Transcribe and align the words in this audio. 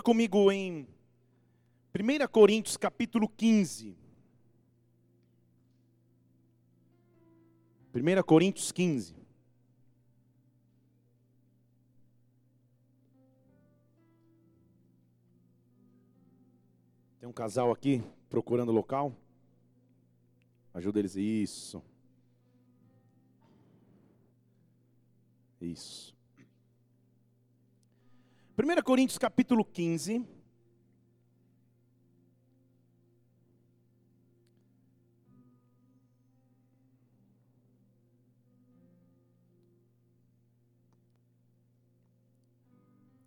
Abra 0.00 0.02
comigo 0.02 0.50
em 0.50 0.88
1 1.94 2.26
Coríntios 2.32 2.74
capítulo 2.78 3.28
15. 3.28 3.94
1 7.94 8.22
Coríntios 8.22 8.72
15. 8.72 9.14
Tem 17.18 17.28
um 17.28 17.32
casal 17.32 17.70
aqui 17.70 18.02
procurando 18.30 18.72
local. 18.72 19.14
Ajuda 20.72 20.98
eles. 20.98 21.14
Isso. 21.14 21.82
Isso. 25.60 26.19
1 28.62 28.82
Coríntios 28.82 29.16
capítulo 29.16 29.64
15. 29.64 30.22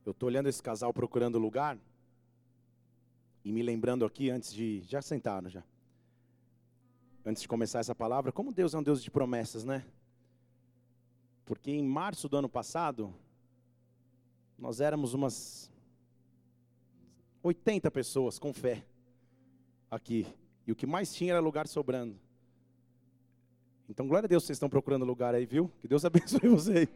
Eu 0.05 0.12
estou 0.12 0.27
olhando 0.27 0.48
esse 0.48 0.62
casal 0.62 0.93
procurando 0.93 1.40
lugar 1.40 1.79
e 3.43 3.52
me 3.52 3.63
lembrando 3.63 4.05
aqui 4.05 4.29
antes 4.29 4.54
de. 4.54 4.81
Já 4.81 5.02
sentaram 5.02 5.49
já. 5.49 5.63
Antes 7.26 7.41
de 7.41 7.48
começar 7.48 7.79
essa 7.79 7.95
palavra, 7.95 8.31
como 8.31 8.54
Deus 8.54 8.76
é 8.76 8.77
um 8.77 8.84
Deus 8.84 9.02
de 9.02 9.09
promessas, 9.09 9.63
né? 9.63 9.84
Porque 11.43 11.71
em 11.71 11.84
março 11.84 12.29
do 12.29 12.38
ano 12.38 12.48
passado, 12.48 13.12
nós 14.63 14.80
éramos 14.80 15.13
umas 15.13 15.70
80 17.44 17.91
pessoas 17.91 18.40
com 18.40 18.54
fé 18.54 18.85
aqui. 19.91 20.26
E 20.65 20.71
o 20.71 20.76
que 20.76 20.87
mais 20.87 21.13
tinha 21.13 21.34
era 21.34 21.41
lugar 21.41 21.68
sobrando. 21.68 22.18
Então, 23.90 24.07
glória 24.07 24.26
a 24.26 24.29
Deus, 24.29 24.46
vocês 24.46 24.55
estão 24.55 24.70
procurando 24.70 25.04
lugar 25.04 25.35
aí, 25.35 25.46
viu? 25.46 25.70
Que 25.82 25.87
Deus 25.90 26.05
abençoe 26.05 26.48
vocês. 26.48 26.87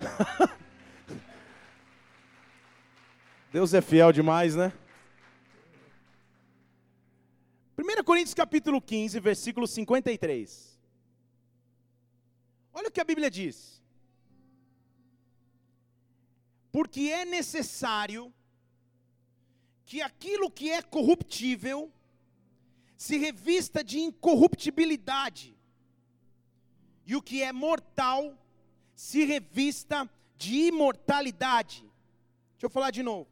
Deus 3.52 3.74
é 3.74 3.82
fiel 3.82 4.12
demais, 4.12 4.56
né? 4.56 4.72
1 7.78 8.02
Coríntios 8.02 8.32
capítulo 8.32 8.80
15, 8.80 9.20
versículo 9.20 9.66
53. 9.66 10.80
Olha 12.72 12.88
o 12.88 12.90
que 12.90 13.02
a 13.02 13.04
Bíblia 13.04 13.30
diz 13.30 13.79
porque 16.72 17.00
é 17.10 17.24
necessário 17.24 18.32
que 19.84 20.00
aquilo 20.00 20.50
que 20.50 20.70
é 20.70 20.80
corruptível 20.82 21.92
se 22.96 23.16
revista 23.16 23.82
de 23.82 23.98
incorruptibilidade, 23.98 25.56
e 27.06 27.16
o 27.16 27.22
que 27.22 27.42
é 27.42 27.52
mortal 27.52 28.38
se 28.94 29.24
revista 29.24 30.08
de 30.36 30.54
imortalidade. 30.68 31.80
Deixa 32.52 32.66
eu 32.66 32.70
falar 32.70 32.90
de 32.90 33.02
novo. 33.02 33.28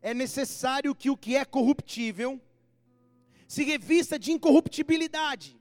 É 0.00 0.14
necessário 0.14 0.94
que 0.94 1.10
o 1.10 1.16
que 1.16 1.34
é 1.34 1.44
corruptível 1.44 2.40
se 3.48 3.64
revista 3.64 4.18
de 4.18 4.30
incorruptibilidade, 4.30 5.58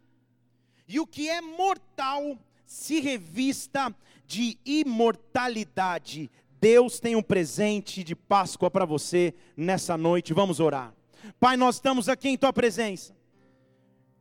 e 0.87 0.99
o 0.99 1.07
que 1.07 1.29
é 1.29 1.41
mortal 1.41 2.37
se 2.65 2.99
revista 2.99 3.95
de 4.25 4.59
imortalidade. 4.65 6.29
Deus 6.59 6.99
tem 6.99 7.15
um 7.15 7.21
presente 7.21 8.03
de 8.03 8.15
Páscoa 8.15 8.69
para 8.69 8.85
você 8.85 9.33
nessa 9.55 9.97
noite. 9.97 10.33
Vamos 10.33 10.59
orar. 10.59 10.93
Pai, 11.39 11.55
nós 11.55 11.75
estamos 11.75 12.09
aqui 12.09 12.29
em 12.29 12.37
tua 12.37 12.51
presença. 12.51 13.15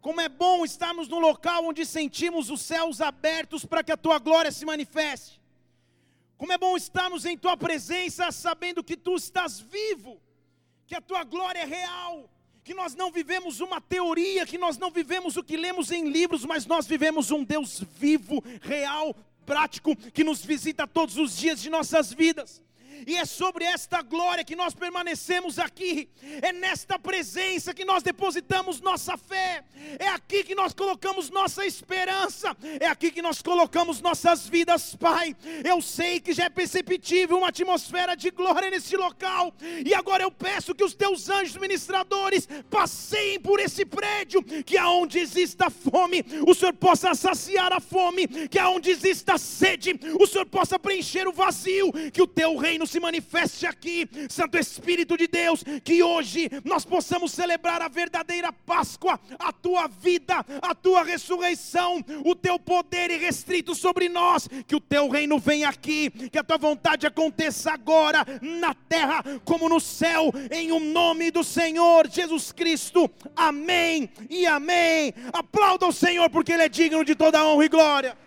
Como 0.01 0.21
é 0.21 0.29
bom 0.29 0.65
estarmos 0.65 1.09
no 1.09 1.19
local 1.19 1.65
onde 1.65 1.85
sentimos 1.85 2.51
os 2.51 2.61
céus 2.61 3.01
abertos 3.01 3.65
para 3.65 3.83
que 3.83 3.91
a 3.91 3.97
tua 3.97 4.19
glória 4.19 4.53
se 4.53 4.65
manifeste. 4.65 5.41
Como 6.37 6.53
é 6.53 6.59
bom 6.59 6.77
estarmos 6.77 7.25
em 7.25 7.37
tua 7.37 7.57
presença 7.57 8.31
sabendo 8.31 8.85
que 8.85 8.97
tu 8.97 9.17
estás 9.17 9.59
vivo, 9.59 10.21
que 10.87 10.95
a 10.95 11.01
tua 11.01 11.25
glória 11.25 11.61
é 11.61 11.65
real, 11.65 12.31
que 12.63 12.75
nós 12.75 12.95
não 12.95 13.11
vivemos 13.11 13.61
uma 13.61 13.81
teoria, 13.81 14.45
que 14.45 14.59
nós 14.59 14.77
não 14.77 14.91
vivemos 14.91 15.37
o 15.37 15.43
que 15.43 15.57
lemos 15.57 15.91
em 15.91 16.09
livros, 16.09 16.45
mas 16.45 16.67
nós 16.67 16.87
vivemos 16.87 17.31
um 17.31 17.43
Deus 17.43 17.83
vivo, 17.97 18.45
real, 18.61 19.17
prático 19.47 19.95
que 19.97 20.25
nos 20.25 20.45
visita 20.45 20.87
todos 20.87 21.17
os 21.17 21.37
dias 21.39 21.63
de 21.63 21.71
nossas 21.71 22.13
vidas. 22.13 22.61
E 23.07 23.17
é 23.17 23.25
sobre 23.25 23.65
esta 23.65 24.01
glória 24.03 24.45
que 24.45 24.55
nós 24.55 24.75
permanecemos 24.75 25.59
aqui, 25.59 26.09
é 26.41 26.53
nesta 26.53 26.99
presença 26.99 27.75
que 27.75 27.85
nós 27.85 28.03
depositamos 28.03 28.81
nossa 28.81 29.17
fé, 29.17 29.65
é 29.99 30.09
aqui 30.09 30.45
que 30.45 30.55
nós 30.55 30.73
colocamos 30.73 31.31
nossa 31.31 31.67
esperança, 31.67 32.57
é 32.81 32.87
aqui 32.87 33.11
que 33.11 33.21
nós 33.21 33.43
colocamos 33.43 34.01
nossas 34.01 34.47
vidas, 34.47 34.95
Pai. 34.95 35.37
Eu 35.65 35.83
sei 35.83 36.21
que 36.21 36.33
já 36.33 36.45
é 36.45 36.49
perceptível 36.49 37.39
uma 37.39 37.49
atmosfera 37.49 38.17
de 38.17 38.31
glória 38.31 38.71
nesse 38.71 38.97
local, 38.97 39.53
e 39.85 39.93
agora 39.95 40.23
eu 40.23 40.31
peço 40.31 40.75
que 40.75 40.85
os 40.85 40.95
teus 40.95 41.29
anjos 41.29 41.57
ministradores 41.57 42.49
passeiem 42.71 43.41
por 43.41 43.61
esse 43.61 43.85
prédio, 43.85 44.43
que 44.43 44.79
aonde 44.79 45.19
exista 45.19 45.71
fome, 45.71 46.25
o 46.47 46.55
Senhor 46.55 46.75
possa 46.75 47.15
saciar 47.15 47.73
a 47.73 47.81
fome, 47.81 48.27
que 48.49 48.59
aonde 48.59 48.91
exista 48.91 49.37
sede, 49.39 49.99
o 50.19 50.27
Senhor 50.27 50.47
possa 50.47 50.79
preencher 50.79 51.27
o 51.27 51.33
vazio, 51.33 51.93
que 52.13 52.23
o 52.23 52.27
teu 52.27 52.57
reino 52.57 52.86
se 52.87 53.01
manifeste 53.01 53.67
aqui, 53.67 54.09
Santo 54.29 54.57
Espírito 54.57 55.17
de 55.17 55.27
Deus, 55.27 55.65
que 55.85 56.03
hoje 56.03 56.49
nós 56.65 56.85
possamos 56.85 57.33
celebrar 57.33 57.83
a 57.83 57.89
verdadeira 57.89 58.53
Páscoa, 58.53 59.21
a 59.39 59.53
tua 59.53 59.87
vida, 59.89 60.45
a 60.63 60.75
tua 60.75 61.03
ressurreição, 61.03 62.05
o 62.25 62.35
teu 62.35 62.59
poder 62.59 63.11
irrestrito 63.11 63.75
sobre 63.75 64.09
nós, 64.09 64.49
que 64.67 64.77
o 64.77 64.81
teu 64.81 65.09
reino 65.09 65.39
venha 65.39 65.69
aqui, 65.69 66.11
que 66.11 66.39
a 66.39 66.45
tua 66.45 66.59
vontade 66.59 67.07
aconteça 67.07 67.73
agora 67.73 68.25
na 68.41 68.75
terra 68.75 69.23
como 69.45 69.69
no 69.69 69.81
céu, 69.81 70.33
em 70.51 70.73
o 70.73 70.77
um 70.77 70.93
nome 70.93 71.31
do 71.31 71.43
Senhor 71.43 72.09
Jesus 72.09 72.53
Cristo. 72.53 73.11
Amém 73.35 74.09
e 74.29 74.47
amém. 74.47 75.13
Aplauda 75.33 75.87
o 75.87 75.93
Senhor 75.93 76.29
porque 76.31 76.53
ele 76.53 76.63
é 76.63 76.69
digno 76.69 77.05
de 77.05 77.15
toda 77.15 77.45
honra 77.45 77.65
e 77.65 77.69
glória. 77.69 78.27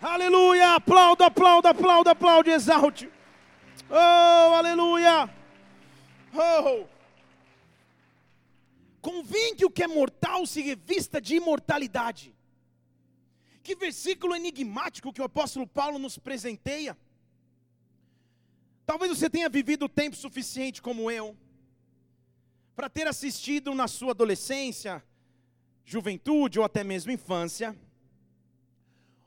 Aleluia! 0.00 0.74
Aplauda, 0.74 1.26
aplauda, 1.26 1.70
aplauda, 1.70 2.10
aplaude, 2.10 2.50
exalte. 2.50 3.08
Oh, 3.90 4.54
aleluia! 4.54 5.30
Oh! 6.32 6.86
Convém 9.00 9.54
que 9.54 9.64
o 9.64 9.70
que 9.70 9.82
é 9.82 9.86
mortal 9.86 10.46
se 10.46 10.62
revista 10.62 11.20
de 11.20 11.36
imortalidade. 11.36 12.34
Que 13.62 13.76
versículo 13.76 14.34
enigmático 14.34 15.12
que 15.12 15.20
o 15.20 15.24
apóstolo 15.24 15.66
Paulo 15.66 15.98
nos 15.98 16.18
presenteia. 16.18 16.96
Talvez 18.86 19.10
você 19.16 19.28
tenha 19.28 19.48
vivido 19.48 19.88
tempo 19.88 20.16
suficiente 20.16 20.82
como 20.82 21.10
eu, 21.10 21.36
para 22.76 22.88
ter 22.88 23.06
assistido 23.06 23.74
na 23.74 23.88
sua 23.88 24.10
adolescência, 24.10 25.02
juventude 25.84 26.58
ou 26.58 26.64
até 26.64 26.82
mesmo 26.82 27.12
infância, 27.12 27.76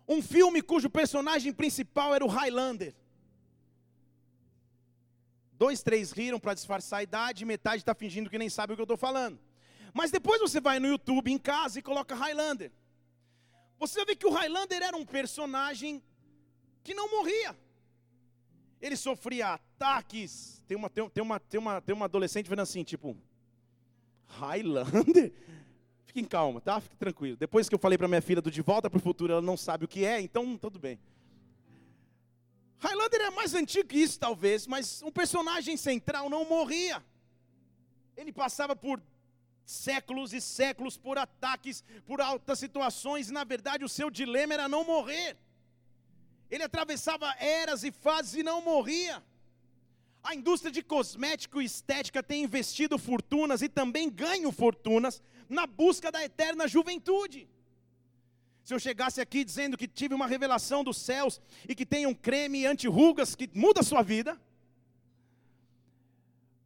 um 0.08 0.22
filme 0.22 0.62
cujo 0.62 0.90
personagem 0.90 1.52
principal 1.52 2.16
era 2.16 2.24
o 2.24 2.30
Highlander. 2.30 2.96
Dois, 5.58 5.82
três 5.82 6.12
riram 6.12 6.40
para 6.40 6.54
disfarçar 6.54 7.00
a 7.00 7.04
idade, 7.04 7.44
metade 7.44 7.82
está 7.82 7.96
fingindo 7.96 8.30
que 8.30 8.38
nem 8.38 8.50
sabe 8.50 8.74
o 8.74 8.76
que 8.76 8.82
eu 8.82 8.84
estou 8.84 8.98
falando. 8.98 9.40
Mas 9.94 10.12
depois 10.12 10.40
você 10.40 10.62
vai 10.62 10.80
no 10.80 10.88
YouTube 10.88 11.32
em 11.32 11.38
casa 11.38 11.80
e 11.80 11.82
coloca 11.82 12.14
Highlander. 12.14 12.72
Você 13.80 14.06
ver 14.06 14.16
que 14.16 14.28
o 14.28 14.32
Highlander 14.32 14.84
era 14.84 14.96
um 14.96 15.06
personagem 15.06 16.04
que 16.84 16.94
não 16.94 17.10
morria. 17.10 17.56
Ele 18.80 18.96
sofria 18.96 19.54
ataques. 19.54 20.64
Tem 20.68 20.78
uma, 20.78 20.90
tem 20.90 21.04
uma, 21.04 21.40
tem 21.40 21.60
uma, 21.60 21.82
tem 21.82 21.96
uma 21.96 22.06
adolescente 22.06 22.50
vendo 22.50 22.62
assim, 22.62 22.84
tipo, 22.84 23.18
Highlander? 24.28 25.34
Fiquem 26.06 26.24
calma, 26.24 26.62
tá? 26.62 26.80
Fique 26.80 26.96
tranquilo. 26.96 27.36
Depois 27.36 27.68
que 27.68 27.74
eu 27.74 27.80
falei 27.80 27.98
para 27.98 28.08
minha 28.08 28.22
filha 28.22 28.42
do 28.42 28.52
De 28.52 28.62
Volta 28.62 28.90
para 28.90 28.98
o 28.98 29.02
Futuro, 29.02 29.34
ela 29.34 29.42
não 29.42 29.58
sabe 29.58 29.86
o 29.86 29.88
que 29.88 30.06
é, 30.06 30.22
então 30.22 30.58
tudo 30.58 30.78
bem. 30.78 31.00
Highlander 32.80 33.22
é 33.22 33.30
mais 33.32 33.54
antigo 33.54 33.88
que 33.88 33.98
isso, 33.98 34.20
talvez, 34.20 34.68
mas 34.68 35.02
um 35.02 35.12
personagem 35.12 35.76
central 35.76 36.30
não 36.30 36.46
morria. 36.46 37.04
Ele 38.16 38.32
passava 38.32 38.76
por 38.76 39.02
séculos 39.66 40.32
e 40.32 40.40
séculos 40.40 40.98
por 40.98 41.18
ataques, 41.18 41.84
por 42.06 42.22
altas 42.22 42.60
situações, 42.60 43.30
e 43.30 43.34
na 43.34 43.44
verdade 43.44 43.84
o 43.84 43.90
seu 43.90 44.10
dilema 44.10 44.54
era 44.54 44.70
não 44.70 44.84
morrer. 44.84 45.38
Ele 46.50 46.64
atravessava 46.64 47.34
eras 47.40 47.84
e 47.84 47.92
fases 47.92 48.36
e 48.36 48.44
não 48.44 48.62
morria. 48.62 49.24
A 50.24 50.36
indústria 50.36 50.72
de 50.72 50.82
cosmético 50.82 51.62
e 51.62 51.66
estética 51.66 52.22
tem 52.22 52.44
investido 52.44 52.98
fortunas 52.98 53.62
e 53.62 53.70
também 53.70 54.10
ganho 54.10 54.52
fortunas 54.52 55.22
na 55.50 55.66
busca 55.66 56.12
da 56.12 56.24
eterna 56.24 56.68
juventude. 56.68 57.50
Se 58.68 58.74
eu 58.74 58.80
chegasse 58.80 59.22
aqui 59.22 59.46
dizendo 59.46 59.78
que 59.78 59.88
tive 59.88 60.14
uma 60.14 60.28
revelação 60.28 60.84
dos 60.84 60.98
céus 60.98 61.40
e 61.70 61.74
que 61.74 61.86
tem 61.86 62.06
um 62.06 62.14
creme 62.14 62.66
anti-rugas 62.66 63.34
que 63.34 63.50
muda 63.54 63.80
a 63.80 63.84
sua 63.92 64.02
vida, 64.02 64.38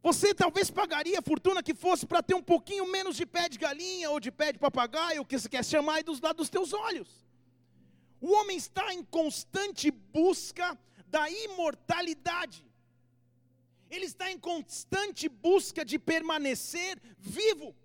Você 0.08 0.34
talvez 0.34 0.72
pagaria 0.72 1.20
a 1.20 1.22
fortuna 1.22 1.62
que 1.62 1.76
fosse 1.76 2.08
para 2.08 2.24
ter 2.24 2.34
um 2.34 2.42
pouquinho 2.42 2.88
menos 2.96 3.16
de 3.16 3.24
pé 3.24 3.48
de 3.48 3.60
galinha 3.66 4.10
ou 4.10 4.20
de 4.20 4.32
pé 4.32 4.52
de 4.52 4.58
papagaio, 4.58 5.22
o 5.22 5.26
que 5.26 5.38
você 5.38 5.48
quer 5.48 5.64
chamar, 5.64 6.00
e 6.00 6.04
dos 6.10 6.20
lados 6.20 6.38
dos 6.38 6.50
teus 6.50 6.74
olhos. 6.74 7.10
O 8.20 8.32
homem 8.38 8.58
está 8.58 8.92
em 8.96 9.04
constante 9.04 9.92
busca 9.92 10.68
da 11.06 11.30
imortalidade. 11.30 12.66
Ele 13.92 14.06
está 14.06 14.32
em 14.32 14.40
constante 14.40 15.30
busca 15.30 15.86
de 15.86 16.00
permanecer 16.00 17.00
vivo. 17.20 17.76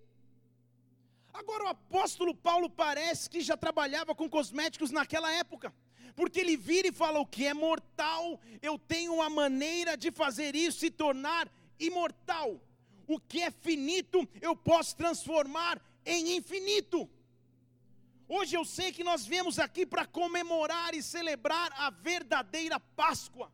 Agora, 1.39 1.65
o 1.65 1.69
apóstolo 1.69 2.35
Paulo 2.35 2.71
parece 2.71 3.29
que 3.29 3.43
já 3.43 3.59
trabalhava 3.59 4.15
com 4.15 4.29
cosméticos 4.29 4.91
naquela 4.91 5.31
época, 5.31 5.73
porque 6.15 6.41
ele 6.41 6.57
vira 6.57 6.89
e 6.89 6.93
fala: 6.93 7.21
o 7.21 7.27
que 7.27 7.47
é 7.47 7.53
mortal, 7.53 8.41
eu 8.63 8.79
tenho 8.79 9.13
uma 9.13 9.29
maneira 9.29 9.99
de 9.99 10.11
fazer 10.11 10.57
isso 10.57 10.79
se 10.79 10.91
tornar 10.91 11.47
imortal. 11.79 12.59
O 13.07 13.21
que 13.21 13.43
é 13.43 13.51
finito, 13.51 14.27
eu 14.41 14.57
posso 14.57 14.97
transformar 14.97 15.79
em 16.07 16.37
infinito. 16.37 17.09
Hoje 18.27 18.57
eu 18.57 18.65
sei 18.65 18.91
que 18.91 19.05
nós 19.05 19.27
viemos 19.27 19.59
aqui 19.59 19.85
para 19.85 20.07
comemorar 20.07 20.95
e 20.95 21.03
celebrar 21.03 21.71
a 21.77 21.91
verdadeira 21.91 22.81
Páscoa. 22.81 23.53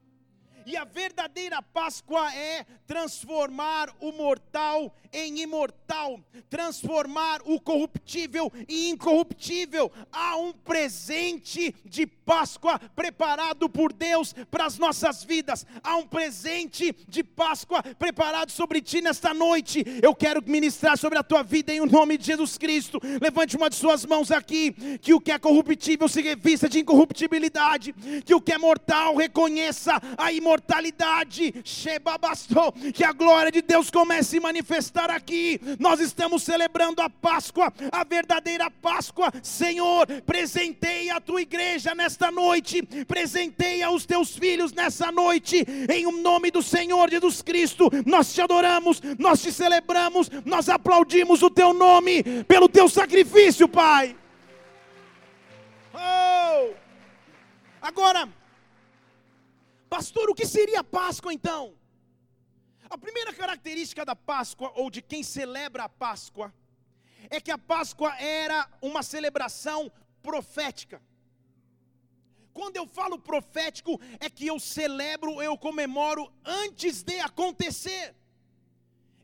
E 0.67 0.77
a 0.77 0.85
verdadeira 0.85 1.61
Páscoa 1.63 2.33
é 2.35 2.65
transformar 2.87 3.89
o 4.01 4.13
mortal 4.13 4.95
em 5.13 5.41
imortal, 5.41 6.21
transformar 6.49 7.41
o 7.45 7.61
corruptível 7.61 8.51
em 8.69 8.91
incorruptível. 8.91 9.93
Há 10.11 10.37
um 10.37 10.53
presente 10.53 11.75
de 11.85 12.07
Páscoa 12.07 12.79
preparado 12.95 13.69
por 13.69 13.93
Deus 13.93 14.35
para 14.51 14.65
as 14.65 14.79
nossas 14.79 15.23
vidas. 15.23 15.67
Há 15.83 15.97
um 15.97 16.07
presente 16.07 16.95
de 17.07 17.23
Páscoa 17.23 17.83
preparado 17.99 18.51
sobre 18.51 18.81
ti 18.81 19.03
nesta 19.03 19.35
noite. 19.35 19.85
Eu 20.03 20.15
quero 20.15 20.43
ministrar 20.47 20.97
sobre 20.97 21.19
a 21.19 21.23
tua 21.23 21.43
vida 21.43 21.73
em 21.73 21.81
o 21.81 21.87
nome 21.87 22.17
de 22.17 22.27
Jesus 22.27 22.57
Cristo. 22.57 22.99
Levante 23.21 23.57
uma 23.57 23.69
de 23.69 23.77
suas 23.77 24.07
mãos 24.07 24.31
aqui, 24.31 24.73
que 24.99 25.13
o 25.13 25.21
que 25.21 25.33
é 25.33 25.39
corruptível 25.39 26.09
se 26.09 26.23
revista 26.23 26.69
de 26.69 26.81
incorruptibilidade, 26.81 27.93
que 28.25 28.35
o 28.35 28.41
que 28.41 28.53
é 28.53 28.59
mortal 28.59 29.17
reconheça 29.17 30.01
a 30.17 30.33
imortalidade. 30.33 30.52
Que 32.95 33.05
a 33.05 33.13
glória 33.13 33.51
de 33.51 33.63
Deus 33.63 33.91
comece 33.91 34.39
a 34.39 34.41
manifestar 34.41 34.93
estar 34.93 35.11
aqui. 35.11 35.61
Nós 35.79 36.01
estamos 36.01 36.43
celebrando 36.43 37.01
a 37.01 37.09
Páscoa, 37.09 37.73
a 37.91 38.05
verdadeira 38.05 38.71
Páscoa. 38.71 39.33
Senhor, 39.43 40.07
presenteia 40.27 41.17
a 41.17 41.21
tua 41.21 41.41
igreja 41.43 41.95
nesta 41.95 42.31
noite, 42.31 42.83
presenteia 43.07 43.91
os 43.91 44.05
teus 44.05 44.37
filhos 44.37 44.73
nessa 44.73 45.11
noite, 45.11 45.65
em 45.89 46.05
nome 46.21 46.51
do 46.51 46.63
Senhor 46.63 47.11
Jesus 47.11 47.43
Cristo. 47.43 47.91
Nós 48.05 48.33
te 48.35 48.41
adoramos, 48.41 49.01
nós 49.19 49.43
te 49.43 49.51
celebramos, 49.51 50.31
nós 50.45 50.69
aplaudimos 50.69 51.43
o 51.43 51.51
teu 51.51 51.73
nome 51.73 52.23
pelo 52.45 52.69
teu 52.69 52.89
sacrifício, 52.89 53.67
Pai. 53.67 54.17
Oh! 55.95 56.75
Agora, 57.81 58.29
pastor, 59.95 60.31
o 60.31 60.35
que 60.35 60.47
seria 60.47 60.81
a 60.81 60.85
Páscoa 61.01 61.35
então? 61.35 61.75
A 62.89 62.97
primeira 62.97 63.31
característica 63.41 64.07
da 64.07 64.17
Páscoa, 64.17 64.73
ou 64.75 64.91
de 64.91 65.03
quem 65.03 65.23
celebra 65.23 65.85
a 65.85 65.89
Páscoa, 66.05 66.49
é 67.29 67.39
que 67.39 67.51
a 67.51 67.59
Páscoa 67.59 68.11
era 68.19 68.59
uma 68.81 69.03
celebração 69.03 69.93
profética. 70.23 71.03
Quando 72.55 72.79
eu 72.79 72.87
falo 72.87 73.19
profético, 73.19 74.01
é 74.19 74.31
que 74.31 74.47
eu 74.47 74.59
celebro, 74.59 75.43
eu 75.43 75.59
comemoro 75.59 76.33
antes 76.43 77.03
de 77.03 77.21
acontecer. 77.21 78.15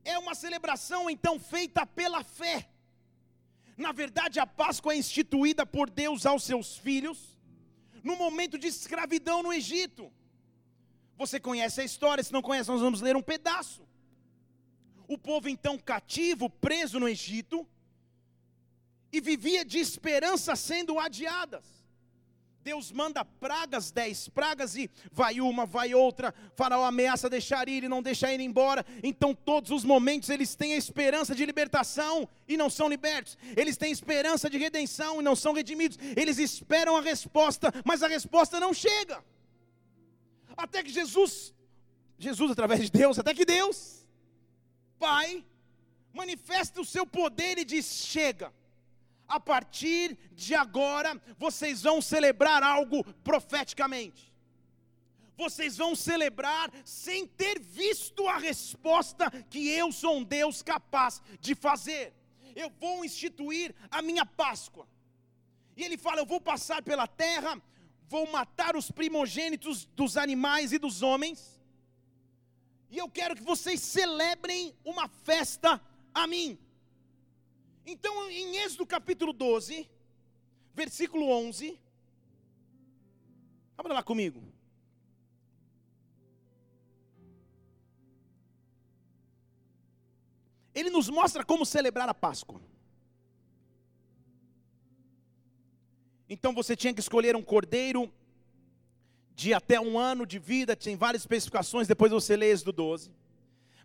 É 0.05 0.19
uma 0.19 0.35
celebração 0.35 1.09
então 1.09 1.41
feita 1.41 1.87
pela 1.87 2.23
fé. 2.23 2.69
Na 3.75 3.93
verdade, 3.93 4.38
a 4.38 4.47
Páscoa 4.47 4.93
é 4.93 4.99
instituída 4.99 5.65
por 5.65 5.88
Deus 5.88 6.26
aos 6.26 6.43
seus 6.43 6.76
filhos 6.76 7.38
no 8.03 8.17
momento 8.17 8.59
de 8.59 8.67
escravidão 8.67 9.43
no 9.43 9.53
Egito. 9.62 10.12
Você 11.19 11.41
conhece 11.41 11.81
a 11.81 11.85
história, 11.85 12.23
se 12.23 12.32
não 12.32 12.41
conhece, 12.41 12.70
nós 12.70 12.81
vamos 12.81 13.00
ler 13.00 13.17
um 13.17 13.23
pedaço. 13.23 13.82
O 15.09 15.19
povo 15.19 15.49
então 15.49 15.76
cativo, 15.76 16.49
preso 16.49 17.00
no 17.00 17.09
Egito, 17.09 17.67
e 19.12 19.20
vivia 19.20 19.65
de 19.65 19.79
esperança 19.79 20.55
sendo 20.55 20.99
adiadas. 20.99 21.79
Deus 22.62 22.93
manda 22.93 23.25
pragas, 23.25 23.91
dez 23.91 24.29
pragas, 24.29 24.76
e 24.76 24.91
vai 25.11 25.41
uma, 25.41 25.65
vai 25.65 25.94
outra. 25.94 26.35
Faraó 26.55 26.85
ameaça 26.85 27.31
deixar 27.31 27.69
ir 27.69 27.85
e 27.85 27.88
não 27.88 28.03
deixar 28.03 28.32
ir 28.32 28.41
embora. 28.41 28.85
Então, 29.03 29.35
todos 29.35 29.70
os 29.70 29.85
momentos, 29.85 30.29
eles 30.29 30.55
têm 30.55 30.75
a 30.75 30.76
esperança 30.76 31.35
de 31.35 31.47
libertação 31.47 32.29
e 32.47 32.56
não 32.56 32.69
são 32.69 32.88
libertos. 32.88 33.38
Eles 33.56 33.79
têm 33.79 33.91
esperança 33.91 34.50
de 34.50 34.59
redenção 34.59 35.20
e 35.20 35.25
não 35.25 35.35
são 35.35 35.55
redimidos. 35.55 35.99
Eles 36.15 36.38
esperam 36.38 36.97
a 36.97 37.00
resposta, 37.00 37.73
mas 37.85 38.03
a 38.03 38.09
resposta 38.09 38.61
não 38.61 38.75
chega. 38.75 39.25
Até 40.58 40.82
que 40.82 40.90
Jesus, 40.90 41.55
Jesus 42.19 42.50
através 42.50 42.81
de 42.82 42.90
Deus, 42.90 43.16
até 43.16 43.32
que 43.32 43.44
Deus, 43.44 44.05
Pai, 44.99 45.44
manifesta 46.12 46.81
o 46.81 46.84
seu 46.84 47.06
poder 47.06 47.58
e 47.58 47.64
diz: 47.64 47.87
chega. 47.87 48.52
A 49.28 49.38
partir 49.38 50.19
de 50.32 50.55
agora, 50.55 51.20
vocês 51.38 51.82
vão 51.82 52.00
celebrar 52.00 52.62
algo 52.62 53.05
profeticamente. 53.22 54.34
Vocês 55.37 55.76
vão 55.76 55.94
celebrar 55.94 56.72
sem 56.84 57.26
ter 57.26 57.60
visto 57.60 58.26
a 58.26 58.38
resposta 58.38 59.31
que 59.50 59.69
eu 59.69 59.93
sou 59.93 60.16
um 60.16 60.25
Deus 60.25 60.62
capaz 60.62 61.22
de 61.40 61.55
fazer. 61.55 62.12
Eu 62.56 62.70
vou 62.81 63.05
instituir 63.05 63.72
a 63.90 64.02
minha 64.02 64.26
Páscoa. 64.26 64.88
E 65.76 65.84
ele 65.84 65.96
fala: 65.96 66.20
Eu 66.20 66.26
vou 66.26 66.40
passar 66.40 66.82
pela 66.82 67.06
terra 67.06 67.62
vou 68.08 68.26
matar 68.31 68.75
os 68.75 68.90
primogênitos 68.90 69.84
dos 69.84 70.16
animais 70.16 70.72
e 70.72 70.78
dos 70.78 71.02
homens, 71.02 71.60
e 72.90 72.96
eu 72.96 73.08
quero 73.08 73.37
que 73.37 73.43
vocês 73.43 73.81
celebrem 73.81 74.75
uma 74.82 75.06
festa 75.08 75.81
a 76.14 76.26
mim. 76.26 76.58
Então, 77.84 78.31
em 78.31 78.56
Êxodo 78.58 78.87
capítulo 78.87 79.32
12, 79.32 79.88
versículo 80.75 81.28
11, 81.28 81.78
abra 83.76 83.93
lá 83.93 84.02
comigo. 84.02 84.43
Ele 90.74 90.88
nos 90.91 91.08
mostra 91.10 91.44
como 91.44 91.67
celebrar 91.67 92.08
a 92.08 92.15
Páscoa. 92.15 92.60
Então 96.29 96.53
você 96.53 96.77
tinha 96.77 96.93
que 96.93 97.01
escolher 97.01 97.35
um 97.35 97.43
cordeiro 97.43 98.13
de 99.35 99.55
até 99.55 99.81
um 99.81 99.99
ano 99.99 100.27
de 100.27 100.39
vida, 100.39 100.75
tem 100.75 100.97
várias 100.97 101.23
especificações, 101.23 101.87
depois 101.87 102.11
você 102.11 102.37
lê 102.37 102.51
Êxodo 102.51 102.73
12. 102.73 103.11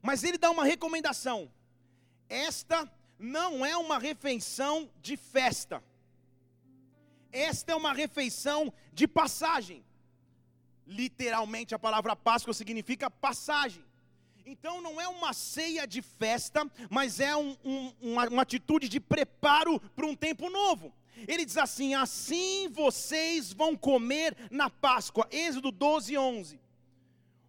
Mas 0.01 0.23
ele 0.23 0.37
dá 0.37 0.49
uma 0.49 0.65
recomendação: 0.65 1.49
esta 2.27 2.91
não 3.17 3.65
é 3.65 3.77
uma 3.77 3.97
refeição 3.97 4.89
de 5.01 5.15
festa, 5.15 5.81
esta 7.31 7.71
é 7.71 7.75
uma 7.75 7.93
refeição 7.93 8.73
de 8.91 9.07
passagem. 9.07 9.83
Literalmente 10.85 11.73
a 11.73 11.79
palavra 11.79 12.15
Páscoa 12.15 12.53
significa 12.53 13.09
passagem. 13.09 13.83
Então 14.45 14.81
não 14.81 14.99
é 14.99 15.07
uma 15.07 15.31
ceia 15.31 15.87
de 15.87 16.01
festa, 16.01 16.69
mas 16.89 17.19
é 17.19 17.33
um, 17.35 17.55
um, 17.63 17.93
uma, 18.01 18.27
uma 18.27 18.41
atitude 18.41 18.89
de 18.89 18.99
preparo 18.99 19.79
para 19.95 20.05
um 20.05 20.15
tempo 20.15 20.49
novo. 20.49 20.93
Ele 21.27 21.45
diz 21.45 21.57
assim: 21.57 21.93
Assim 21.93 22.69
vocês 22.69 23.53
vão 23.53 23.75
comer 23.75 24.35
na 24.49 24.69
Páscoa. 24.69 25.27
Êxodo 25.31 25.71
12, 25.71 26.17
11. 26.17 26.59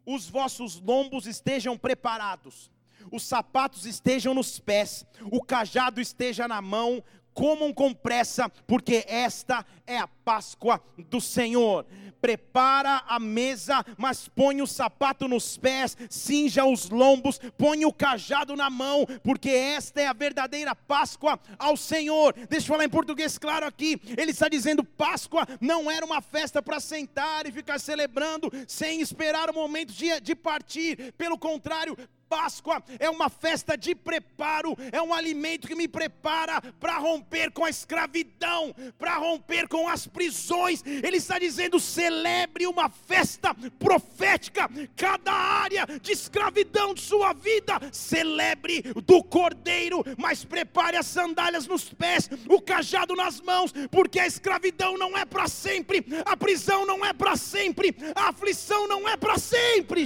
Os 0.07 0.29
vossos 0.29 0.81
lombos 0.81 1.27
estejam 1.27 1.79
preparados, 1.79 2.71
os 3.11 3.23
sapatos 3.23 3.87
estejam 3.87 4.35
nos 4.35 4.59
pés, 4.59 5.07
o 5.31 5.43
cajado 5.43 5.99
esteja 5.99 6.47
na 6.47 6.61
mão, 6.61 7.03
comam 7.35 7.73
com 7.73 7.93
pressa, 7.93 8.49
porque 8.67 9.05
esta 9.09 9.67
é 9.87 9.99
a 9.99 10.07
Páscoa 10.07 10.81
do 11.11 11.21
Senhor. 11.21 11.85
Prepara 12.21 13.03
a 13.07 13.19
mesa, 13.19 13.85
mas 13.99 14.29
põe 14.29 14.63
o 14.63 14.67
sapato 14.67 15.29
nos 15.29 15.59
pés, 15.59 15.95
cinja 16.09 16.65
os 16.65 16.89
lombos, 16.89 17.39
põe 17.59 17.85
o 17.85 17.93
cajado 17.93 18.57
na 18.57 18.71
mão, 18.71 19.07
porque 19.23 19.51
esta 19.51 20.01
é 20.01 20.07
a 20.07 20.15
verdadeira 20.15 20.75
Páscoa 20.75 21.39
ao 21.59 21.77
Senhor. 21.77 22.35
Deixa 22.49 22.65
eu 22.65 22.69
falar 22.69 22.85
em 22.85 22.89
português 22.89 23.37
claro 23.37 23.67
aqui. 23.67 24.01
Ele 24.17 24.31
está 24.31 24.49
dizendo: 24.49 24.83
Páscoa 24.83 25.47
não 25.61 25.91
era 25.91 26.07
uma 26.07 26.23
festa 26.23 26.63
para 26.63 26.81
sentar 26.81 27.47
e 27.47 27.53
ficar 27.53 27.79
celebrando 27.79 28.51
sem 28.67 29.03
esperar 29.03 29.51
o 29.51 29.55
momento 29.55 29.93
de, 29.93 30.19
de 30.21 30.35
partir. 30.35 31.13
Pelo 31.19 31.37
contrário, 31.37 31.97
Páscoa 32.35 32.83
é 32.99 33.09
uma 33.09 33.31
festa 33.31 33.79
de 33.79 33.95
preparo, 33.95 34.77
é 34.91 35.01
um 35.01 35.15
alimento 35.15 35.69
que 35.69 35.75
me 35.77 35.87
prepara 35.87 36.61
para 36.81 36.99
romper 36.99 37.53
com 37.53 37.65
a 37.65 37.71
escravidão, 37.71 38.75
para 38.99 39.15
romper 39.19 39.69
com 39.69 39.89
as 39.89 40.09
prisões. 40.09 40.83
Ele 40.85 41.19
está 41.19 41.39
dizendo: 41.39 41.79
celebre 41.79 42.67
uma 42.67 42.89
festa 42.89 43.55
profética, 43.79 44.69
cada 44.97 45.33
área 45.33 45.87
de 46.03 46.11
escravidão 46.11 46.93
de 46.93 47.03
sua 47.03 47.33
vida, 47.33 47.79
celebre 47.93 48.83
do 48.83 49.23
cordeiro, 49.23 50.03
mas 50.19 50.45
prepare 50.45 50.97
as 50.97 51.07
sandálias 51.07 51.69
nos 51.69 51.85
pés, 51.85 52.29
o 52.49 52.61
cajado 52.61 53.15
nas 53.15 53.41
mãos, 53.41 53.73
porque 53.93 54.19
a 54.19 54.27
escravidão 54.27 54.99
não 54.99 55.17
é 55.17 55.25
para 55.25 55.47
sempre, 55.47 56.05
a 56.27 56.37
prisão 56.37 56.85
não 56.85 57.05
é 57.05 57.13
para 57.13 57.37
sempre, 57.37 57.95
a 58.13 58.31
aflição 58.31 58.89
não 58.89 59.09
é 59.09 59.17
para 59.17 59.39
sempre. 59.39 60.05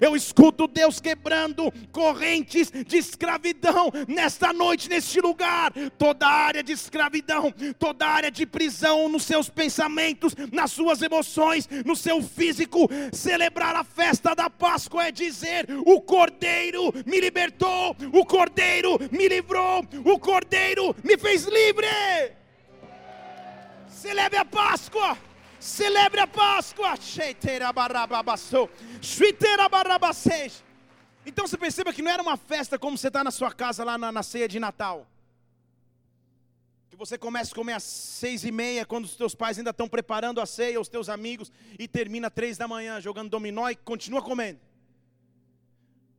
Eu 0.00 0.14
escuto 0.14 0.66
Deus 0.66 1.00
quebrando 1.00 1.72
correntes 1.92 2.70
de 2.70 2.98
escravidão 2.98 3.90
nesta 4.08 4.52
noite, 4.52 4.88
neste 4.88 5.20
lugar. 5.20 5.72
Toda 5.98 6.26
área 6.26 6.62
de 6.62 6.72
escravidão, 6.72 7.52
toda 7.78 8.06
área 8.06 8.30
de 8.30 8.46
prisão 8.46 9.08
nos 9.08 9.24
seus 9.24 9.48
pensamentos, 9.48 10.34
nas 10.52 10.70
suas 10.72 11.02
emoções, 11.02 11.68
no 11.84 11.96
seu 11.96 12.22
físico. 12.22 12.88
Celebrar 13.12 13.74
a 13.76 13.84
festa 13.84 14.34
da 14.34 14.50
Páscoa 14.50 15.06
é 15.06 15.12
dizer: 15.12 15.66
o 15.86 16.00
Cordeiro 16.00 16.92
me 17.06 17.20
libertou, 17.20 17.96
o 18.12 18.24
Cordeiro 18.24 18.98
me 19.10 19.28
livrou, 19.28 19.84
o 20.04 20.18
Cordeiro 20.18 20.94
me 21.02 21.16
fez 21.16 21.44
livre. 21.44 21.86
Celebre 23.88 24.38
a 24.38 24.44
Páscoa. 24.44 25.29
Celebre 25.60 26.20
a 26.20 26.26
Páscoa. 26.26 26.96
Então 31.26 31.46
você 31.46 31.58
perceba 31.58 31.92
que 31.92 32.00
não 32.00 32.10
era 32.10 32.22
uma 32.22 32.38
festa 32.38 32.78
como 32.78 32.96
você 32.96 33.08
está 33.08 33.22
na 33.22 33.30
sua 33.30 33.52
casa 33.52 33.84
lá 33.84 33.98
na, 33.98 34.10
na, 34.10 34.22
ceia 34.22 34.48
de 34.48 34.58
Natal. 34.58 35.06
Que 36.88 36.96
você 36.96 37.18
começa 37.18 37.52
a 37.52 37.54
comer 37.54 37.74
às 37.74 37.82
seis 37.82 38.42
e 38.42 38.50
meia, 38.50 38.86
quando 38.86 39.04
os 39.04 39.14
teus 39.14 39.34
pais 39.34 39.58
ainda 39.58 39.68
estão 39.68 39.86
preparando 39.86 40.40
a 40.40 40.46
ceia, 40.46 40.80
os 40.80 40.88
teus 40.88 41.10
amigos, 41.10 41.52
e 41.78 41.86
termina 41.86 42.30
três 42.30 42.56
da 42.56 42.66
manhã 42.66 42.98
jogando 42.98 43.28
dominó 43.28 43.68
e 43.68 43.76
continua 43.76 44.22
comendo. 44.22 44.60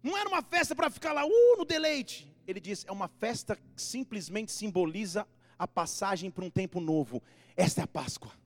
Não 0.04 0.16
era 0.16 0.30
uma 0.30 0.44
festa 0.44 0.76
para 0.76 0.92
ficar 0.92 1.14
lá, 1.14 1.26
uh, 1.26 1.58
no 1.58 1.66
deleite. 1.66 2.32
Ele 2.48 2.60
diz, 2.60 2.86
é 2.88 2.92
uma 2.92 3.08
festa 3.08 3.56
que 3.56 3.82
simplesmente 3.82 4.52
simboliza 4.52 5.28
a 5.58 5.68
passagem 5.68 6.30
para 6.30 6.46
um 6.46 6.50
tempo 6.50 6.80
novo. 6.80 7.24
Esta 7.58 7.82
é 7.82 7.84
a 7.84 7.88
Páscoa. 7.88 8.41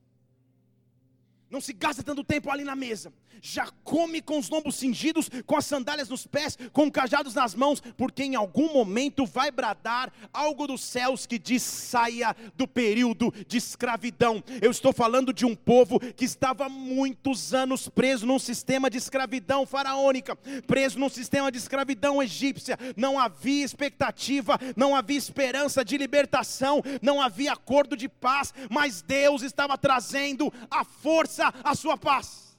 Não 1.48 1.60
se 1.60 1.72
gasta 1.72 2.02
tanto 2.02 2.24
tempo 2.24 2.50
ali 2.50 2.64
na 2.64 2.74
mesa. 2.74 3.12
Já 3.40 3.68
come 3.84 4.20
com 4.20 4.38
os 4.38 4.48
lombos 4.48 4.76
cingidos, 4.76 5.30
com 5.44 5.56
as 5.56 5.66
sandálias 5.66 6.08
nos 6.08 6.26
pés, 6.26 6.58
com 6.72 6.90
cajados 6.90 7.34
nas 7.34 7.54
mãos, 7.54 7.80
porque 7.96 8.24
em 8.24 8.34
algum 8.34 8.72
momento 8.72 9.26
vai 9.26 9.50
bradar 9.50 10.12
algo 10.32 10.66
dos 10.66 10.80
céus 10.80 11.26
que 11.26 11.38
diz: 11.38 11.62
saia 11.62 12.34
do 12.56 12.66
período 12.66 13.32
de 13.46 13.58
escravidão. 13.58 14.42
Eu 14.60 14.70
estou 14.70 14.92
falando 14.92 15.32
de 15.32 15.44
um 15.44 15.54
povo 15.54 16.00
que 16.00 16.24
estava 16.24 16.68
muitos 16.68 17.54
anos 17.54 17.88
preso 17.88 18.26
num 18.26 18.38
sistema 18.38 18.90
de 18.90 18.98
escravidão 18.98 19.66
faraônica, 19.66 20.34
preso 20.66 20.98
num 20.98 21.10
sistema 21.10 21.52
de 21.52 21.58
escravidão 21.58 22.22
egípcia. 22.22 22.78
Não 22.96 23.20
havia 23.20 23.64
expectativa, 23.64 24.58
não 24.74 24.96
havia 24.96 25.18
esperança 25.18 25.84
de 25.84 25.96
libertação, 25.96 26.82
não 27.02 27.20
havia 27.20 27.52
acordo 27.52 27.96
de 27.96 28.08
paz, 28.08 28.52
mas 28.70 29.02
Deus 29.02 29.42
estava 29.42 29.76
trazendo 29.76 30.52
a 30.70 30.82
força 30.84 31.35
a 31.42 31.74
sua 31.74 31.96
paz. 31.96 32.56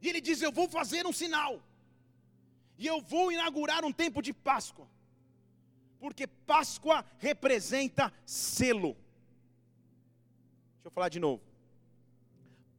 E 0.00 0.08
ele 0.08 0.20
diz: 0.20 0.40
Eu 0.40 0.52
vou 0.52 0.68
fazer 0.68 1.06
um 1.06 1.12
sinal, 1.12 1.62
e 2.76 2.86
eu 2.86 3.00
vou 3.00 3.32
inaugurar 3.32 3.84
um 3.84 3.92
tempo 3.92 4.22
de 4.22 4.32
Páscoa, 4.32 4.88
porque 5.98 6.26
Páscoa 6.26 7.04
representa 7.18 8.12
selo. 8.24 8.96
Deixa 10.74 10.86
eu 10.86 10.90
falar 10.90 11.08
de 11.08 11.18
novo. 11.18 11.42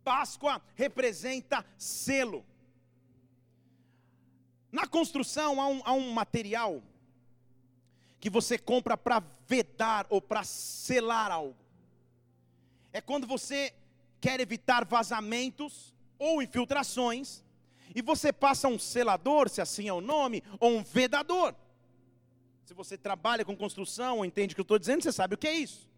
Páscoa 0.03 0.61
representa 0.75 1.65
selo. 1.77 2.45
Na 4.71 4.87
construção 4.87 5.59
há 5.59 5.67
um, 5.67 5.81
há 5.83 5.93
um 5.93 6.11
material 6.11 6.81
que 8.19 8.29
você 8.29 8.57
compra 8.57 8.97
para 8.97 9.23
vedar 9.47 10.05
ou 10.09 10.21
para 10.21 10.43
selar 10.43 11.31
algo. 11.31 11.57
É 12.91 13.01
quando 13.01 13.25
você 13.25 13.73
quer 14.19 14.39
evitar 14.39 14.85
vazamentos 14.85 15.93
ou 16.17 16.41
infiltrações, 16.41 17.43
e 17.95 18.01
você 18.01 18.31
passa 18.31 18.67
um 18.67 18.77
selador, 18.77 19.49
se 19.49 19.61
assim 19.61 19.87
é 19.87 19.93
o 19.93 20.01
nome, 20.01 20.43
ou 20.59 20.77
um 20.77 20.83
vedador. 20.83 21.55
Se 22.63 22.73
você 22.73 22.97
trabalha 22.97 23.43
com 23.43 23.55
construção 23.55 24.17
ou 24.17 24.25
entende 24.25 24.53
o 24.53 24.55
que 24.55 24.61
eu 24.61 24.63
estou 24.63 24.77
dizendo, 24.77 25.01
você 25.01 25.11
sabe 25.11 25.35
o 25.35 25.37
que 25.37 25.47
é 25.47 25.53
isso. 25.53 25.89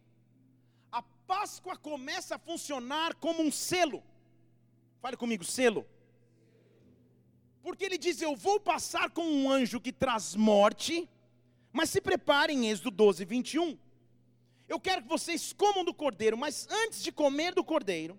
A 0.91 1.01
Páscoa 1.01 1.75
começa 1.75 2.35
a 2.35 2.39
funcionar 2.39 3.15
como 3.15 3.43
um 3.43 3.51
selo. 3.51 4.01
Fale 5.01 5.17
comigo, 5.17 5.43
selo. 5.43 5.85
Porque 7.61 7.83
ele 7.83 7.97
diz: 7.97 8.21
Eu 8.21 8.35
vou 8.35 8.59
passar 8.59 9.09
com 9.09 9.23
um 9.23 9.51
anjo 9.51 9.81
que 9.81 9.91
traz 9.91 10.35
morte, 10.35 11.09
mas 11.73 11.89
se 11.89 11.99
preparem, 11.99 12.69
Êxodo 12.69 12.91
12, 12.91 13.25
21 13.25 13.77
eu 14.71 14.79
quero 14.79 15.01
que 15.01 15.09
vocês 15.09 15.51
comam 15.51 15.83
do 15.83 15.93
cordeiro, 15.93 16.37
mas 16.37 16.65
antes 16.69 17.03
de 17.03 17.11
comer 17.11 17.53
do 17.53 17.61
cordeiro, 17.61 18.17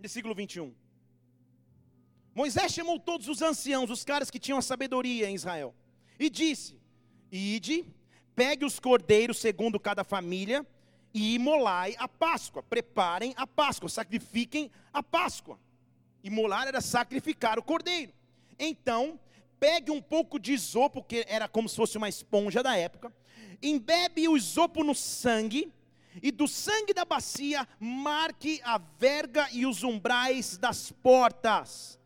versículo 0.00 0.34
21. 0.34 0.74
Moisés 2.34 2.72
chamou 2.72 2.98
todos 2.98 3.28
os 3.28 3.42
anciãos, 3.42 3.90
os 3.90 4.04
caras 4.04 4.30
que 4.30 4.38
tinham 4.38 4.58
a 4.58 4.62
sabedoria 4.62 5.28
em 5.28 5.34
Israel, 5.34 5.74
e 6.18 6.30
disse: 6.30 6.80
Ide, 7.30 7.84
pegue 8.34 8.64
os 8.64 8.80
cordeiros 8.80 9.36
segundo 9.36 9.78
cada 9.78 10.02
família, 10.02 10.66
e 11.12 11.34
imolai 11.34 11.94
a 11.98 12.08
Páscoa. 12.08 12.62
Preparem 12.62 13.34
a 13.36 13.46
Páscoa, 13.46 13.90
sacrifiquem 13.90 14.70
a 14.94 15.02
Páscoa. 15.02 15.60
Imolar 16.24 16.68
era 16.68 16.80
sacrificar 16.80 17.58
o 17.58 17.62
cordeiro. 17.62 18.14
Então, 18.58 19.20
pegue 19.62 19.92
um 19.92 20.02
pouco 20.02 20.40
de 20.40 20.52
isopo, 20.52 21.04
que 21.04 21.24
era 21.28 21.46
como 21.46 21.68
se 21.68 21.76
fosse 21.76 21.96
uma 21.96 22.08
esponja 22.08 22.64
da 22.64 22.76
época, 22.76 23.14
embebe 23.62 24.26
o 24.26 24.36
isopo 24.36 24.82
no 24.82 24.92
sangue, 24.92 25.72
e 26.20 26.32
do 26.32 26.48
sangue 26.48 26.92
da 26.92 27.04
bacia 27.04 27.66
marque 27.78 28.60
a 28.64 28.76
verga 28.98 29.48
e 29.52 29.64
os 29.64 29.84
umbrais 29.84 30.58
das 30.58 30.90
portas. 30.90 31.96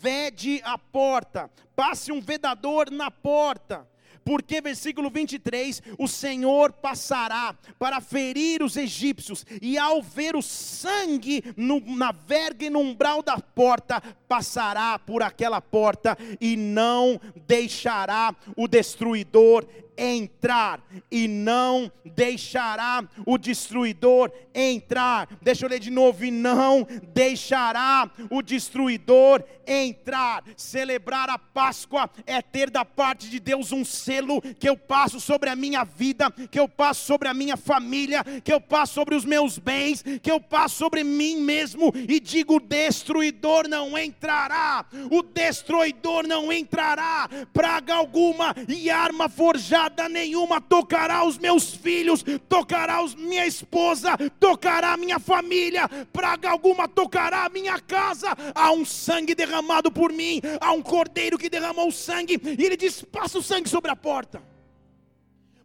Vede 0.00 0.60
a 0.62 0.76
porta, 0.76 1.50
passe 1.74 2.12
um 2.12 2.20
vedador 2.20 2.90
na 2.90 3.10
porta 3.10 3.88
porque, 4.28 4.60
versículo 4.60 5.08
23, 5.08 5.82
o 5.96 6.06
Senhor 6.06 6.70
passará 6.70 7.56
para 7.78 7.98
ferir 7.98 8.62
os 8.62 8.76
egípcios, 8.76 9.46
e 9.62 9.78
ao 9.78 10.02
ver 10.02 10.36
o 10.36 10.42
sangue 10.42 11.42
no, 11.56 11.80
na 11.96 12.12
verga 12.12 12.66
e 12.66 12.68
no 12.68 12.80
umbral 12.80 13.22
da 13.22 13.38
porta, 13.38 14.02
passará 14.28 14.98
por 14.98 15.22
aquela 15.22 15.62
porta 15.62 16.14
e 16.38 16.58
não 16.58 17.18
deixará 17.46 18.36
o 18.54 18.68
destruidor 18.68 19.64
entrar 19.98 20.80
e 21.10 21.26
não 21.26 21.90
deixará 22.04 23.04
o 23.26 23.36
destruidor 23.36 24.30
entrar. 24.54 25.28
Deixa 25.42 25.66
eu 25.66 25.68
ler 25.68 25.80
de 25.80 25.90
novo: 25.90 26.24
e 26.24 26.30
não 26.30 26.86
deixará 27.12 28.08
o 28.30 28.40
destruidor 28.40 29.42
entrar. 29.66 30.44
Celebrar 30.56 31.28
a 31.28 31.38
Páscoa 31.38 32.08
é 32.24 32.40
ter 32.40 32.70
da 32.70 32.84
parte 32.84 33.28
de 33.28 33.40
Deus 33.40 33.72
um 33.72 33.84
selo 33.84 34.40
que 34.40 34.68
eu 34.68 34.76
passo 34.76 35.18
sobre 35.18 35.50
a 35.50 35.56
minha 35.56 35.84
vida, 35.84 36.30
que 36.30 36.60
eu 36.60 36.68
passo 36.68 37.04
sobre 37.04 37.28
a 37.28 37.34
minha 37.34 37.56
família, 37.56 38.22
que 38.44 38.52
eu 38.52 38.60
passo 38.60 38.94
sobre 38.94 39.16
os 39.16 39.24
meus 39.24 39.58
bens, 39.58 40.04
que 40.22 40.30
eu 40.30 40.40
passo 40.40 40.76
sobre 40.76 41.02
mim 41.02 41.40
mesmo 41.40 41.92
e 42.08 42.20
digo: 42.20 42.56
o 42.56 42.60
destruidor 42.60 43.68
não 43.68 43.98
entrará, 43.98 44.86
o 45.10 45.22
destruidor 45.22 46.26
não 46.26 46.52
entrará, 46.52 47.28
praga 47.52 47.94
alguma 47.94 48.54
e 48.68 48.88
arma 48.90 49.28
forjada 49.28 49.87
nada 49.88 50.08
nenhuma 50.08 50.60
tocará 50.60 51.24
os 51.24 51.38
meus 51.38 51.74
filhos, 51.74 52.22
tocará 52.48 53.02
os, 53.02 53.14
minha 53.14 53.46
esposa, 53.46 54.16
tocará 54.38 54.96
minha 54.96 55.18
família, 55.18 55.88
praga 56.12 56.50
alguma 56.50 56.86
tocará 56.86 57.46
a 57.46 57.48
minha 57.48 57.80
casa. 57.80 58.28
Há 58.54 58.70
um 58.70 58.84
sangue 58.84 59.34
derramado 59.34 59.90
por 59.90 60.12
mim, 60.12 60.40
há 60.60 60.72
um 60.72 60.82
cordeiro 60.82 61.38
que 61.38 61.48
derramou 61.48 61.90
sangue, 61.90 62.40
e 62.44 62.64
ele 62.64 62.76
diz: 62.76 63.02
passa 63.02 63.38
o 63.38 63.42
sangue 63.42 63.68
sobre 63.68 63.90
a 63.90 63.96
porta. 63.96 64.42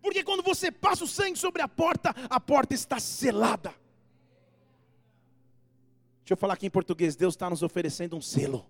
Porque 0.02 0.24
quando 0.24 0.44
você 0.44 0.72
passa 0.72 1.04
o 1.04 1.08
sangue 1.08 1.38
sobre 1.38 1.62
a 1.62 1.68
porta, 1.68 2.16
a 2.30 2.40
porta 2.40 2.74
está 2.74 3.00
selada. 3.00 3.74
Deixa 6.20 6.32
eu 6.32 6.38
falar 6.38 6.54
aqui 6.54 6.68
em 6.68 6.72
português: 6.72 7.16
Deus 7.16 7.34
está 7.34 7.50
nos 7.50 7.62
oferecendo 7.62 8.16
um 8.16 8.22
selo. 8.22 8.66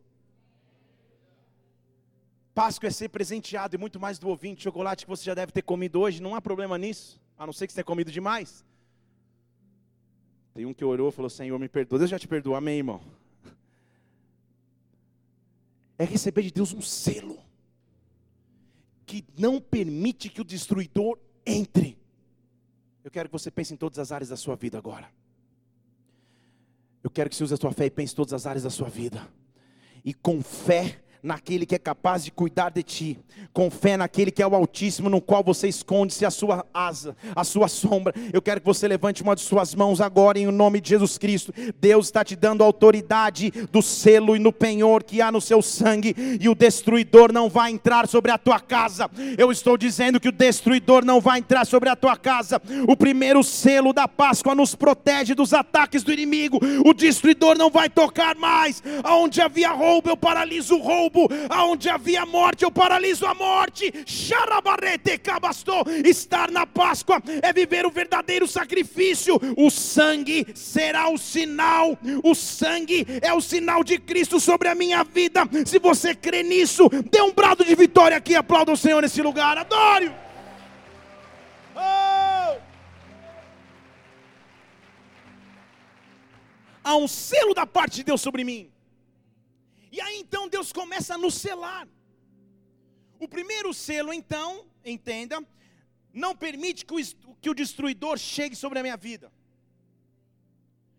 Páscoa 2.54 2.88
é 2.88 2.92
ser 2.92 3.10
presenteado 3.10 3.76
e 3.76 3.80
muito 3.80 4.00
mais 4.00 4.20
do 4.20 4.28
ouvinte, 4.28 4.64
chocolate 4.64 5.06
que 5.06 5.10
você 5.10 5.24
já 5.24 5.34
deve 5.34 5.52
ter 5.52 5.64
comido 5.64 6.00
hoje, 6.00 6.22
não 6.22 6.36
há 6.36 6.42
problema 6.42 6.78
nisso, 6.78 7.20
a 7.38 7.46
não 7.46 7.54
ser 7.54 7.66
que 7.66 7.74
você 7.74 7.78
tenha 7.78 7.86
comido 7.86 8.12
demais. 8.12 8.64
Tem 10.54 10.66
um 10.66 10.74
que 10.74 10.86
orou 10.86 11.10
e 11.10 11.12
falou: 11.12 11.30
Senhor, 11.30 11.58
me 11.58 11.68
perdoa. 11.68 11.98
Deus 11.98 12.12
já 12.12 12.20
te 12.20 12.28
perdoou, 12.28 12.56
amém, 12.56 12.78
irmão. 12.78 13.02
é 15.98 16.06
receber 16.06 16.44
de 16.44 16.52
Deus 16.52 16.74
um 16.74 16.82
selo 16.82 17.40
que 19.06 19.26
não 19.38 19.60
permite 19.60 20.30
que 20.30 20.42
o 20.42 20.44
destruidor 20.44 21.18
entre. 21.46 21.98
Eu 23.04 23.12
quero 23.12 23.30
que 23.30 23.34
você 23.34 23.52
pense 23.52 23.74
em 23.74 23.78
todas 23.78 24.00
as 24.00 24.12
áreas 24.12 24.30
da 24.30 24.38
sua 24.38 24.56
vida 24.56 24.78
agora. 24.78 25.10
Eu 27.04 27.10
quero 27.10 27.30
que 27.30 27.36
você 27.36 27.44
use 27.44 27.54
a 27.54 27.58
sua 27.58 27.72
fé 27.72 27.86
e 27.86 27.92
pense 27.92 28.14
em 28.14 28.16
todas 28.16 28.34
as 28.34 28.46
áreas 28.46 28.64
da 28.64 28.70
sua 28.70 28.90
vida. 28.90 29.28
E 30.06 30.14
com 30.14 30.42
fé 30.42 31.03
naquele 31.24 31.65
que 31.65 31.74
é 31.74 31.80
capaz 31.80 32.25
de 32.25 32.32
cuidar 32.32 32.70
de 32.70 32.84
ti, 32.84 33.18
com 33.53 33.72
fé 33.72 33.96
naquele 33.96 34.30
que 34.30 34.44
é 34.44 34.48
o 34.48 34.53
Altíssimo, 34.53 35.10
no 35.10 35.22
qual 35.22 35.42
você 35.42 35.70
esconde-se 35.70 36.25
a 36.25 36.30
sua 36.30 36.65
asa, 36.74 37.15
a 37.34 37.46
sua 37.46 37.70
sombra. 37.70 38.13
Eu 38.34 38.42
quero 38.42 38.60
que 38.60 38.65
você 38.65 38.89
levante 38.89 39.24
uma 39.24 39.34
de 39.34 39.42
suas 39.42 39.74
mãos 39.74 40.01
agora 40.01 40.38
em 40.38 40.48
nome 40.48 40.82
de 40.82 40.89
Jesus 40.89 41.18
Cristo. 41.18 41.53
Deus 41.80 42.08
está 42.08 42.25
te 42.25 42.36
dando 42.36 42.62
autoridade 42.62 43.51
do 43.72 43.82
selo 43.82 44.36
e 44.36 44.39
no 44.39 44.51
penhor 44.51 45.01
que 45.01 45.22
há 45.22 45.32
no 45.32 45.39
seu 45.39 45.62
sangue, 45.62 46.13
e 46.42 46.50
o 46.50 46.56
destruidor 46.56 47.32
não 47.32 47.50
vai 47.50 47.72
entrar 47.72 48.06
sobre 48.06 48.30
a 48.30 48.38
tua 48.38 48.60
casa. 48.60 49.10
Eu 49.38 49.50
estou 49.50 49.77
dizendo 49.77 50.20
que 50.20 50.27
o 50.27 50.32
destruidor 50.32 51.06
não 51.06 51.22
vai 51.22 51.39
entrar 51.39 51.65
sobre 51.65 51.88
a 51.88 51.96
tua 51.96 52.18
casa. 52.18 52.62
O 52.86 52.98
primeiro 52.98 53.42
selo 53.44 53.94
da 53.94 54.10
Páscoa 54.10 54.53
nos 54.53 54.75
protege 54.75 55.34
dos 55.34 55.53
ataques 55.53 56.03
do 56.03 56.12
inimigo. 56.12 56.60
O 56.86 56.94
destruidor 56.94 57.58
não 57.58 57.70
vai 57.70 57.89
tocar 57.89 58.36
mais. 58.36 58.84
Aonde 59.03 59.42
havia 59.42 59.72
roubo, 59.72 60.10
eu 60.10 60.18
paraliso 60.18 60.75
o 60.75 60.82
roubo 60.82 61.12
aonde 61.50 61.89
havia 61.89 62.25
morte, 62.25 62.63
eu 62.63 62.72
paraliso 62.72 63.25
a 63.25 63.34
morte. 63.34 63.91
Estar 66.05 66.51
na 66.51 66.65
Páscoa 66.65 67.22
é 67.41 67.53
viver 67.53 67.86
o 67.86 67.91
verdadeiro 67.91 68.48
sacrifício. 68.48 69.39
O 69.58 69.70
sangue 69.70 70.48
será 70.55 71.10
o 71.10 71.17
sinal, 71.17 71.98
o 72.24 72.34
sangue 72.34 73.05
é 73.22 73.34
o 73.34 73.41
sinal 73.41 73.84
de 73.84 73.98
Cristo 73.98 74.39
sobre 74.39 74.67
a 74.67 74.75
minha 74.75 75.03
vida. 75.03 75.41
Se 75.65 75.79
você 75.79 76.15
crê 76.15 76.43
nisso, 76.43 76.89
dê 77.10 77.22
um 77.22 77.32
brado 77.32 77.63
de 77.63 77.75
vitória 77.75 78.17
aqui, 78.17 78.36
aplauda 78.36 78.72
o 78.72 78.77
Senhor 78.77 79.01
nesse 79.01 79.22
lugar. 79.22 79.58
Adore! 79.58 80.12
Oh! 81.75 82.58
Há 86.84 86.96
um 86.98 87.08
selo 87.08 87.53
da 87.53 87.65
parte 87.65 87.96
de 87.96 88.03
Deus 88.03 88.22
sobre 88.22 88.43
mim. 88.43 88.73
E 89.96 90.02
aí 90.02 90.18
então 90.20 90.50
Deus 90.50 90.70
começa 90.74 91.14
a 91.14 91.18
nos 91.24 91.36
selar. 91.36 91.88
O 93.20 93.28
primeiro 93.28 93.72
selo, 93.76 94.12
então, 94.12 94.66
entenda, 94.84 95.38
não 96.12 96.36
permite 96.36 96.84
que 96.84 96.96
o, 96.96 97.36
que 97.40 97.50
o 97.52 97.54
destruidor 97.54 98.18
chegue 98.18 98.56
sobre 98.56 98.80
a 98.80 98.82
minha 98.82 98.98
vida. 98.98 99.32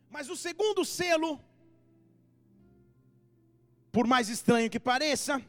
Mas 0.09 0.31
o 0.31 0.37
segundo 0.37 0.85
selo, 0.85 1.41
por 3.91 4.07
mais 4.07 4.29
estranho 4.29 4.71
que 4.71 4.79
pareça, 4.79 5.45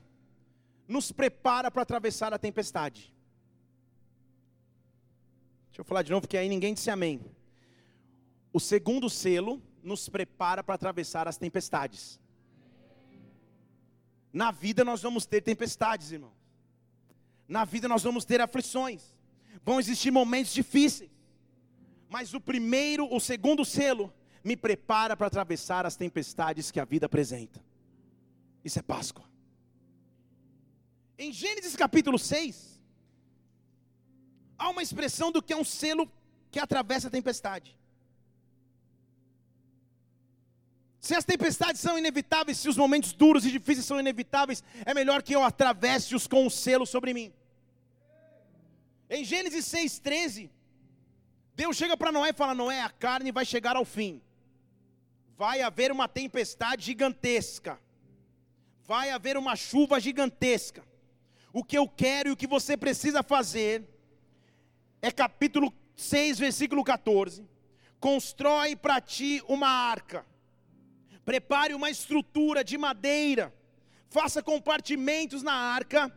nos 0.88 1.12
prepara 1.12 1.70
para 1.70 1.84
atravessar 1.84 2.34
a 2.34 2.40
tempestade. 2.40 3.14
Deixa 5.68 5.82
eu 5.82 5.86
falar 5.86 6.02
de 6.02 6.10
novo, 6.10 6.22
porque 6.22 6.38
aí 6.38 6.50
ninguém 6.50 6.74
disse 6.74 6.90
amém. 6.90 7.24
O 8.52 8.60
segundo 8.60 9.08
selo 9.08 9.62
nos 9.84 10.10
prepara 10.10 10.64
para 10.64 10.74
atravessar 10.74 11.28
as 11.28 11.38
tempestades. 11.38 12.20
Na 14.36 14.52
vida 14.52 14.84
nós 14.84 15.02
vamos 15.02 15.26
ter 15.26 15.40
tempestades, 15.40 16.12
irmão. 16.12 16.34
Na 17.48 17.64
vida 17.64 17.88
nós 17.88 18.04
vamos 18.04 18.26
ter 18.26 18.42
aflições. 18.42 19.16
Vão 19.64 19.80
existir 19.80 20.12
momentos 20.12 20.54
difíceis. 20.54 21.10
Mas 22.10 22.34
o 22.34 22.42
primeiro, 22.42 23.08
o 23.16 23.18
segundo 23.18 23.64
selo, 23.64 24.14
me 24.44 24.58
prepara 24.58 25.16
para 25.16 25.28
atravessar 25.28 25.86
as 25.86 25.96
tempestades 25.96 26.70
que 26.70 26.82
a 26.82 26.84
vida 26.84 27.06
apresenta. 27.06 27.64
Isso 28.62 28.78
é 28.78 28.82
Páscoa. 28.82 29.24
Em 31.18 31.32
Gênesis 31.32 31.74
capítulo 31.74 32.20
6, 32.20 32.78
há 34.58 34.70
uma 34.70 34.84
expressão 34.84 35.32
do 35.32 35.42
que 35.42 35.54
é 35.54 35.58
um 35.58 35.64
selo 35.64 36.12
que 36.52 36.60
atravessa 36.60 37.08
a 37.08 37.12
tempestade. 37.12 37.80
Se 41.06 41.14
as 41.14 41.24
tempestades 41.24 41.80
são 41.80 42.00
inevitáveis, 42.00 42.58
se 42.58 42.68
os 42.68 42.78
momentos 42.78 43.14
duros 43.14 43.46
e 43.46 43.52
difíceis 43.52 43.86
são 43.86 44.00
inevitáveis, 44.00 44.64
é 44.84 44.92
melhor 44.92 45.22
que 45.22 45.36
eu 45.36 45.44
atravesse-os 45.44 46.26
com 46.26 46.48
um 46.48 46.50
selo 46.50 46.84
sobre 46.84 47.14
mim. 47.14 47.32
Em 49.08 49.24
Gênesis 49.24 49.66
6,13, 49.66 50.50
Deus 51.54 51.78
chega 51.78 51.96
para 51.96 52.12
Noé 52.12 52.30
e 52.30 52.34
fala: 52.34 52.56
Noé, 52.56 52.82
a 52.82 52.90
carne 52.90 53.32
vai 53.32 53.46
chegar 53.46 53.76
ao 53.76 53.86
fim, 53.86 54.20
vai 55.38 55.62
haver 55.62 55.92
uma 55.92 56.08
tempestade 56.08 56.84
gigantesca, 56.84 57.80
vai 58.84 59.12
haver 59.12 59.38
uma 59.38 59.56
chuva 59.56 60.00
gigantesca. 60.00 60.84
O 61.54 61.64
que 61.64 61.78
eu 61.78 61.88
quero 61.88 62.30
e 62.30 62.32
o 62.32 62.36
que 62.36 62.48
você 62.48 62.76
precisa 62.76 63.22
fazer 63.22 63.88
é 65.04 65.12
capítulo 65.12 65.72
6, 65.96 66.40
versículo 66.40 66.84
14: 66.84 67.48
constrói 68.00 68.76
para 68.76 69.00
ti 69.00 69.44
uma 69.48 69.68
arca 69.68 70.26
Prepare 71.26 71.74
uma 71.74 71.90
estrutura 71.90 72.64
de 72.64 72.78
madeira, 72.78 73.54
faça 74.10 74.44
compartimentos 74.44 75.42
na 75.42 75.54
arca 75.54 76.14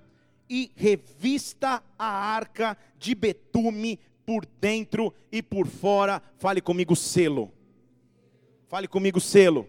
e 0.48 0.70
revista 0.76 1.82
a 1.98 2.06
arca 2.06 2.76
de 2.98 3.14
betume 3.14 3.98
por 4.26 4.44
dentro 4.44 5.14
e 5.32 5.42
por 5.42 5.66
fora. 5.66 6.22
Fale 6.36 6.60
comigo, 6.60 6.94
selo. 6.94 7.50
Fale 8.68 8.86
comigo, 8.86 9.18
selo. 9.18 9.66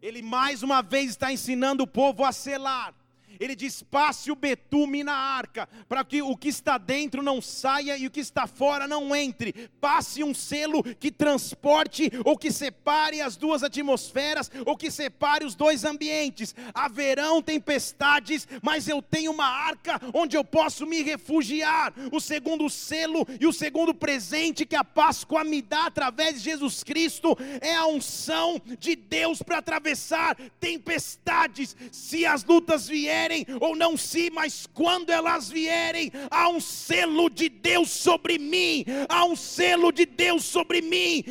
Ele 0.00 0.22
mais 0.22 0.62
uma 0.62 0.82
vez 0.82 1.10
está 1.10 1.30
ensinando 1.30 1.84
o 1.84 1.86
povo 1.86 2.24
a 2.24 2.32
selar 2.32 2.94
ele 3.38 3.54
diz: 3.54 3.82
passe 3.82 4.30
o 4.30 4.36
betume 4.36 5.02
na 5.02 5.14
arca, 5.14 5.68
para 5.88 6.04
que 6.04 6.22
o 6.22 6.36
que 6.36 6.48
está 6.48 6.78
dentro 6.78 7.22
não 7.22 7.40
saia 7.40 7.96
e 7.96 8.06
o 8.06 8.10
que 8.10 8.20
está 8.20 8.46
fora 8.46 8.86
não 8.86 9.14
entre. 9.14 9.52
Passe 9.80 10.22
um 10.22 10.34
selo 10.34 10.82
que 10.82 11.10
transporte 11.10 12.10
ou 12.24 12.36
que 12.36 12.50
separe 12.50 13.20
as 13.20 13.36
duas 13.36 13.62
atmosferas, 13.62 14.50
ou 14.64 14.76
que 14.76 14.90
separe 14.90 15.44
os 15.44 15.54
dois 15.54 15.84
ambientes. 15.84 16.54
Haverão 16.74 17.42
tempestades, 17.42 18.46
mas 18.62 18.88
eu 18.88 19.00
tenho 19.02 19.32
uma 19.32 19.46
arca 19.46 20.00
onde 20.12 20.36
eu 20.36 20.44
posso 20.44 20.86
me 20.86 21.02
refugiar. 21.02 21.92
O 22.12 22.20
segundo 22.20 22.68
selo 22.70 23.26
e 23.40 23.46
o 23.46 23.52
segundo 23.52 23.94
presente 23.94 24.66
que 24.66 24.76
a 24.76 24.84
Páscoa 24.84 25.44
me 25.44 25.60
dá 25.62 25.86
através 25.86 26.36
de 26.36 26.50
Jesus 26.50 26.82
Cristo 26.82 27.36
é 27.60 27.74
a 27.74 27.86
unção 27.86 28.60
de 28.78 28.96
Deus 28.96 29.42
para 29.42 29.58
atravessar 29.58 30.36
tempestades. 30.60 31.76
Se 31.90 32.24
as 32.24 32.44
lutas 32.44 32.88
vierem, 32.88 33.25
vierem, 33.26 33.46
ou 33.60 33.74
não 33.74 33.96
se, 33.96 34.30
mas 34.30 34.66
quando 34.72 35.10
elas 35.10 35.48
vierem, 35.48 36.12
há 36.30 36.48
um 36.48 36.60
selo 36.60 37.28
de 37.28 37.48
Deus 37.48 37.90
sobre 37.90 38.38
mim, 38.38 38.84
há 39.08 39.24
um 39.24 39.34
selo 39.34 39.90
de 39.92 40.06
Deus 40.06 40.44
sobre 40.44 40.80
mim. 40.80 41.24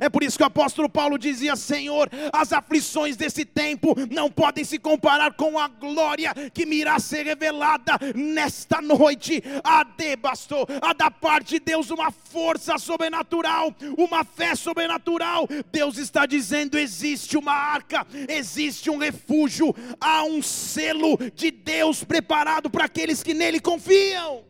É 0.00 0.08
por 0.08 0.22
isso 0.22 0.36
que 0.36 0.42
o 0.42 0.46
apóstolo 0.46 0.88
Paulo 0.88 1.18
dizia: 1.18 1.54
Senhor, 1.56 2.08
as 2.32 2.52
aflições 2.52 3.16
desse 3.16 3.44
tempo 3.44 3.94
não 4.10 4.30
podem 4.30 4.64
se 4.64 4.78
comparar 4.78 5.34
com 5.34 5.58
a 5.58 5.68
glória 5.68 6.32
que 6.52 6.64
me 6.64 6.76
irá 6.76 6.98
ser 6.98 7.24
revelada 7.24 7.98
nesta 8.14 8.80
noite. 8.80 9.42
A 9.62 9.84
debastou, 9.84 10.66
a 10.80 10.92
da 10.92 11.10
parte 11.10 11.54
de 11.54 11.60
Deus 11.60 11.90
uma 11.90 12.10
força 12.10 12.78
sobrenatural, 12.78 13.74
uma 13.98 14.24
fé 14.24 14.54
sobrenatural. 14.54 15.46
Deus 15.70 15.98
está 15.98 16.24
dizendo: 16.26 16.78
existe 16.78 17.36
uma 17.36 17.52
arca, 17.52 18.06
existe 18.28 18.90
um 18.90 18.96
refúgio, 18.96 19.74
há 20.00 20.21
um 20.24 20.42
selo 20.42 21.18
de 21.34 21.50
Deus 21.50 22.04
preparado 22.04 22.70
para 22.70 22.84
aqueles 22.84 23.22
que 23.22 23.34
nele 23.34 23.60
confiam. 23.60 24.44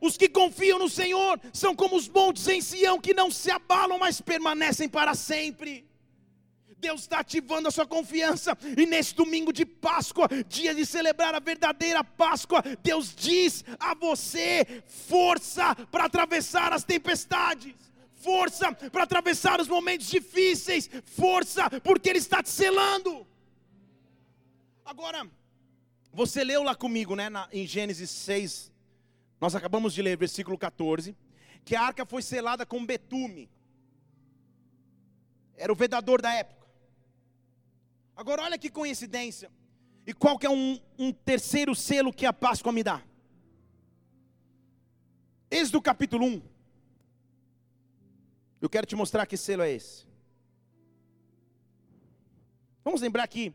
Os 0.00 0.16
que 0.16 0.28
confiam 0.28 0.78
no 0.78 0.88
Senhor 0.88 1.40
são 1.52 1.74
como 1.74 1.96
os 1.96 2.08
montes 2.08 2.46
em 2.48 2.60
Sião 2.60 3.00
que 3.00 3.14
não 3.14 3.30
se 3.30 3.50
abalam, 3.50 3.98
mas 3.98 4.20
permanecem 4.20 4.88
para 4.88 5.14
sempre. 5.14 5.86
Deus 6.78 7.02
está 7.02 7.20
ativando 7.20 7.68
a 7.68 7.70
sua 7.70 7.86
confiança, 7.86 8.56
e 8.76 8.84
nesse 8.84 9.14
domingo 9.14 9.52
de 9.52 9.64
Páscoa, 9.64 10.28
dia 10.46 10.74
de 10.74 10.84
celebrar 10.84 11.34
a 11.34 11.40
verdadeira 11.40 12.04
Páscoa, 12.04 12.62
Deus 12.82 13.14
diz 13.14 13.64
a 13.80 13.94
você: 13.94 14.84
força 14.86 15.74
para 15.90 16.04
atravessar 16.04 16.72
as 16.74 16.84
tempestades, 16.84 17.74
força 18.14 18.72
para 18.72 19.04
atravessar 19.04 19.60
os 19.60 19.68
momentos 19.68 20.06
difíceis, 20.08 20.90
força, 21.04 21.68
porque 21.82 22.10
Ele 22.10 22.18
está 22.18 22.42
te 22.42 22.50
selando. 22.50 23.26
Agora, 24.86 25.28
você 26.12 26.44
leu 26.44 26.62
lá 26.62 26.72
comigo, 26.76 27.16
né, 27.16 27.28
na, 27.28 27.48
em 27.52 27.66
Gênesis 27.66 28.08
6, 28.08 28.72
nós 29.40 29.56
acabamos 29.56 29.92
de 29.92 30.00
ler, 30.00 30.16
versículo 30.16 30.56
14, 30.56 31.16
que 31.64 31.74
a 31.74 31.82
arca 31.82 32.06
foi 32.06 32.22
selada 32.22 32.64
com 32.64 32.86
betume. 32.86 33.50
Era 35.56 35.72
o 35.72 35.76
vedador 35.76 36.22
da 36.22 36.32
época. 36.32 36.68
Agora, 38.14 38.42
olha 38.42 38.56
que 38.56 38.70
coincidência. 38.70 39.50
E 40.06 40.14
qual 40.14 40.38
que 40.38 40.46
é 40.46 40.50
um, 40.50 40.80
um 40.96 41.12
terceiro 41.12 41.74
selo 41.74 42.12
que 42.12 42.24
a 42.24 42.32
Páscoa 42.32 42.70
me 42.70 42.84
dá? 42.84 43.02
Êxodo 45.50 45.82
capítulo 45.82 46.24
1. 46.26 46.42
Eu 48.60 48.70
quero 48.70 48.86
te 48.86 48.94
mostrar 48.94 49.26
que 49.26 49.36
selo 49.36 49.64
é 49.64 49.72
esse. 49.72 50.06
Vamos 52.84 53.00
lembrar 53.00 53.24
aqui. 53.24 53.52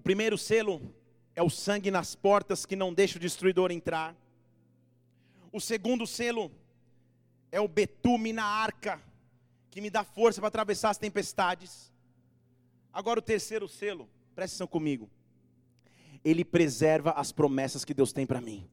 O 0.00 0.02
primeiro 0.02 0.38
selo 0.38 0.94
é 1.36 1.42
o 1.42 1.50
sangue 1.50 1.90
nas 1.90 2.14
portas 2.14 2.64
que 2.64 2.74
não 2.74 2.90
deixa 2.90 3.18
o 3.18 3.20
destruidor 3.20 3.70
entrar. 3.70 4.16
O 5.52 5.60
segundo 5.60 6.06
selo 6.06 6.50
é 7.52 7.60
o 7.60 7.68
betume 7.68 8.32
na 8.32 8.46
arca 8.46 8.98
que 9.70 9.78
me 9.78 9.90
dá 9.90 10.02
força 10.02 10.40
para 10.40 10.48
atravessar 10.48 10.88
as 10.88 10.96
tempestades. 10.96 11.92
Agora 12.90 13.18
o 13.18 13.22
terceiro 13.22 13.68
selo, 13.68 14.08
presta 14.34 14.54
atenção 14.54 14.66
comigo. 14.66 15.06
Ele 16.24 16.46
preserva 16.46 17.10
as 17.10 17.30
promessas 17.30 17.84
que 17.84 17.92
Deus 17.92 18.10
tem 18.10 18.24
para 18.24 18.40
mim 18.40 18.66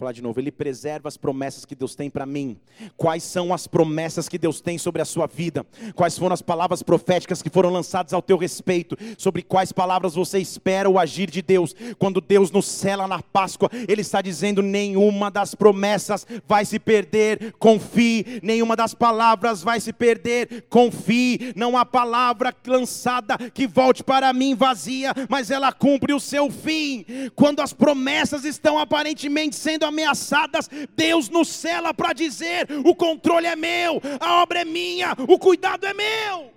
falar 0.00 0.12
de 0.12 0.22
novo. 0.22 0.40
Ele 0.40 0.50
preserva 0.50 1.08
as 1.08 1.18
promessas 1.18 1.66
que 1.66 1.74
Deus 1.74 1.94
tem 1.94 2.08
para 2.08 2.24
mim. 2.24 2.56
Quais 2.96 3.22
são 3.22 3.52
as 3.52 3.66
promessas 3.66 4.30
que 4.30 4.38
Deus 4.38 4.58
tem 4.60 4.78
sobre 4.78 5.02
a 5.02 5.04
sua 5.04 5.26
vida? 5.26 5.64
Quais 5.94 6.16
foram 6.16 6.32
as 6.32 6.40
palavras 6.40 6.82
proféticas 6.82 7.42
que 7.42 7.50
foram 7.50 7.68
lançadas 7.68 8.14
ao 8.14 8.22
teu 8.22 8.38
respeito? 8.38 8.96
Sobre 9.18 9.42
quais 9.42 9.72
palavras 9.72 10.14
você 10.14 10.38
espera 10.38 10.88
o 10.88 10.98
agir 10.98 11.30
de 11.30 11.42
Deus? 11.42 11.76
Quando 11.98 12.22
Deus 12.22 12.50
nos 12.50 12.64
cela 12.64 13.06
na 13.06 13.20
Páscoa, 13.22 13.68
Ele 13.86 14.00
está 14.00 14.22
dizendo: 14.22 14.62
nenhuma 14.62 15.30
das 15.30 15.54
promessas 15.54 16.26
vai 16.48 16.64
se 16.64 16.78
perder. 16.78 17.52
Confie, 17.58 18.40
nenhuma 18.42 18.74
das 18.74 18.94
palavras 18.94 19.62
vai 19.62 19.80
se 19.80 19.92
perder. 19.92 20.64
Confie, 20.70 21.52
não 21.54 21.76
há 21.76 21.84
palavra 21.84 22.56
lançada 22.66 23.36
que 23.52 23.66
volte 23.66 24.02
para 24.02 24.32
mim 24.32 24.54
vazia, 24.54 25.12
mas 25.28 25.50
ela 25.50 25.72
cumpre 25.72 26.14
o 26.14 26.20
seu 26.20 26.50
fim. 26.50 27.04
Quando 27.36 27.60
as 27.60 27.74
promessas 27.74 28.46
estão 28.46 28.78
aparentemente 28.78 29.56
sendo 29.56 29.89
ameaçadas, 29.90 30.68
Deus 30.96 31.28
nos 31.28 31.48
cela 31.48 31.92
para 31.92 32.12
dizer: 32.12 32.66
o 32.84 32.94
controle 32.94 33.46
é 33.46 33.54
meu, 33.54 34.00
a 34.18 34.42
obra 34.42 34.62
é 34.62 34.64
minha, 34.64 35.12
o 35.28 35.38
cuidado 35.38 35.86
é 35.86 35.92
meu. 35.92 36.52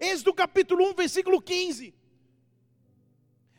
Êxodo 0.00 0.34
capítulo 0.34 0.90
1, 0.90 0.94
versículo 0.94 1.40
15. 1.40 1.94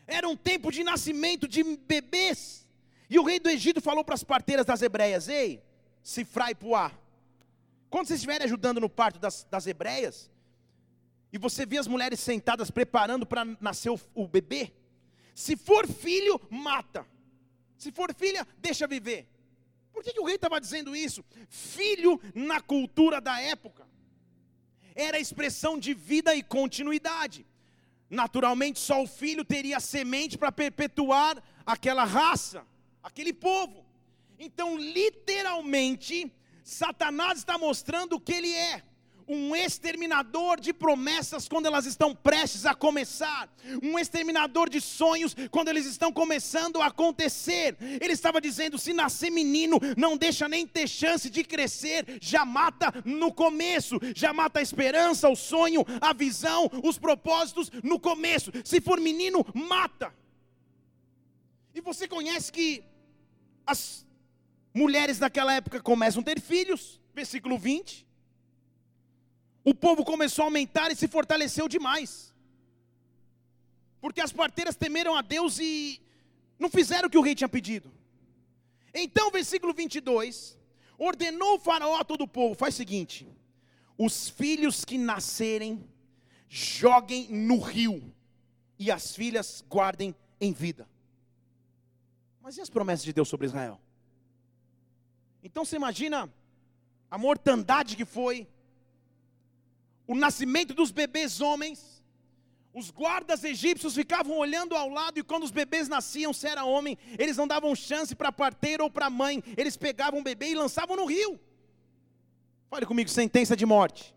Era 0.06 0.28
um 0.28 0.36
tempo 0.36 0.72
de 0.72 0.84
nascimento 0.84 1.48
de 1.48 1.64
bebês. 1.64 2.68
E 3.10 3.18
o 3.18 3.24
rei 3.24 3.40
do 3.40 3.50
Egito 3.50 3.82
falou 3.82 4.04
para 4.04 4.16
as 4.16 4.24
parteiras 4.24 4.66
das 4.66 4.82
hebreias: 4.82 5.30
Ei, 5.30 5.64
Sifra 6.04 6.52
e 6.52 6.56
Puá, 6.56 6.92
quando 7.90 8.08
vocês 8.08 8.20
estiverem 8.20 8.46
ajudando 8.46 8.82
no 8.82 8.90
parto 8.90 9.20
das, 9.20 9.46
das 9.50 9.68
hebreias, 9.68 10.30
e 11.32 11.38
você 11.38 11.66
vê 11.66 11.78
as 11.78 11.88
mulheres 11.88 12.20
sentadas 12.20 12.70
preparando 12.70 13.26
para 13.26 13.46
nascer 13.60 13.90
o, 13.90 14.00
o 14.14 14.28
bebê, 14.28 14.74
se 15.34 15.56
for 15.56 15.88
filho, 15.88 16.39
mata. 16.50 17.06
Se 17.78 17.91
for 17.91 18.13
filha, 18.13 18.48
deixa 18.58 18.88
viver. 18.88 19.28
Por 19.91 20.04
que, 20.04 20.13
que 20.13 20.20
o 20.20 20.26
rei 20.26 20.36
estava 20.36 20.60
dizendo 20.60 20.96
isso? 20.96 21.24
Filho, 21.50 22.20
na 22.34 22.62
cultura 22.62 23.20
da 23.20 23.39
época, 23.41 23.88
era 24.96 25.20
expressão 25.20 25.78
de 25.78 25.94
vida 25.94 26.36
e 26.36 26.44
continuidade. 26.44 27.46
Naturalmente, 28.10 28.80
só 28.80 29.02
o 29.02 29.08
filho 29.08 29.44
teria 29.44 29.80
semente 29.80 30.38
para 30.38 30.52
perpetuar 30.52 31.41
aquela 31.65 32.04
raça, 32.04 32.65
aquele 33.02 33.34
povo. 33.34 33.86
Então, 34.38 34.78
literalmente, 34.78 36.32
Satanás 36.63 37.39
está 37.39 37.58
mostrando 37.58 38.13
o 38.13 38.20
que 38.20 38.34
ele 38.34 38.54
é 38.54 38.84
um 39.34 39.56
exterminador 39.56 40.60
de 40.60 40.74
promessas 40.74 41.48
quando 41.48 41.65
elas 41.65 41.86
estão 41.86 42.13
prestes 42.13 42.65
a 42.65 42.76
começar, 42.76 43.50
um 43.82 43.98
exterminador 43.98 44.70
de 44.70 44.82
sonhos 44.82 45.36
quando 45.50 45.70
eles 45.70 45.86
estão 45.86 46.12
começando 46.12 46.82
a 46.82 46.88
acontecer. 46.88 47.78
Ele 47.80 48.12
estava 48.12 48.41
dizendo: 48.41 48.78
se 48.78 48.94
nascer 48.94 49.30
menino, 49.30 49.80
não 49.96 50.17
deixa 50.17 50.50
nem 50.50 50.67
ter 50.67 50.88
chance 50.88 51.30
de 51.30 51.44
crescer, 51.44 52.17
já 52.22 52.44
mata 52.44 52.94
no 53.06 53.32
começo, 53.32 53.98
já 54.13 54.34
mata 54.34 54.60
a 54.60 54.62
esperança, 54.62 55.30
o 55.30 55.36
sonho, 55.36 55.86
a 56.02 56.12
visão, 56.13 56.70
os 56.84 56.98
propósitos 56.98 57.72
no 57.84 58.00
começo. 58.00 58.52
Se 58.65 58.82
for 58.82 59.00
menino, 59.00 59.46
mata. 59.54 60.13
E 61.74 61.80
você 61.80 62.06
conhece 62.06 62.52
que 62.52 62.84
as 63.65 64.06
mulheres 64.74 65.20
naquela 65.20 65.54
época 65.54 65.82
começam 65.82 66.22
a 66.22 66.26
ter 66.26 66.41
filhos, 66.41 67.00
versículo 67.13 67.58
20 67.58 68.11
o 69.63 69.74
povo 69.74 70.04
começou 70.04 70.43
a 70.43 70.47
aumentar 70.47 70.91
e 70.91 70.95
se 70.95 71.08
fortaleceu 71.08 71.67
demais. 71.67 72.34
Porque 74.00 74.21
as 74.21 74.34
parteiras 74.34 74.76
temeram 74.76 75.15
a 75.15 75.21
Deus 75.21 75.60
e 75.60 76.02
não 76.58 76.69
fizeram 76.69 77.08
o 77.08 77.12
que 77.12 77.17
o 77.17 77.21
rei 77.21 77.36
tinha 77.36 77.50
pedido. 77.50 77.91
Então, 78.93 79.32
versículo 79.32 79.74
22, 79.74 80.58
ordenou 80.97 81.56
o 81.56 81.60
faraó 81.60 81.97
a 81.97 82.04
todo 82.04 82.24
o 82.24 82.28
povo, 82.28 82.56
faz 82.56 82.74
o 82.74 82.78
seguinte: 82.78 83.28
os 83.97 84.30
filhos 84.30 84.84
que 84.84 84.97
nascerem, 84.97 85.88
joguem 86.50 87.28
no 87.30 87.60
rio, 87.60 88.13
e 88.78 88.91
as 88.91 89.15
filhas 89.15 89.63
guardem 89.69 90.15
em 90.39 90.52
vida. 90.52 90.89
Mas 92.41 92.58
e 92.58 92.62
as 92.62 92.69
promessas 92.69 93.06
de 93.06 93.13
Deus 93.13 93.30
sobre 93.30 93.45
Israel? 93.45 93.80
Então 95.43 95.63
você 95.63 95.76
imagina 95.76 96.32
a 97.10 97.17
mortandade 97.17 97.95
que 97.95 98.06
foi, 98.06 98.47
o 100.12 100.15
nascimento 100.15 100.74
dos 100.74 100.91
bebês 100.91 101.39
homens, 101.39 102.04
os 102.74 102.91
guardas 102.91 103.45
egípcios 103.45 103.95
ficavam 103.95 104.38
olhando 104.38 104.76
ao 104.76 104.89
lado 104.89 105.17
e 105.17 105.24
quando 105.24 105.43
os 105.43 105.52
bebês 105.52 105.88
nasciam, 105.88 106.34
se 106.34 106.47
era 106.50 106.65
homem, 106.65 106.97
eles 107.17 107.38
não 107.38 107.47
davam 107.47 107.74
chance 107.74 108.13
para 108.13 108.30
parteira 108.30 108.84
ou 108.84 108.89
para 108.89 109.06
a 109.06 109.10
mãe, 109.10 109.41
eles 109.56 109.78
pegavam 109.78 110.19
o 110.19 110.24
bebê 110.24 110.47
e 110.50 110.56
lançavam 110.56 110.97
no 110.97 111.06
rio. 111.06 111.39
Fale 112.69 112.86
comigo, 112.86 113.10
sentença 113.10 113.56
de 113.56 113.65
morte. 113.65 114.13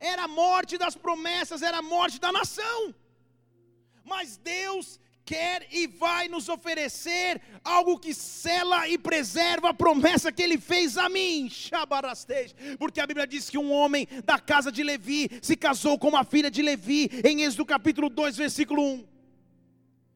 Era 0.00 0.24
a 0.24 0.28
morte 0.28 0.76
das 0.76 0.96
promessas, 0.96 1.62
era 1.62 1.78
a 1.78 1.82
morte 1.82 2.18
da 2.18 2.32
nação. 2.32 2.92
Mas 4.04 4.36
Deus 4.38 4.98
quer 5.28 5.66
e 5.70 5.86
vai 5.86 6.26
nos 6.26 6.48
oferecer 6.48 7.38
algo 7.62 7.98
que 7.98 8.14
sela 8.14 8.88
e 8.88 8.96
preserva 8.96 9.68
a 9.68 9.74
promessa 9.74 10.32
que 10.32 10.42
ele 10.42 10.56
fez 10.56 10.96
a 10.96 11.06
mim, 11.10 11.50
porque 12.78 12.98
a 12.98 13.06
Bíblia 13.06 13.26
diz 13.26 13.50
que 13.50 13.58
um 13.58 13.70
homem 13.70 14.08
da 14.24 14.38
casa 14.38 14.72
de 14.72 14.82
Levi 14.82 15.28
se 15.42 15.54
casou 15.54 15.98
com 15.98 16.08
uma 16.08 16.24
filha 16.24 16.50
de 16.50 16.62
Levi, 16.62 17.10
em 17.22 17.42
Êxodo 17.42 17.66
capítulo 17.66 18.08
2, 18.08 18.38
versículo 18.38 18.82
1. 18.82 19.06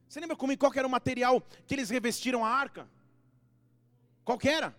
Você 0.09 0.19
lembra 0.19 0.35
comigo 0.35 0.59
qual 0.59 0.73
era 0.75 0.87
o 0.87 0.89
material 0.89 1.43
que 1.67 1.75
eles 1.75 1.91
revestiram 1.91 2.43
a 2.43 2.49
arca? 2.49 2.89
Qual 4.25 4.39
era? 4.43 4.75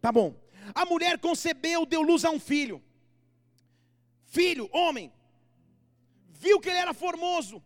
Tá 0.00 0.10
bom. 0.10 0.34
A 0.74 0.84
mulher 0.84 1.16
concebeu, 1.20 1.86
deu 1.86 2.02
luz 2.02 2.24
a 2.24 2.30
um 2.30 2.40
filho. 2.40 2.82
Filho, 4.24 4.68
homem. 4.72 5.12
Viu 6.32 6.58
que 6.58 6.68
ele 6.68 6.78
era 6.78 6.92
formoso, 6.92 7.62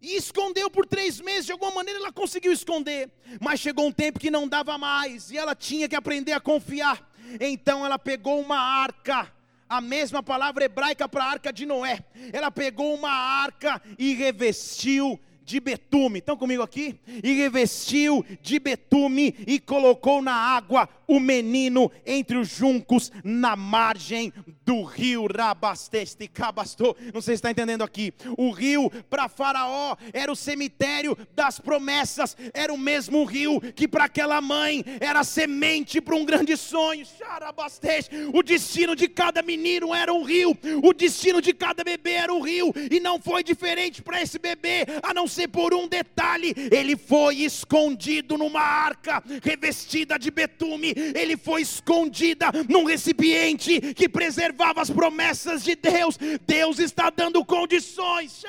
e 0.00 0.16
escondeu 0.16 0.70
por 0.70 0.86
três 0.86 1.20
meses, 1.20 1.46
de 1.46 1.52
alguma 1.52 1.72
maneira 1.72 1.98
ela 1.98 2.12
conseguiu 2.12 2.52
esconder. 2.52 3.10
Mas 3.40 3.60
chegou 3.60 3.86
um 3.86 3.92
tempo 3.92 4.18
que 4.18 4.30
não 4.30 4.46
dava 4.46 4.78
mais, 4.78 5.30
e 5.30 5.36
ela 5.36 5.54
tinha 5.54 5.88
que 5.88 5.96
aprender 5.96 6.32
a 6.32 6.40
confiar. 6.40 7.06
Então 7.40 7.84
ela 7.84 7.98
pegou 7.98 8.40
uma 8.40 8.58
arca, 8.58 9.32
a 9.68 9.80
mesma 9.80 10.22
palavra 10.22 10.64
hebraica 10.64 11.08
para 11.08 11.24
a 11.24 11.30
arca 11.30 11.52
de 11.52 11.66
Noé. 11.66 12.04
Ela 12.32 12.50
pegou 12.50 12.94
uma 12.94 13.10
arca 13.10 13.82
e 13.98 14.14
revestiu 14.14 15.20
de 15.42 15.60
betume. 15.60 16.20
Estão 16.20 16.36
comigo 16.36 16.62
aqui? 16.62 17.00
E 17.22 17.32
revestiu 17.32 18.24
de 18.40 18.58
betume 18.58 19.34
e 19.46 19.58
colocou 19.58 20.22
na 20.22 20.34
água 20.34 20.88
o 21.08 21.18
menino 21.18 21.90
entre 22.06 22.36
os 22.36 22.48
juncos 22.48 23.10
na 23.24 23.56
margem 23.56 24.32
do 24.64 24.82
rio 24.82 25.26
Rabasteste 25.26 26.28
Cabastou. 26.28 26.94
Não 27.14 27.22
sei 27.22 27.34
se 27.34 27.38
está 27.38 27.50
entendendo 27.50 27.82
aqui. 27.82 28.12
O 28.36 28.50
rio 28.50 28.90
para 29.08 29.28
Faraó 29.28 29.96
era 30.12 30.30
o 30.30 30.36
cemitério 30.36 31.16
das 31.34 31.58
promessas, 31.58 32.36
era 32.52 32.72
o 32.72 32.76
mesmo 32.78 33.24
rio 33.24 33.60
que 33.74 33.88
para 33.88 34.04
aquela 34.04 34.40
mãe 34.42 34.84
era 35.00 35.24
semente 35.24 36.00
para 36.00 36.14
um 36.14 36.24
grande 36.24 36.56
sonho. 36.56 37.06
O 38.34 38.42
destino 38.42 38.94
de 38.94 39.08
cada 39.08 39.40
menino 39.40 39.94
era 39.94 40.12
um 40.12 40.22
rio, 40.22 40.56
o 40.82 40.92
destino 40.92 41.40
de 41.40 41.54
cada 41.54 41.82
bebê 41.82 42.12
era 42.12 42.34
um 42.34 42.40
rio, 42.40 42.72
e 42.90 43.00
não 43.00 43.18
foi 43.18 43.42
diferente 43.42 44.02
para 44.02 44.20
esse 44.20 44.38
bebê, 44.38 44.84
a 45.02 45.14
não 45.14 45.26
ser 45.26 45.48
por 45.48 45.72
um 45.72 45.88
detalhe: 45.88 46.54
ele 46.70 46.96
foi 46.96 47.36
escondido 47.36 48.36
numa 48.36 48.60
arca 48.60 49.22
revestida 49.42 50.18
de 50.18 50.30
betume 50.30 50.92
ele 51.14 51.36
foi 51.36 51.62
escondida 51.62 52.50
num 52.68 52.84
recipiente 52.84 53.80
que 53.94 54.08
preservava 54.08 54.82
as 54.82 54.90
promessas 54.90 55.62
de 55.62 55.74
Deus. 55.74 56.18
Deus 56.46 56.78
está 56.78 57.10
dando 57.10 57.44
condições 57.44 58.42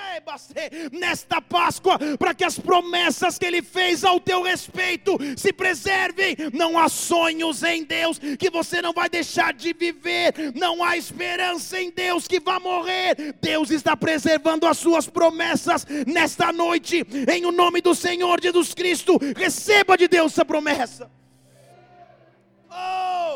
nesta 0.91 1.41
Páscoa 1.41 1.99
para 2.17 2.33
que 2.33 2.43
as 2.43 2.57
promessas 2.57 3.38
que 3.38 3.45
Ele 3.45 3.62
fez 3.62 4.03
ao 4.03 4.19
teu 4.19 4.41
respeito 4.41 5.17
se 5.38 5.53
preservem. 5.53 6.35
Não 6.53 6.77
há 6.77 6.89
sonhos 6.89 7.63
em 7.63 7.83
Deus 7.83 8.19
que 8.38 8.49
você 8.49 8.81
não 8.81 8.93
vai 8.93 9.09
deixar 9.09 9.53
de 9.53 9.73
viver. 9.73 10.33
Não 10.55 10.83
há 10.83 10.97
esperança 10.97 11.79
em 11.79 11.91
Deus 11.91 12.27
que 12.27 12.39
vai 12.39 12.59
morrer. 12.59 13.35
Deus 13.41 13.69
está 13.69 13.95
preservando 13.95 14.65
as 14.65 14.77
suas 14.77 15.07
promessas 15.07 15.85
nesta 16.07 16.51
noite. 16.51 17.05
Em 17.31 17.45
o 17.45 17.51
nome 17.51 17.81
do 17.81 17.93
Senhor 17.93 18.41
Jesus 18.41 18.73
Cristo, 18.73 19.19
receba 19.35 19.97
de 19.97 20.07
Deus 20.07 20.33
essa 20.39 20.45
promessa. 20.45 21.12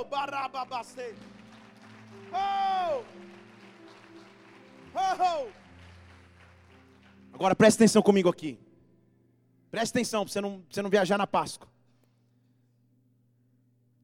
Oh, 0.03 0.15
Xarababastei. 0.15 1.15
Oh! 2.31 3.03
Oh! 4.95 5.49
Agora 7.33 7.55
preste 7.55 7.77
atenção 7.77 8.01
comigo 8.01 8.29
aqui. 8.29 8.59
Preste 9.71 9.91
atenção 9.91 10.23
para 10.23 10.31
você 10.31 10.41
não, 10.41 10.63
você 10.69 10.81
não 10.81 10.89
viajar 10.89 11.17
na 11.17 11.25
Páscoa. 11.25 11.67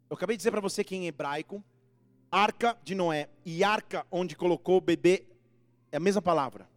Eu 0.10 0.16
acabei 0.16 0.36
de 0.36 0.40
dizer 0.40 0.52
para 0.52 0.62
você 0.62 0.84
que 0.84 0.96
em 0.96 1.06
hebraico, 1.06 1.64
arca 2.32 2.78
de 2.84 2.96
Noé 2.96 3.30
e 3.46 3.64
arca 3.64 4.06
onde 4.12 4.36
colocou 4.36 4.78
o 4.78 4.82
bebê 4.82 5.26
é 5.92 5.98
a 5.98 6.00
mesma 6.00 6.22
palavra. 6.22 6.68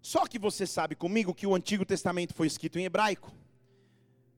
Só 0.00 0.26
que 0.26 0.38
você 0.38 0.66
sabe 0.66 0.94
comigo 0.94 1.34
que 1.34 1.46
o 1.46 1.54
Antigo 1.54 1.84
Testamento 1.84 2.34
foi 2.34 2.46
escrito 2.46 2.78
em 2.78 2.84
hebraico 2.84 3.32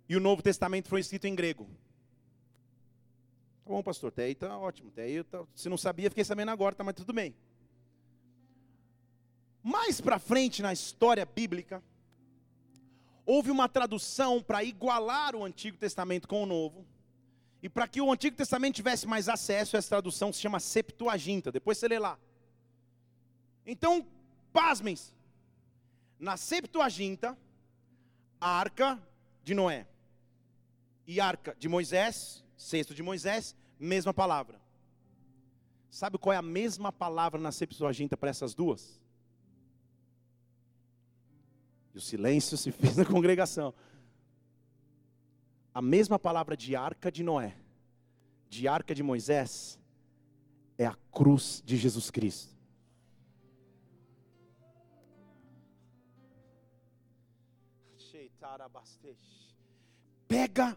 e 0.08 0.16
o 0.16 0.20
Novo 0.20 0.42
Testamento 0.42 0.88
foi 0.88 1.00
escrito 1.00 1.26
em 1.26 1.34
grego. 1.34 1.68
Bom, 3.72 3.82
pastor, 3.82 4.08
até 4.08 4.24
aí 4.24 4.34
tá 4.34 4.58
ótimo. 4.58 4.90
Até 4.90 5.04
aí, 5.04 5.24
tá, 5.24 5.46
se 5.54 5.66
não 5.66 5.78
sabia, 5.78 6.10
fiquei 6.10 6.24
sabendo 6.24 6.50
agora, 6.50 6.74
tá, 6.74 6.84
mas 6.84 6.94
tudo 6.94 7.10
bem. 7.10 7.34
Mais 9.62 9.98
para 9.98 10.18
frente 10.18 10.60
na 10.60 10.74
história 10.74 11.24
bíblica, 11.24 11.82
houve 13.24 13.50
uma 13.50 13.70
tradução 13.70 14.42
para 14.42 14.62
igualar 14.62 15.34
o 15.34 15.42
Antigo 15.42 15.78
Testamento 15.78 16.28
com 16.28 16.42
o 16.42 16.46
Novo. 16.46 16.84
E 17.62 17.68
para 17.70 17.88
que 17.88 17.98
o 17.98 18.12
Antigo 18.12 18.36
Testamento 18.36 18.74
tivesse 18.74 19.06
mais 19.06 19.26
acesso, 19.26 19.74
essa 19.74 19.88
tradução 19.88 20.30
se 20.34 20.42
chama 20.42 20.60
Septuaginta. 20.60 21.50
Depois 21.50 21.78
você 21.78 21.88
lê 21.88 21.98
lá. 21.98 22.18
Então, 23.64 24.06
pasmem 24.52 24.96
-se. 24.96 25.14
Na 26.20 26.36
Septuaginta, 26.36 27.38
a 28.38 28.50
arca 28.50 29.02
de 29.42 29.54
Noé 29.54 29.86
e 31.06 31.18
arca 31.22 31.56
de 31.58 31.70
Moisés, 31.70 32.44
cesto 32.54 32.94
de 32.94 33.02
Moisés, 33.02 33.56
mesma 33.82 34.14
palavra. 34.14 34.60
Sabe 35.90 36.16
qual 36.16 36.32
é 36.32 36.36
a 36.36 36.42
mesma 36.42 36.90
palavra 36.90 37.40
na 37.40 37.52
Septuaginta 37.52 38.16
para 38.16 38.30
essas 38.30 38.54
duas? 38.54 39.00
E 41.92 41.98
o 41.98 42.00
silêncio 42.00 42.56
se 42.56 42.72
fez 42.72 42.96
na 42.96 43.04
congregação. 43.06 43.74
A 45.74 45.82
mesma 45.82 46.18
palavra 46.18 46.56
de 46.56 46.74
arca 46.76 47.10
de 47.10 47.22
Noé, 47.22 47.56
de 48.48 48.68
arca 48.68 48.94
de 48.94 49.02
Moisés, 49.02 49.78
é 50.78 50.86
a 50.86 50.96
cruz 51.10 51.62
de 51.64 51.76
Jesus 51.76 52.10
Cristo. 52.10 52.52
Pega 60.28 60.76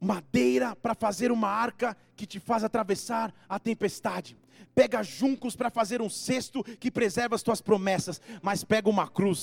madeira 0.00 0.74
para 0.74 0.94
fazer 0.94 1.30
uma 1.30 1.48
arca 1.48 1.96
que 2.16 2.26
te 2.26 2.40
faz 2.40 2.64
atravessar 2.64 3.34
a 3.48 3.58
tempestade. 3.58 4.36
Pega 4.74 5.02
juncos 5.02 5.54
para 5.56 5.68
fazer 5.70 6.00
um 6.00 6.08
cesto 6.08 6.62
que 6.64 6.90
preserva 6.90 7.34
as 7.34 7.42
tuas 7.42 7.60
promessas, 7.60 8.20
mas 8.40 8.64
pega 8.64 8.88
uma 8.88 9.08
cruz, 9.08 9.38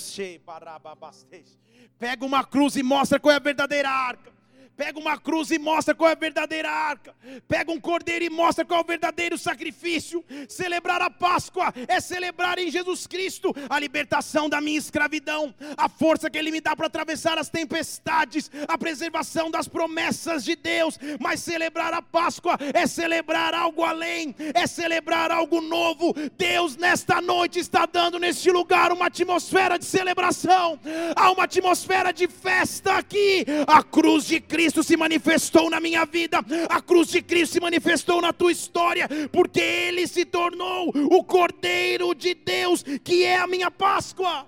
pega 2.00 2.26
uma 2.26 2.44
cruz 2.44 2.76
e 2.76 2.84
mostra 2.84 3.20
qual 3.20 3.34
é 3.34 3.36
a 3.36 3.40
verdadeira 3.40 3.90
arca. 3.90 4.37
Pega 4.78 5.00
uma 5.00 5.18
cruz 5.18 5.50
e 5.50 5.58
mostra 5.58 5.96
qual 5.96 6.12
é 6.12 6.14
a 6.14 6.16
verdadeira 6.16 6.70
arca. 6.70 7.16
Pega 7.48 7.72
um 7.72 7.80
cordeiro 7.80 8.24
e 8.24 8.30
mostra 8.30 8.64
qual 8.64 8.82
é 8.82 8.84
o 8.84 8.88
verdadeiro 8.88 9.36
sacrifício. 9.36 10.24
Celebrar 10.48 11.02
a 11.02 11.10
Páscoa 11.10 11.74
é 11.88 12.00
celebrar 12.00 12.60
em 12.60 12.70
Jesus 12.70 13.08
Cristo 13.08 13.56
a 13.68 13.80
libertação 13.80 14.48
da 14.48 14.62
minha 14.62 14.78
escravidão, 14.78 15.54
a 15.76 15.90
força 15.90 16.30
que 16.30 16.38
Ele 16.38 16.52
me 16.52 16.62
dá 16.62 16.76
para 16.76 16.86
atravessar 16.86 17.40
as 17.40 17.50
tempestades, 17.50 18.52
a 18.68 18.78
preservação 18.78 19.50
das 19.50 19.68
promessas 19.68 20.44
de 20.44 20.56
Deus. 20.56 21.00
Mas 21.20 21.40
celebrar 21.40 21.92
a 21.96 22.02
Páscoa 22.04 22.56
é 22.72 22.86
celebrar 22.86 23.56
algo 23.56 23.84
além, 23.84 24.36
é 24.54 24.68
celebrar 24.68 25.32
algo 25.32 25.60
novo. 25.60 26.14
Deus, 26.38 26.78
nesta 26.78 27.20
noite, 27.20 27.58
está 27.58 27.88
dando 27.88 28.20
neste 28.20 28.52
lugar 28.52 28.92
uma 28.92 29.08
atmosfera 29.08 29.80
de 29.80 29.86
celebração, 29.86 30.80
há 31.16 31.32
uma 31.32 31.46
atmosfera 31.46 32.12
de 32.12 32.28
festa 32.28 32.94
aqui. 32.94 33.44
A 33.66 33.82
cruz 33.82 34.26
de 34.26 34.40
Cristo 34.40 34.67
Cristo 34.68 34.84
se 34.84 34.98
manifestou 34.98 35.70
na 35.70 35.80
minha 35.80 36.06
vida, 36.06 36.40
a 36.70 36.82
cruz 36.82 37.08
de 37.08 37.22
Cristo 37.22 37.54
se 37.54 37.60
manifestou 37.62 38.22
na 38.22 38.34
tua 38.34 38.52
história, 38.52 39.08
porque 39.32 39.62
Ele 39.62 40.06
se 40.06 40.26
tornou 40.26 40.90
o 40.90 41.24
Cordeiro 41.24 42.14
de 42.14 42.34
Deus, 42.34 42.84
que 43.02 43.24
é 43.24 43.38
a 43.38 43.48
minha 43.48 43.72
Páscoa. 43.72 44.46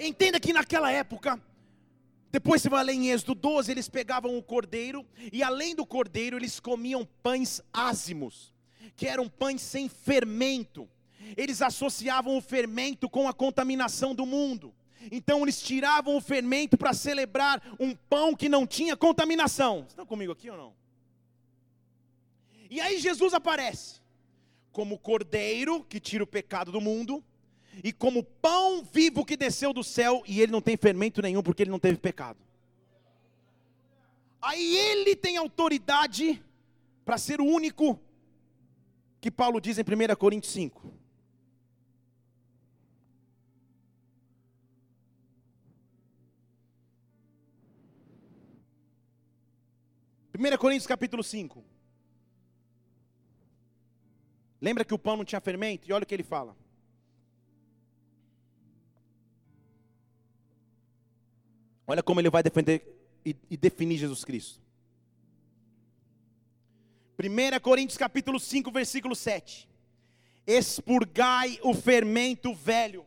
Entenda 0.00 0.40
que 0.40 0.50
naquela 0.50 0.90
época, 0.90 1.38
depois 2.32 2.62
você 2.62 2.70
vai 2.70 2.82
ler 2.84 2.94
em 2.94 3.10
Êxodo 3.10 3.34
12, 3.34 3.70
eles 3.70 3.86
pegavam 3.86 4.34
o 4.38 4.42
cordeiro, 4.42 5.04
e 5.30 5.42
além 5.42 5.74
do 5.74 5.84
cordeiro, 5.84 6.38
eles 6.38 6.58
comiam 6.58 7.06
pães 7.22 7.60
ázimos, 7.70 8.50
que 8.96 9.06
eram 9.06 9.28
pães 9.28 9.60
sem 9.60 9.90
fermento. 9.90 10.88
Eles 11.36 11.60
associavam 11.60 12.34
o 12.34 12.40
fermento 12.40 13.10
com 13.10 13.28
a 13.28 13.34
contaminação 13.34 14.14
do 14.14 14.24
mundo. 14.24 14.74
Então 15.10 15.42
eles 15.42 15.60
tiravam 15.62 16.16
o 16.16 16.20
fermento 16.20 16.76
para 16.76 16.92
celebrar 16.92 17.62
um 17.78 17.94
pão 17.94 18.34
que 18.34 18.48
não 18.48 18.66
tinha 18.66 18.96
contaminação. 18.96 19.78
Vocês 19.78 19.90
estão 19.90 20.06
comigo 20.06 20.32
aqui 20.32 20.50
ou 20.50 20.56
não? 20.56 20.72
E 22.70 22.80
aí 22.80 22.98
Jesus 22.98 23.34
aparece 23.34 24.00
como 24.72 24.98
cordeiro 24.98 25.84
que 25.84 26.00
tira 26.00 26.24
o 26.24 26.26
pecado 26.26 26.72
do 26.72 26.80
mundo 26.80 27.22
e 27.82 27.92
como 27.92 28.22
pão 28.22 28.82
vivo 28.82 29.24
que 29.24 29.36
desceu 29.36 29.72
do 29.72 29.84
céu 29.84 30.22
e 30.26 30.40
ele 30.40 30.52
não 30.52 30.60
tem 30.60 30.76
fermento 30.76 31.22
nenhum 31.22 31.42
porque 31.42 31.62
ele 31.62 31.70
não 31.70 31.78
teve 31.78 31.98
pecado. 31.98 32.38
Aí 34.40 34.76
ele 34.76 35.16
tem 35.16 35.36
autoridade 35.36 36.42
para 37.04 37.16
ser 37.18 37.40
o 37.40 37.46
único 37.46 37.98
que 39.20 39.30
Paulo 39.30 39.60
diz 39.60 39.78
em 39.78 39.82
1 39.82 40.16
Coríntios 40.16 40.52
5 40.52 41.03
1 50.36 50.56
Coríntios 50.58 50.86
capítulo 50.86 51.22
5. 51.22 51.64
Lembra 54.60 54.84
que 54.84 54.92
o 54.92 54.98
pão 54.98 55.16
não 55.16 55.24
tinha 55.24 55.40
fermento? 55.40 55.88
E 55.88 55.92
olha 55.92 56.02
o 56.02 56.06
que 56.06 56.14
ele 56.14 56.24
fala. 56.24 56.56
Olha 61.86 62.02
como 62.02 62.20
ele 62.20 62.30
vai 62.30 62.42
defender 62.42 62.82
e, 63.24 63.36
e 63.48 63.56
definir 63.56 63.96
Jesus 63.96 64.24
Cristo. 64.24 64.60
1 67.16 67.60
Coríntios 67.60 67.96
capítulo 67.96 68.40
5, 68.40 68.72
versículo 68.72 69.14
7. 69.14 69.68
Expurgai 70.44 71.60
o 71.62 71.72
fermento 71.72 72.52
velho. 72.52 73.06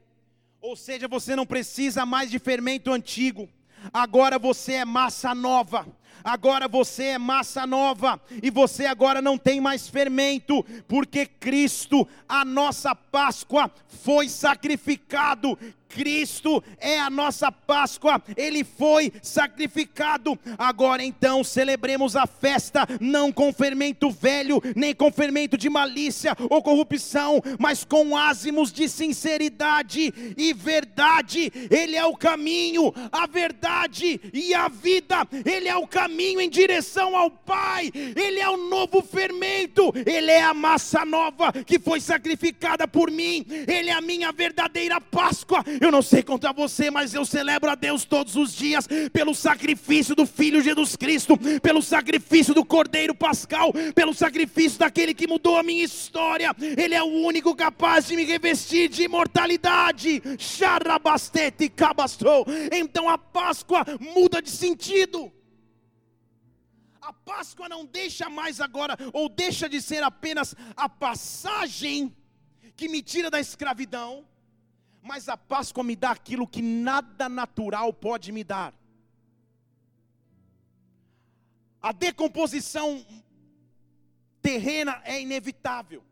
Ou 0.62 0.78
seja, 0.78 1.10
você 1.10 1.36
não 1.36 1.46
precisa 1.46 2.06
mais 2.06 2.32
de 2.32 2.40
fermento 2.40 2.94
antigo. 2.94 3.50
Agora 3.92 4.40
você 4.40 4.74
é 4.74 4.86
massa 4.86 5.36
nova 5.36 5.86
agora 6.24 6.68
você 6.68 7.04
é 7.04 7.18
massa 7.18 7.66
nova, 7.66 8.20
e 8.42 8.50
você 8.50 8.86
agora 8.86 9.22
não 9.22 9.38
tem 9.38 9.60
mais 9.60 9.88
fermento, 9.88 10.64
porque 10.88 11.26
Cristo, 11.26 12.08
a 12.28 12.44
nossa 12.44 12.96
Páscoa, 12.96 13.72
foi 13.88 14.30
sacrificado, 14.30 15.58
Cristo 15.90 16.64
é 16.80 17.00
a 17.00 17.10
nossa 17.10 17.52
Páscoa, 17.52 18.22
Ele 18.36 18.64
foi 18.64 19.12
sacrificado. 19.22 20.38
Agora 20.58 21.04
então 21.04 21.44
celebremos 21.44 22.16
a 22.16 22.26
festa, 22.28 22.88
não 23.00 23.32
com 23.32 23.52
fermento 23.54 24.10
velho, 24.10 24.62
nem 24.76 24.94
com 24.94 25.12
fermento 25.12 25.58
de 25.58 25.70
malícia 25.70 26.36
ou 26.50 26.62
corrupção, 26.62 27.42
mas 27.60 27.84
com 27.84 28.16
ázimos 28.16 28.72
de 28.72 28.88
sinceridade 28.88 30.14
e 30.38 30.54
verdade. 30.54 31.52
Ele 31.70 31.96
é 31.96 32.06
o 32.06 32.16
caminho, 32.16 32.94
a 33.12 33.26
verdade 33.28 34.20
e 34.34 34.54
a 34.54 34.68
vida, 34.68 35.28
Ele 35.46 35.68
é 35.68 35.76
o 35.76 35.88
caminho 35.88 36.42
em 36.42 36.50
direção 36.50 37.16
ao 37.16 37.32
Pai, 37.32 37.92
Ele 37.94 38.40
é 38.40 38.50
o 38.50 38.70
novo 38.70 39.02
fermento, 39.02 39.92
Ele 40.06 40.32
é 40.32 40.44
a 40.44 40.54
massa 40.54 41.06
nova 41.06 41.52
que 41.52 41.80
foi 41.80 42.00
sacrificada 42.00 42.88
por 42.88 43.10
mim, 43.12 43.46
Ele 43.68 43.90
é 43.90 43.94
a 43.94 44.02
minha 44.02 44.32
verdadeira 44.32 45.00
Páscoa 45.00 45.64
eu 45.80 45.92
não 45.92 46.02
sei 46.02 46.24
contra 46.24 46.54
você, 46.54 46.90
mas 46.90 47.14
eu 47.14 47.26
celebro 47.26 47.70
a 47.70 47.76
Deus 47.76 48.06
todos 48.06 48.36
os 48.36 48.54
dias 48.54 48.88
pelo 49.12 49.34
sacrifício 49.34 50.16
do 50.16 50.26
Filho 50.26 50.62
Jesus 50.62 50.96
Cristo, 50.96 51.38
pelo 51.62 51.82
sacrifício 51.82 52.54
do 52.54 52.66
Cordeiro 52.66 53.14
Pascal, 53.16 53.72
pelo 53.94 54.14
sacrifício 54.14 54.80
daquele 54.80 55.14
que 55.14 55.28
mudou 55.28 55.58
a 55.58 55.64
minha 55.64 55.84
história. 55.84 56.56
Ele 56.60 56.96
é 56.96 57.04
o 57.04 57.08
único 57.08 57.56
capaz 57.56 58.08
de 58.08 58.16
me 58.16 58.24
revestir 58.24 58.90
de 58.90 59.04
imortalidade. 59.04 60.22
Charabastete 60.38 61.70
cabastou. 61.70 62.46
Então 62.72 63.10
a 63.10 63.18
Páscoa 63.18 63.86
muda 64.00 64.42
de 64.42 64.50
sentido. 64.50 65.32
A 67.02 67.14
Páscoa 67.14 67.70
não 67.70 67.86
deixa 67.86 68.30
mais 68.30 68.60
agora, 68.60 68.98
ou 69.14 69.30
deixa 69.30 69.70
de 69.70 69.82
ser 69.82 70.04
apenas 70.04 70.54
a 70.76 70.90
passagem 70.90 72.14
que 72.76 72.90
me 72.90 73.02
tira 73.02 73.32
da 73.32 73.40
escravidão 73.40 74.26
mas 75.08 75.30
a 75.30 75.38
Páscoa 75.38 75.84
me 75.84 75.96
dá 75.96 76.12
aquilo 76.12 76.48
que 76.48 76.62
nada 76.62 77.30
natural 77.30 77.94
pode 77.94 78.32
me 78.32 78.44
dar. 78.44 78.74
A 81.82 81.92
decomposição 81.94 83.06
terrena 84.42 85.02
é 85.06 85.22
inevitável. 85.22 86.04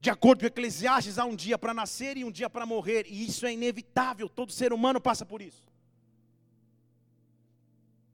De 0.00 0.08
acordo 0.08 0.40
com 0.40 0.46
Eclesiastes, 0.46 1.18
há 1.18 1.24
um 1.24 1.36
dia 1.36 1.58
para 1.58 1.74
nascer 1.74 2.16
e 2.16 2.24
um 2.24 2.30
dia 2.30 2.48
para 2.48 2.64
morrer, 2.64 3.06
e 3.08 3.26
isso 3.26 3.44
é 3.44 3.52
inevitável, 3.52 4.28
todo 4.28 4.52
ser 4.52 4.72
humano 4.72 5.00
passa 5.00 5.26
por 5.26 5.42
isso. 5.42 5.66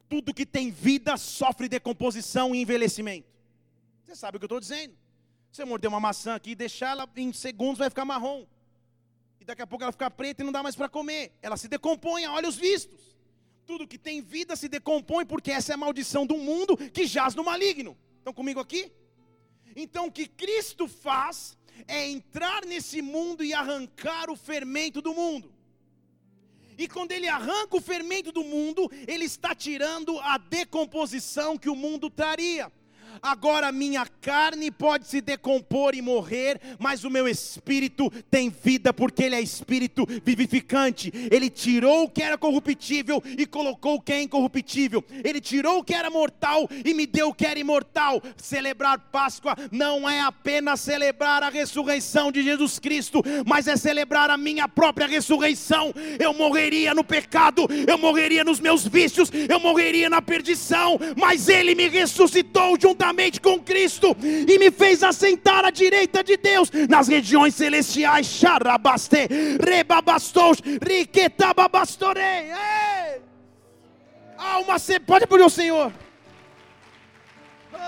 Tudo 0.09 0.35
que 0.35 0.47
tem 0.47 0.71
vida 0.71 1.17
sofre 1.17 1.69
decomposição 1.69 2.55
e 2.55 2.61
envelhecimento. 2.61 3.29
Você 4.03 4.17
sabe 4.17 4.37
o 4.37 4.41
que 4.41 4.45
eu 4.45 4.47
estou 4.47 4.61
dizendo. 4.61 5.04
Você 5.55 5.65
morder 5.65 5.89
uma 5.89 6.01
maçã 6.01 6.35
aqui 6.35 6.51
e 6.51 6.55
deixar 6.57 6.91
ela 6.91 7.09
em 7.17 7.33
segundos 7.33 7.79
vai 7.79 7.89
ficar 7.89 8.05
marrom. 8.05 8.45
E 9.41 9.45
daqui 9.45 9.63
a 9.63 9.67
pouco 9.69 9.85
ela 9.85 9.93
fica 9.93 10.11
preta 10.11 10.43
e 10.43 10.45
não 10.45 10.51
dá 10.51 10.65
mais 10.65 10.75
para 10.75 10.89
comer. 10.89 11.33
Ela 11.41 11.57
se 11.57 11.69
decompõe, 11.69 12.27
olha 12.27 12.49
os 12.49 12.57
vistos. 12.57 13.17
Tudo 13.65 13.87
que 13.87 13.97
tem 13.97 14.21
vida 14.21 14.57
se 14.57 14.69
decompõe 14.69 15.25
porque 15.25 15.53
essa 15.53 15.73
é 15.73 15.75
a 15.75 15.77
maldição 15.77 16.27
do 16.27 16.37
mundo 16.37 16.77
que 16.77 17.07
jaz 17.07 17.37
no 17.37 17.45
maligno. 17.45 17.97
Estão 18.19 18.35
comigo 18.35 18.59
aqui? 18.59 18.91
Então 19.77 20.07
o 20.07 20.11
que 20.11 20.27
Cristo 20.27 20.89
faz 20.89 21.57
é 21.87 22.05
entrar 22.05 22.65
nesse 22.65 23.01
mundo 23.01 23.45
e 23.45 23.55
arrancar 23.55 24.31
o 24.31 24.35
fermento 24.37 25.01
do 25.01 25.15
mundo. 25.15 25.55
E 26.77 26.89
quando 26.89 27.13
ele 27.13 27.29
arranca 27.29 27.77
o 27.77 27.81
fermento 27.81 28.33
do 28.33 28.43
mundo, 28.43 28.91
ele 29.07 29.25
está 29.25 29.55
tirando 29.55 30.19
a 30.19 30.37
decomposição 30.37 31.57
que 31.57 31.71
o 31.71 31.77
mundo 31.77 32.11
traria. 32.11 32.73
Agora 33.23 33.71
minha 33.73 34.07
carne 34.21 34.71
pode 34.71 35.07
se 35.07 35.21
decompor 35.21 35.95
e 35.95 36.03
morrer, 36.03 36.61
mas 36.79 37.05
o 37.05 37.11
meu 37.11 37.29
espírito 37.29 38.11
tem 38.31 38.51
vida, 38.51 38.93
porque 38.93 39.25
ele 39.25 39.35
é 39.37 39.41
espírito 39.41 40.07
vivificante. 40.25 41.13
Ele 41.31 41.49
tirou 41.49 42.05
o 42.05 42.09
que 42.09 42.23
era 42.23 42.37
corruptível 42.37 43.23
e 43.39 43.47
colocou 43.47 43.97
o 43.97 44.01
que 44.01 44.13
é 44.13 44.23
incorruptível. 44.23 45.05
Ele 45.23 45.41
tirou 45.41 45.79
o 45.79 45.85
que 45.85 45.95
era 45.95 46.11
mortal 46.11 46.69
e 46.85 46.95
me 46.95 47.07
deu 47.07 47.29
o 47.29 47.35
que 47.35 47.47
era 47.47 47.59
imortal. 47.59 48.23
Celebrar 48.37 48.99
Páscoa 48.99 49.57
não 49.71 50.09
é 50.09 50.21
apenas 50.21 50.81
celebrar 50.81 51.43
a 51.43 51.49
ressurreição 51.49 52.33
de 52.33 52.43
Jesus 52.43 52.79
Cristo, 52.79 53.23
mas 53.47 53.69
é 53.69 53.77
celebrar 53.77 54.31
a 54.31 54.37
minha 54.37 54.69
própria 54.69 55.07
ressurreição. 55.07 55.93
Eu 56.19 56.35
morreria 56.35 56.95
no 56.95 57.05
pecado, 57.05 57.67
eu 57.87 57.99
morreria 57.99 58.45
nos 58.45 58.61
meus 58.61 58.87
vícios, 58.87 59.31
eu 59.49 59.61
morreria 59.61 60.11
na 60.11 60.21
perdição, 60.21 60.99
mas 61.17 61.49
ele 61.49 61.75
me 61.75 61.89
ressuscitou 61.89 62.79
juntamente 62.81 63.04
juntamente 63.05 63.41
com 63.41 63.61
Cristo 63.61 64.17
e 64.23 64.59
me 64.59 64.71
fez 64.71 65.03
assentar 65.03 65.65
à 65.65 65.71
direita 65.71 66.25
de 66.25 66.37
Deus 66.37 66.71
nas 66.89 67.09
regiões 67.09 67.55
celestiais. 67.55 68.27
Xarabaste, 68.27 69.29
rebabastos, 69.61 70.59
riquetababastorei. 70.83 72.51
Alma, 74.39 74.79
você 74.79 74.99
pode 74.99 75.27
por 75.27 75.41
o 75.41 75.51
Senhor. 75.51 75.93
Oh, 77.73 77.79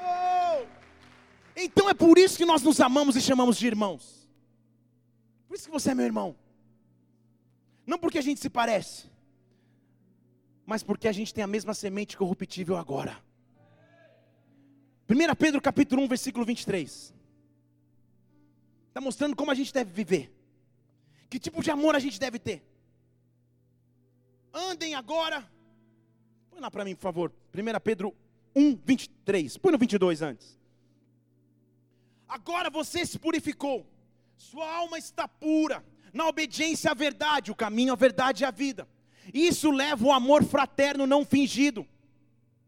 oh. 0.00 0.66
Então 1.56 1.88
é 1.88 1.94
por 1.94 2.18
isso 2.18 2.36
que 2.36 2.44
nós 2.44 2.62
nos 2.62 2.80
amamos 2.80 3.16
e 3.16 3.20
chamamos 3.20 3.56
de 3.56 3.66
irmãos. 3.66 4.28
Por 5.46 5.56
isso 5.56 5.66
que 5.66 5.72
você 5.72 5.92
é 5.92 5.94
meu 5.94 6.04
irmão. 6.04 6.36
Não 7.86 7.98
porque 7.98 8.18
a 8.18 8.22
gente 8.22 8.40
se 8.40 8.50
parece 8.50 9.06
mas 10.68 10.82
porque 10.82 11.08
a 11.08 11.12
gente 11.12 11.32
tem 11.32 11.42
a 11.42 11.46
mesma 11.46 11.72
semente 11.72 12.14
corruptível 12.14 12.76
agora. 12.76 13.18
1 15.08 15.34
Pedro 15.34 15.62
capítulo 15.62 16.02
1, 16.02 16.08
versículo 16.08 16.44
23. 16.44 17.14
Está 18.88 19.00
mostrando 19.00 19.34
como 19.34 19.50
a 19.50 19.54
gente 19.54 19.72
deve 19.72 19.90
viver. 19.90 20.30
Que 21.30 21.38
tipo 21.38 21.62
de 21.62 21.70
amor 21.70 21.96
a 21.96 21.98
gente 21.98 22.20
deve 22.20 22.38
ter. 22.38 22.62
Andem 24.52 24.94
agora. 24.94 25.50
Põe 26.50 26.60
lá 26.60 26.70
para 26.70 26.84
mim, 26.84 26.94
por 26.94 27.00
favor. 27.00 27.32
1 27.54 27.80
Pedro 27.82 28.14
1, 28.54 28.76
23. 28.84 29.56
Põe 29.56 29.72
no 29.72 29.78
22 29.78 30.20
antes. 30.20 30.60
Agora 32.28 32.68
você 32.68 33.06
se 33.06 33.18
purificou. 33.18 33.86
Sua 34.36 34.70
alma 34.70 34.98
está 34.98 35.26
pura. 35.26 35.82
Na 36.12 36.28
obediência 36.28 36.90
à 36.90 36.94
verdade. 36.94 37.50
O 37.50 37.54
caminho, 37.54 37.94
a 37.94 37.96
verdade 37.96 38.42
e 38.42 38.44
a 38.44 38.50
vida 38.50 38.86
isso 39.32 39.70
leva 39.70 40.06
o 40.06 40.12
amor 40.12 40.44
fraterno 40.44 41.06
não 41.06 41.24
fingido. 41.24 41.86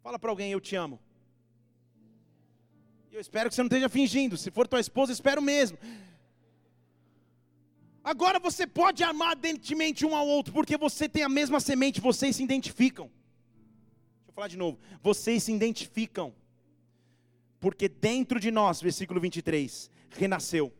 Fala 0.02 0.18
para 0.18 0.30
alguém, 0.30 0.52
eu 0.52 0.60
te 0.60 0.76
amo. 0.76 0.98
Eu 3.12 3.20
espero 3.20 3.48
que 3.48 3.54
você 3.54 3.62
não 3.62 3.68
esteja 3.68 3.88
fingindo. 3.88 4.36
Se 4.36 4.50
for 4.50 4.66
tua 4.68 4.80
esposa, 4.80 5.12
espero 5.12 5.42
mesmo. 5.42 5.76
Agora 8.02 8.38
você 8.38 8.66
pode 8.66 9.02
amar 9.04 9.30
ardentemente 9.30 10.06
um 10.06 10.16
ao 10.16 10.26
outro, 10.26 10.52
porque 10.52 10.76
você 10.76 11.08
tem 11.08 11.22
a 11.22 11.28
mesma 11.28 11.60
semente, 11.60 12.00
vocês 12.00 12.36
se 12.36 12.42
identificam. 12.42 13.06
Deixa 13.06 14.28
eu 14.28 14.32
falar 14.32 14.48
de 14.48 14.56
novo. 14.56 14.78
Vocês 15.02 15.42
se 15.42 15.52
identificam. 15.52 16.34
Porque 17.58 17.88
dentro 17.88 18.40
de 18.40 18.50
nós, 18.50 18.80
versículo 18.80 19.20
23, 19.20 19.90
renasceu 20.10 20.72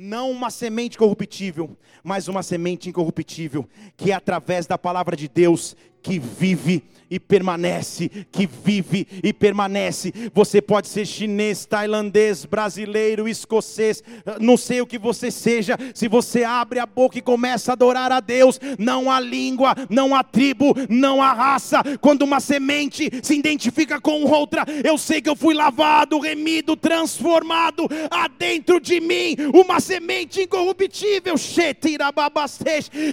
não 0.00 0.30
uma 0.30 0.48
semente 0.48 0.96
corruptível, 0.96 1.76
mas 2.04 2.28
uma 2.28 2.40
semente 2.40 2.88
incorruptível, 2.88 3.68
que 3.96 4.12
é 4.12 4.14
através 4.14 4.64
da 4.64 4.78
palavra 4.78 5.16
de 5.16 5.26
Deus 5.26 5.74
que 6.02 6.18
vive 6.18 6.82
e 7.10 7.18
permanece, 7.18 8.10
que 8.30 8.46
vive 8.46 9.06
e 9.22 9.32
permanece. 9.32 10.12
Você 10.34 10.60
pode 10.60 10.88
ser 10.88 11.06
chinês, 11.06 11.64
tailandês, 11.64 12.44
brasileiro, 12.44 13.28
escocês, 13.28 14.02
não 14.40 14.56
sei 14.56 14.80
o 14.80 14.86
que 14.86 14.98
você 14.98 15.30
seja, 15.30 15.76
se 15.94 16.06
você 16.08 16.44
abre 16.44 16.78
a 16.78 16.86
boca 16.86 17.18
e 17.18 17.22
começa 17.22 17.72
a 17.72 17.74
adorar 17.74 18.12
a 18.12 18.20
Deus, 18.20 18.60
não 18.78 19.10
há 19.10 19.20
língua, 19.20 19.74
não 19.88 20.14
há 20.14 20.22
tribo, 20.22 20.74
não 20.88 21.22
há 21.22 21.32
raça. 21.32 21.82
Quando 22.00 22.22
uma 22.22 22.40
semente 22.40 23.10
se 23.22 23.34
identifica 23.34 24.00
com 24.00 24.24
outra, 24.24 24.64
eu 24.84 24.98
sei 24.98 25.22
que 25.22 25.30
eu 25.30 25.36
fui 25.36 25.54
lavado, 25.54 26.18
remido, 26.18 26.76
transformado, 26.76 27.88
há 28.10 28.28
dentro 28.28 28.80
de 28.80 29.00
mim 29.00 29.36
uma 29.54 29.80
semente 29.80 30.42
incorruptível. 30.42 31.36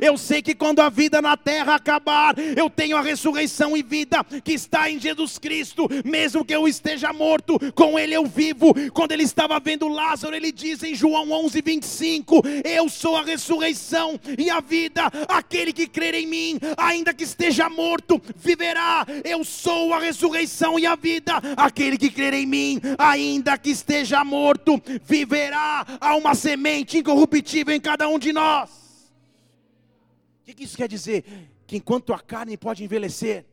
Eu 0.02 0.18
sei 0.18 0.42
que 0.42 0.54
quando 0.54 0.80
a 0.80 0.90
vida 0.90 1.22
na 1.22 1.38
terra 1.38 1.76
acabar, 1.76 2.36
eu 2.38 2.70
tenho 2.76 2.98
a 2.98 3.02
ressurreição 3.02 3.76
e 3.76 3.82
vida 3.82 4.24
que 4.44 4.54
está 4.54 4.90
em 4.90 5.00
Jesus 5.00 5.38
Cristo, 5.38 5.88
mesmo 6.04 6.44
que 6.44 6.56
eu 6.56 6.68
esteja 6.68 7.14
morto, 7.14 7.60
com 7.74 7.98
Ele 7.98 8.14
eu 8.14 8.26
vivo. 8.26 8.74
Quando 8.92 9.12
ele 9.12 9.24
estava 9.24 9.60
vendo 9.60 9.88
Lázaro, 9.88 10.36
ele 10.36 10.52
diz 10.52 10.84
em 10.84 10.94
João 10.94 11.32
11, 11.32 11.62
25: 11.62 12.42
Eu 12.64 12.90
sou 12.90 13.16
a 13.16 13.24
ressurreição 13.24 14.20
e 14.38 14.50
a 14.50 14.60
vida, 14.60 15.04
aquele 15.28 15.72
que 15.72 15.88
crer 15.88 16.14
em 16.14 16.28
mim, 16.28 16.60
ainda 16.78 17.14
que 17.14 17.24
esteja 17.24 17.70
morto, 17.70 18.22
viverá. 18.36 19.06
Eu 19.24 19.44
sou 19.44 19.94
a 19.94 20.00
ressurreição 20.00 20.78
e 20.78 20.86
a 20.86 20.96
vida, 20.96 21.34
aquele 21.56 21.98
que 21.98 22.10
crer 22.10 22.34
em 22.34 22.46
mim, 22.46 22.82
ainda 22.98 23.58
que 23.58 23.70
esteja 23.70 24.24
morto, 24.24 24.82
viverá. 25.04 25.86
Há 26.00 26.16
uma 26.16 26.36
semente 26.36 26.98
incorruptível 26.98 27.74
em 27.74 27.80
cada 27.80 28.08
um 28.08 28.20
de 28.20 28.34
nós. 28.34 28.70
O 30.48 30.54
que 30.54 30.64
isso 30.64 30.78
quer 30.78 30.88
dizer? 30.88 31.26
Que 31.68 31.78
enquanto 31.78 32.14
a 32.14 32.20
carne 32.20 32.58
pode 32.58 32.84
envelhecer, 32.84 33.46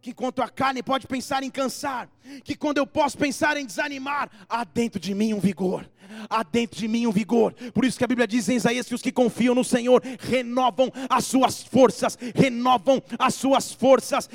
que 0.00 0.10
enquanto 0.10 0.40
a 0.40 0.48
carne 0.48 0.82
pode 0.82 1.06
pensar 1.06 1.42
em 1.42 1.50
cansar, 1.50 2.08
que 2.44 2.54
quando 2.54 2.78
eu 2.78 2.86
posso 2.86 3.18
pensar 3.18 3.56
em 3.56 3.66
desanimar, 3.66 4.30
há 4.48 4.62
dentro 4.64 5.00
de 5.00 5.14
mim 5.14 5.34
um 5.34 5.40
vigor, 5.40 5.90
há 6.28 6.42
dentro 6.42 6.78
de 6.78 6.88
mim 6.88 7.06
um 7.06 7.12
vigor. 7.12 7.54
Por 7.74 7.84
isso 7.84 7.98
que 7.98 8.04
a 8.04 8.08
Bíblia 8.08 8.26
diz 8.26 8.48
em 8.48 8.56
Isaías 8.56 8.86
que 8.86 8.94
os 8.94 9.02
que 9.02 9.12
confiam 9.12 9.54
no 9.54 9.64
Senhor 9.64 10.02
renovam 10.20 10.92
as 11.08 11.24
suas 11.24 11.62
forças, 11.62 12.18
renovam 12.34 13.02
as 13.18 13.34
suas 13.34 13.72
forças. 13.72 14.28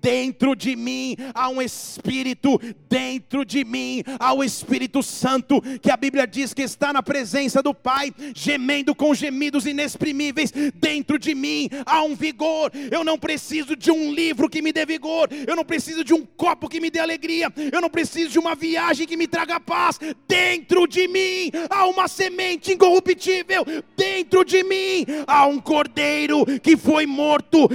Dentro 0.00 0.54
de 0.54 0.76
mim 0.76 1.16
há 1.34 1.48
um 1.48 1.60
Espírito, 1.60 2.60
dentro 2.88 3.44
de 3.44 3.64
mim 3.64 4.02
há 4.18 4.32
o 4.32 4.44
Espírito 4.44 5.02
Santo, 5.02 5.60
que 5.80 5.90
a 5.90 5.96
Bíblia 5.96 6.26
diz 6.26 6.54
que 6.54 6.62
está 6.62 6.92
na 6.92 7.02
presença 7.02 7.62
do 7.62 7.74
Pai, 7.74 8.12
gemendo 8.34 8.94
com 8.94 9.14
gemidos 9.14 9.66
inexprimíveis. 9.66 10.52
Dentro 10.74 11.18
de 11.18 11.34
mim 11.34 11.68
há 11.86 12.02
um 12.02 12.14
vigor. 12.14 12.70
Eu 12.90 13.04
não 13.04 13.18
preciso 13.18 13.76
de 13.76 13.90
um 13.90 14.12
livro 14.12 14.48
que 14.48 14.62
me 14.62 14.72
dê 14.72 14.84
vigor, 14.86 15.28
eu 15.46 15.56
não 15.56 15.64
preciso 15.64 16.04
de 16.04 16.12
um 16.12 16.24
copo 16.24 16.68
que 16.68 16.80
me 16.80 16.90
dê 16.90 16.98
alegria, 16.98 17.52
eu 17.72 17.80
não 17.80 17.90
preciso 17.90 18.30
de 18.30 18.38
uma 18.38 18.54
viagem 18.54 19.06
que 19.06 19.16
me 19.16 19.26
traga 19.26 19.60
paz. 19.60 19.93
Dentro 20.26 20.86
de 20.86 21.08
mim 21.08 21.50
há 21.70 21.86
uma 21.86 22.08
semente 22.08 22.72
incorruptível, 22.72 23.64
dentro 23.96 24.44
de 24.44 24.62
mim 24.62 25.06
há 25.26 25.46
um 25.46 25.60
cordeiro 25.60 26.44
que 26.60 26.76
foi 26.76 27.06
morto. 27.06 27.68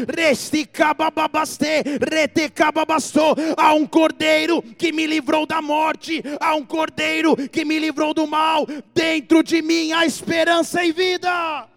Há 3.58 3.74
um 3.74 3.88
cordeiro 3.88 4.62
que 4.62 4.92
me 4.92 5.06
livrou 5.06 5.46
da 5.46 5.62
morte, 5.62 6.24
há 6.40 6.56
um 6.56 6.66
cordeiro 6.66 7.36
que 7.50 7.66
me 7.66 7.80
livrou 7.80 8.14
do 8.14 8.28
mal. 8.28 8.66
Dentro 8.94 9.44
de 9.44 9.62
mim 9.62 9.92
há 9.92 10.06
esperança 10.06 10.84
e 10.84 10.92
vida. 10.92 11.68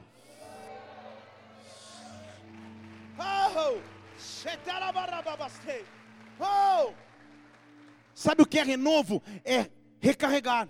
Oh! 3.18 3.78
Oh! 6.40 6.92
Sabe 8.14 8.42
o 8.42 8.46
que 8.46 8.58
é 8.58 8.62
renovo? 8.62 9.22
É 9.44 9.66
recarregar. 10.02 10.68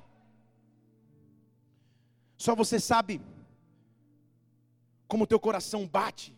Só 2.37 2.55
você 2.55 2.79
sabe 2.79 3.21
como 5.09 5.25
o 5.25 5.27
teu 5.27 5.41
coração 5.41 5.87
bate, 5.87 6.37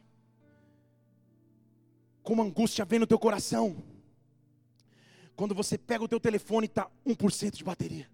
como 2.22 2.42
angústia 2.42 2.84
vem 2.84 3.00
no 3.00 3.06
teu 3.06 3.18
coração. 3.18 3.82
Quando 5.34 5.54
você 5.54 5.76
pega 5.76 6.04
o 6.04 6.08
teu 6.08 6.20
telefone 6.20 6.66
e 6.66 6.68
está 6.68 6.88
1% 7.04 7.56
de 7.56 7.64
bateria. 7.64 8.08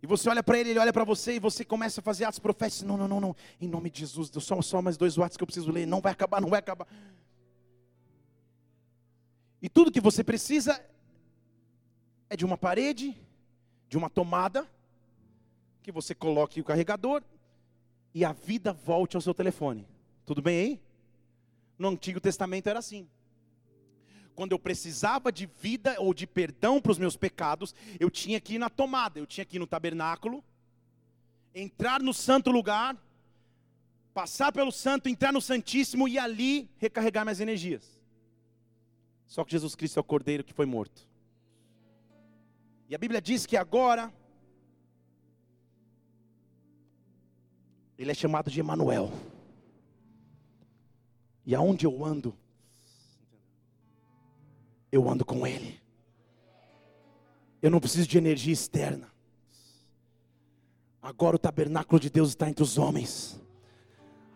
E 0.00 0.06
você 0.06 0.28
olha 0.28 0.44
para 0.44 0.56
ele, 0.58 0.70
ele 0.70 0.78
olha 0.78 0.92
para 0.92 1.02
você 1.02 1.34
e 1.34 1.40
você 1.40 1.64
começa 1.64 2.00
a 2.00 2.04
fazer 2.04 2.24
atos 2.24 2.38
proféticos. 2.38 2.84
Não, 2.84 2.96
não, 2.96 3.08
não, 3.08 3.20
não. 3.20 3.36
Em 3.60 3.66
nome 3.66 3.90
de 3.90 4.00
Jesus, 4.00 4.30
só, 4.40 4.62
só 4.62 4.80
mais 4.80 4.96
dois 4.96 5.16
watts 5.16 5.36
que 5.36 5.42
eu 5.42 5.46
preciso 5.46 5.72
ler. 5.72 5.86
Não 5.86 6.00
vai 6.00 6.12
acabar, 6.12 6.40
não 6.40 6.48
vai 6.48 6.60
acabar. 6.60 6.86
E 9.60 9.68
tudo 9.68 9.90
que 9.90 10.00
você 10.00 10.22
precisa 10.22 10.80
é 12.30 12.36
de 12.36 12.44
uma 12.44 12.56
parede, 12.56 13.16
de 13.88 13.96
uma 13.96 14.10
tomada, 14.10 14.66
que 15.82 15.92
você 15.92 16.14
coloque 16.14 16.60
o 16.60 16.64
carregador 16.64 17.22
e 18.14 18.24
a 18.24 18.32
vida 18.32 18.72
volte 18.72 19.16
ao 19.16 19.22
seu 19.22 19.34
telefone. 19.34 19.86
Tudo 20.26 20.42
bem 20.42 20.60
aí? 20.60 20.80
No 21.78 21.88
Antigo 21.88 22.20
Testamento 22.20 22.68
era 22.68 22.78
assim 22.78 23.08
quando 24.38 24.52
eu 24.52 24.58
precisava 24.60 25.32
de 25.32 25.46
vida 25.46 25.96
ou 25.98 26.14
de 26.14 26.24
perdão 26.24 26.80
para 26.80 26.92
os 26.92 26.98
meus 26.98 27.16
pecados, 27.16 27.74
eu 27.98 28.08
tinha 28.08 28.40
que 28.40 28.54
ir 28.54 28.58
na 28.60 28.70
tomada, 28.70 29.18
eu 29.18 29.26
tinha 29.26 29.44
que 29.44 29.56
ir 29.56 29.58
no 29.58 29.66
tabernáculo, 29.66 30.44
entrar 31.52 32.00
no 32.00 32.14
santo 32.14 32.48
lugar, 32.52 32.96
passar 34.14 34.52
pelo 34.52 34.70
santo, 34.70 35.08
entrar 35.08 35.32
no 35.32 35.40
santíssimo 35.40 36.06
e 36.06 36.20
ali 36.20 36.70
recarregar 36.78 37.24
minhas 37.24 37.40
energias. 37.40 38.00
Só 39.26 39.42
que 39.42 39.50
Jesus 39.50 39.74
Cristo 39.74 39.96
é 39.96 40.00
o 40.02 40.04
cordeiro 40.04 40.44
que 40.44 40.52
foi 40.52 40.66
morto. 40.66 41.04
E 42.88 42.94
a 42.94 42.98
Bíblia 42.98 43.20
diz 43.20 43.44
que 43.44 43.56
agora 43.56 44.12
ele 47.98 48.10
é 48.10 48.14
chamado 48.14 48.50
de 48.50 48.60
Emanuel. 48.60 49.12
E 51.44 51.54
aonde 51.54 51.84
eu 51.84 52.04
ando, 52.04 52.34
eu 54.90 55.08
ando 55.08 55.24
com 55.24 55.46
Ele. 55.46 55.80
Eu 57.60 57.70
não 57.70 57.80
preciso 57.80 58.08
de 58.08 58.16
energia 58.16 58.52
externa. 58.52 59.10
Agora 61.02 61.36
o 61.36 61.38
tabernáculo 61.38 61.98
de 61.98 62.08
Deus 62.08 62.30
está 62.30 62.48
entre 62.48 62.62
os 62.62 62.78
homens. 62.78 63.40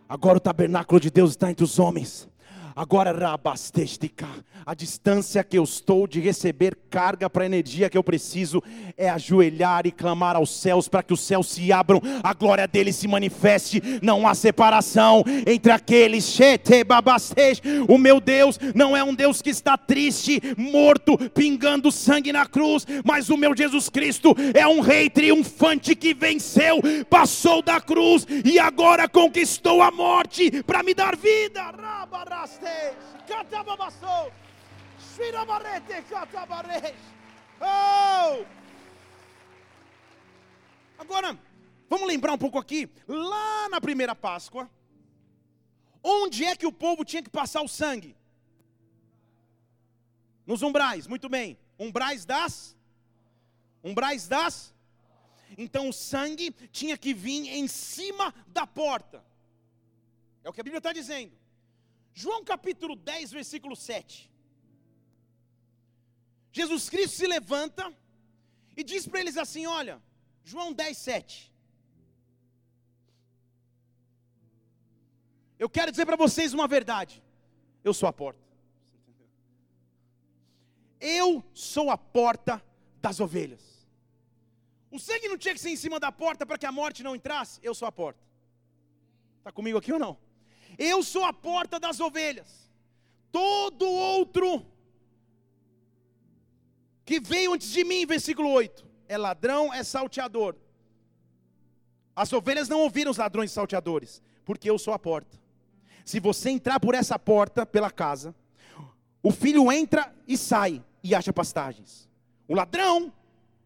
Agora 0.09 0.39
o 0.39 0.41
tabernáculo 0.41 1.01
de 1.01 1.11
Deus 1.11 1.31
está 1.31 1.51
entre 1.51 1.65
os 1.65 1.79
homens. 1.79 2.29
Agora, 2.75 3.13
rabastestica, 3.13 4.27
a 4.65 4.75
distância 4.75 5.45
que 5.45 5.59
eu 5.59 5.65
estou 5.65 6.07
de 6.07 6.21
receber 6.21 6.77
carga 6.89 7.29
para 7.29 7.43
a 7.43 7.47
energia 7.47 7.91
que 7.91 7.99
eu 7.99 8.05
preciso 8.05 8.63
é 8.97 9.11
ajoelhar 9.11 9.87
e 9.87 9.91
clamar 9.91 10.37
aos 10.37 10.51
céus 10.51 10.89
para 10.89 11.03
que 11.03 11.13
os 11.13 11.21
céus 11.21 11.49
se 11.49 11.73
abram, 11.73 12.01
a 12.23 12.33
glória 12.33 12.67
dele 12.67 12.93
se 12.93 13.07
manifeste. 13.07 13.83
Não 14.01 14.27
há 14.27 14.35
separação 14.35 15.23
entre 15.47 15.71
aqueles. 15.73 16.39
O 17.89 17.99
meu 17.99 18.21
Deus 18.21 18.59
não 18.75 18.97
é 18.97 19.05
um 19.05 19.15
Deus 19.15 19.43
que 19.43 19.51
está 19.51 19.77
triste, 19.77 20.41
morto, 20.57 21.19
pingando 21.31 21.93
sangue 21.93 22.33
na 22.33 22.47
cruz, 22.47 22.87
mas 23.05 23.29
o 23.29 23.37
meu 23.37 23.55
Jesus 23.57 23.89
Cristo 23.89 24.35
é 24.55 24.67
um 24.67 24.81
rei 24.81 25.11
triunfante 25.11 25.95
que 25.95 26.15
venceu, 26.15 26.81
passou 27.11 27.63
da 27.63 27.81
cruz 27.81 28.27
e 28.45 28.59
agora 28.59 29.09
conquistou 29.09 29.83
a 29.83 29.91
morte 29.91 30.63
para 30.63 30.83
me 30.83 30.95
dar 30.95 31.17
vida. 31.17 31.63
Oh! 37.61 38.45
Agora, 40.99 41.39
vamos 41.89 42.07
lembrar 42.07 42.33
um 42.33 42.39
pouco 42.39 42.59
aqui, 42.59 42.89
lá 43.09 43.69
na 43.69 43.81
primeira 43.81 44.15
Páscoa, 44.15 44.71
onde 46.03 46.45
é 46.45 46.55
que 46.55 46.67
o 46.67 46.73
povo 46.73 47.05
tinha 47.05 47.23
que 47.23 47.31
passar 47.31 47.63
o 47.63 47.69
sangue? 47.69 48.17
Nos 50.47 50.63
umbrais, 50.63 51.07
muito 51.07 51.29
bem. 51.29 51.59
Umbrais 51.79 52.25
das? 52.25 52.77
Umbrais 53.83 54.29
das? 54.29 54.73
Então 55.59 55.89
o 55.89 55.93
sangue 55.93 56.53
tinha 56.71 56.97
que 56.97 57.13
vir 57.13 57.49
em 57.49 57.67
cima 57.67 58.35
da 58.47 58.67
porta. 58.67 59.25
É 60.45 60.49
o 60.49 60.53
que 60.53 60.61
a 60.61 60.65
Bíblia 60.65 60.79
está 60.79 60.93
dizendo. 60.93 61.42
João 62.15 62.45
capítulo 62.45 62.95
10, 62.95 63.33
versículo 63.33 63.75
7. 63.75 64.31
Jesus 66.53 66.91
Cristo 66.91 67.17
se 67.17 67.27
levanta 67.27 67.93
e 68.77 68.85
diz 68.85 69.07
para 69.07 69.21
eles 69.21 69.37
assim: 69.37 69.67
Olha, 69.67 70.03
João 70.45 70.73
10, 70.73 70.97
7. 70.97 71.53
Eu 75.59 75.69
quero 75.69 75.91
dizer 75.91 76.05
para 76.05 76.17
vocês 76.17 76.53
uma 76.53 76.67
verdade. 76.67 77.23
Eu 77.85 77.95
sou 77.95 78.09
a 78.09 78.13
porta. 78.13 78.43
Eu 81.01 81.43
sou 81.55 81.91
a 81.91 81.97
porta 81.97 82.63
das 83.01 83.21
ovelhas. 83.21 83.73
O 84.91 84.99
sangue 84.99 85.29
não 85.29 85.39
tinha 85.39 85.55
que 85.55 85.61
ser 85.61 85.71
em 85.71 85.77
cima 85.77 85.99
da 85.99 86.13
porta 86.13 86.45
para 86.45 86.59
que 86.59 86.67
a 86.67 86.73
morte 86.73 87.03
não 87.03 87.17
entrasse? 87.17 87.59
Eu 87.63 87.75
sou 87.75 87.89
a 87.89 87.93
porta. 87.93 88.23
Está 89.39 89.51
comigo 89.51 89.79
aqui 89.79 89.93
ou 89.93 89.99
não? 89.99 90.19
Eu 90.79 91.03
sou 91.03 91.25
a 91.25 91.33
porta 91.33 91.79
das 91.79 92.01
ovelhas. 92.01 92.71
Todo 93.31 93.89
outro 93.89 94.65
que 97.05 97.21
veio 97.21 97.53
antes 97.53 97.71
de 97.71 97.85
mim, 97.85 98.07
versículo 98.07 98.51
8, 98.51 98.85
é 99.09 99.19
ladrão, 99.19 99.73
é 99.73 99.83
salteador. 99.83 100.57
As 102.15 102.33
ovelhas 102.33 102.69
não 102.69 102.81
ouviram 102.81 103.11
os 103.11 103.17
ladrões 103.17 103.51
e 103.51 103.55
salteadores, 103.55 104.23
porque 104.45 104.69
eu 104.69 104.79
sou 104.79 104.95
a 104.95 104.99
porta. 104.99 105.41
Se 106.05 106.21
você 106.21 106.51
entrar 106.51 106.79
por 106.81 106.95
essa 106.95 107.19
porta, 107.19 107.65
pela 107.65 107.91
casa, 107.91 108.35
o 109.23 109.31
filho 109.31 109.71
entra 109.71 110.15
e 110.27 110.37
sai 110.37 110.83
e 111.03 111.15
acha 111.15 111.33
pastagens. 111.33 112.09
O 112.49 112.55
ladrão 112.55 113.13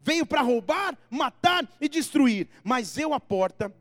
veio 0.02 0.24
para 0.24 0.42
roubar, 0.42 0.96
matar 1.10 1.68
e 1.80 1.88
destruir, 1.88 2.48
mas 2.62 2.96
eu, 2.96 3.12
a 3.12 3.18
porta, 3.18 3.74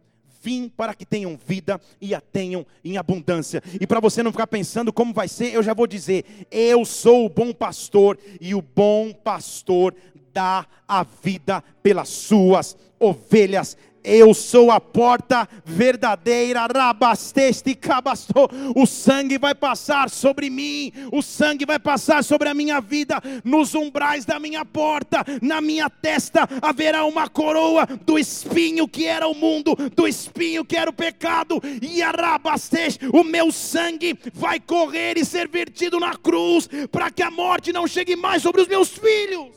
vim 0.46 0.70
para 0.70 0.94
que 0.94 1.06
tenham 1.06 1.40
vida 1.48 1.82
e 2.00 2.14
a 2.14 2.22
tenham 2.22 2.64
em 2.84 2.98
abundância. 2.98 3.64
E 3.82 3.88
para 3.88 4.00
você 4.00 4.22
não 4.22 4.32
ficar 4.32 4.46
pensando 4.46 4.94
como 4.94 5.12
vai 5.12 5.28
ser, 5.28 5.52
eu 5.52 5.64
já 5.64 5.74
vou 5.74 5.88
dizer: 5.88 6.48
eu 6.52 6.86
sou 6.86 7.26
o 7.26 7.30
bom 7.30 7.52
pastor 7.52 8.20
e 8.40 8.54
o 8.54 8.62
bom 8.62 9.12
pastor 9.12 9.96
dá 10.32 10.68
a 10.88 11.04
vida 11.04 11.64
pelas 11.82 12.10
suas 12.10 12.78
ovelhas 13.00 13.76
eu 14.06 14.34
sou 14.34 14.70
a 14.70 14.80
porta 14.80 15.50
verdadeira, 15.66 16.68
rabasteste 16.68 17.74
cabastou. 17.74 18.50
O 18.76 18.86
sangue 18.86 19.38
vai 19.38 19.56
passar 19.56 20.10
sobre 20.10 20.50
mim, 20.50 20.92
o 21.12 21.22
sangue 21.22 21.66
vai 21.66 21.80
passar 21.80 22.24
sobre 22.24 22.48
a 22.48 22.54
minha 22.54 22.80
vida, 22.80 23.22
nos 23.44 23.74
umbrais 23.74 24.24
da 24.26 24.40
minha 24.40 24.64
porta, 24.64 25.26
na 25.42 25.60
minha 25.60 25.90
testa 25.90 26.48
haverá 26.62 27.04
uma 27.06 27.28
coroa 27.28 27.86
do 28.06 28.20
espinho 28.20 28.88
que 28.88 29.06
era 29.06 29.28
o 29.28 29.34
mundo, 29.34 29.76
do 29.96 30.08
espinho 30.08 30.64
que 30.64 30.78
era 30.78 30.90
o 30.90 30.94
pecado, 30.94 31.62
e 31.82 32.02
a 32.02 32.12
rabasteste, 32.12 33.08
o 33.12 33.24
meu 33.24 33.52
sangue 33.52 34.18
vai 34.34 34.60
correr 34.60 35.18
e 35.18 35.26
ser 35.26 35.48
vertido 35.48 36.00
na 36.00 36.16
cruz, 36.16 36.70
para 36.92 37.10
que 37.10 37.24
a 37.24 37.32
morte 37.32 37.74
não 37.74 37.88
chegue 37.88 38.16
mais 38.16 38.42
sobre 38.42 38.62
os 38.62 38.68
meus 38.68 38.90
filhos. 38.90 39.48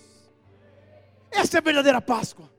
Essa 1.31 1.59
é 1.59 1.59
a 1.59 1.63
verdadeira 1.63 2.01
Páscoa. 2.01 2.58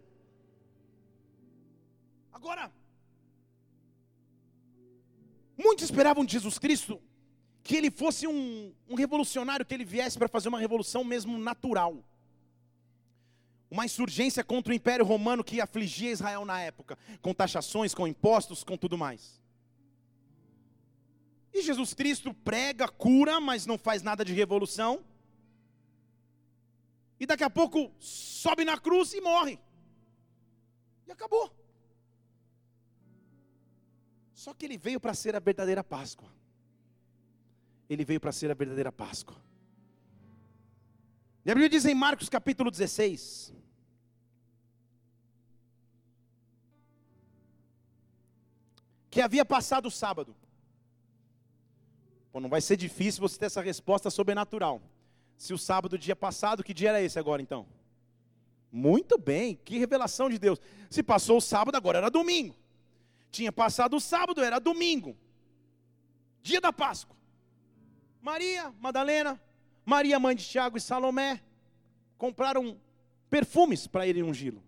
Muitos 5.59 5.85
esperavam 5.85 6.23
de 6.23 6.31
Jesus 6.31 6.57
Cristo 6.57 7.01
que 7.61 7.75
ele 7.75 7.91
fosse 7.91 8.25
um, 8.25 8.73
um 8.87 8.95
revolucionário, 8.95 9.65
que 9.65 9.73
ele 9.73 9.85
viesse 9.85 10.17
para 10.17 10.27
fazer 10.27 10.49
uma 10.49 10.59
revolução 10.59 11.03
mesmo 11.03 11.37
natural. 11.37 12.03
Uma 13.69 13.85
insurgência 13.85 14.43
contra 14.43 14.71
o 14.71 14.75
Império 14.75 15.05
Romano 15.05 15.43
que 15.43 15.61
afligia 15.61 16.11
Israel 16.11 16.45
na 16.45 16.59
época, 16.61 16.97
com 17.21 17.33
taxações, 17.33 17.93
com 17.93 18.07
impostos, 18.07 18.63
com 18.63 18.77
tudo 18.77 18.97
mais. 18.97 19.39
E 21.53 21.61
Jesus 21.61 21.93
Cristo 21.93 22.33
prega, 22.33 22.87
cura, 22.87 23.39
mas 23.39 23.65
não 23.65 23.77
faz 23.77 24.01
nada 24.01 24.23
de 24.23 24.33
revolução. 24.33 25.03
E 27.19 27.25
daqui 27.25 27.43
a 27.43 27.49
pouco 27.49 27.91
sobe 27.99 28.63
na 28.63 28.77
cruz 28.77 29.13
e 29.13 29.21
morre. 29.21 29.59
E 31.05 31.11
acabou. 31.11 31.58
Só 34.39 34.53
que 34.53 34.65
ele 34.65 34.77
veio 34.77 35.01
para 35.01 35.13
ser 35.13 35.35
a 35.35 35.39
verdadeira 35.39 35.83
Páscoa. 35.83 36.29
Ele 37.89 38.05
veio 38.05 38.21
para 38.21 38.31
ser 38.31 38.49
a 38.49 38.53
verdadeira 38.53 38.89
Páscoa. 38.89 39.35
E 41.43 41.51
a 41.51 41.53
Bíblia 41.53 41.67
diz 41.67 41.83
em 41.83 41.93
Marcos 41.93 42.29
capítulo 42.29 42.71
16. 42.71 43.53
Que 49.11 49.19
havia 49.19 49.43
passado 49.43 49.87
o 49.87 49.91
sábado. 49.91 50.33
Pô, 52.31 52.39
não 52.39 52.47
vai 52.47 52.61
ser 52.61 52.77
difícil 52.77 53.19
você 53.19 53.37
ter 53.37 53.47
essa 53.47 53.61
resposta 53.61 54.09
sobrenatural. 54.09 54.81
Se 55.37 55.53
o 55.53 55.57
sábado 55.57 55.97
dia 55.97 56.15
passado, 56.15 56.63
que 56.63 56.73
dia 56.73 56.91
era 56.91 57.01
esse 57.01 57.19
agora 57.19 57.41
então? 57.41 57.67
Muito 58.71 59.17
bem, 59.17 59.59
que 59.65 59.77
revelação 59.77 60.29
de 60.29 60.39
Deus. 60.39 60.61
Se 60.89 61.03
passou 61.03 61.39
o 61.39 61.41
sábado, 61.41 61.75
agora 61.75 61.97
era 61.97 62.09
domingo. 62.09 62.55
Tinha 63.31 63.51
passado 63.51 63.95
o 63.95 63.99
sábado, 63.99 64.43
era 64.43 64.59
domingo, 64.59 65.15
dia 66.41 66.59
da 66.59 66.73
Páscoa. 66.73 67.15
Maria, 68.21 68.73
Madalena, 68.79 69.39
Maria, 69.85 70.19
mãe 70.19 70.35
de 70.35 70.45
Tiago 70.45 70.77
e 70.77 70.81
Salomé, 70.81 71.41
compraram 72.17 72.79
perfumes 73.29 73.87
para 73.87 74.05
irem 74.07 74.23
ungí-lo. 74.23 74.63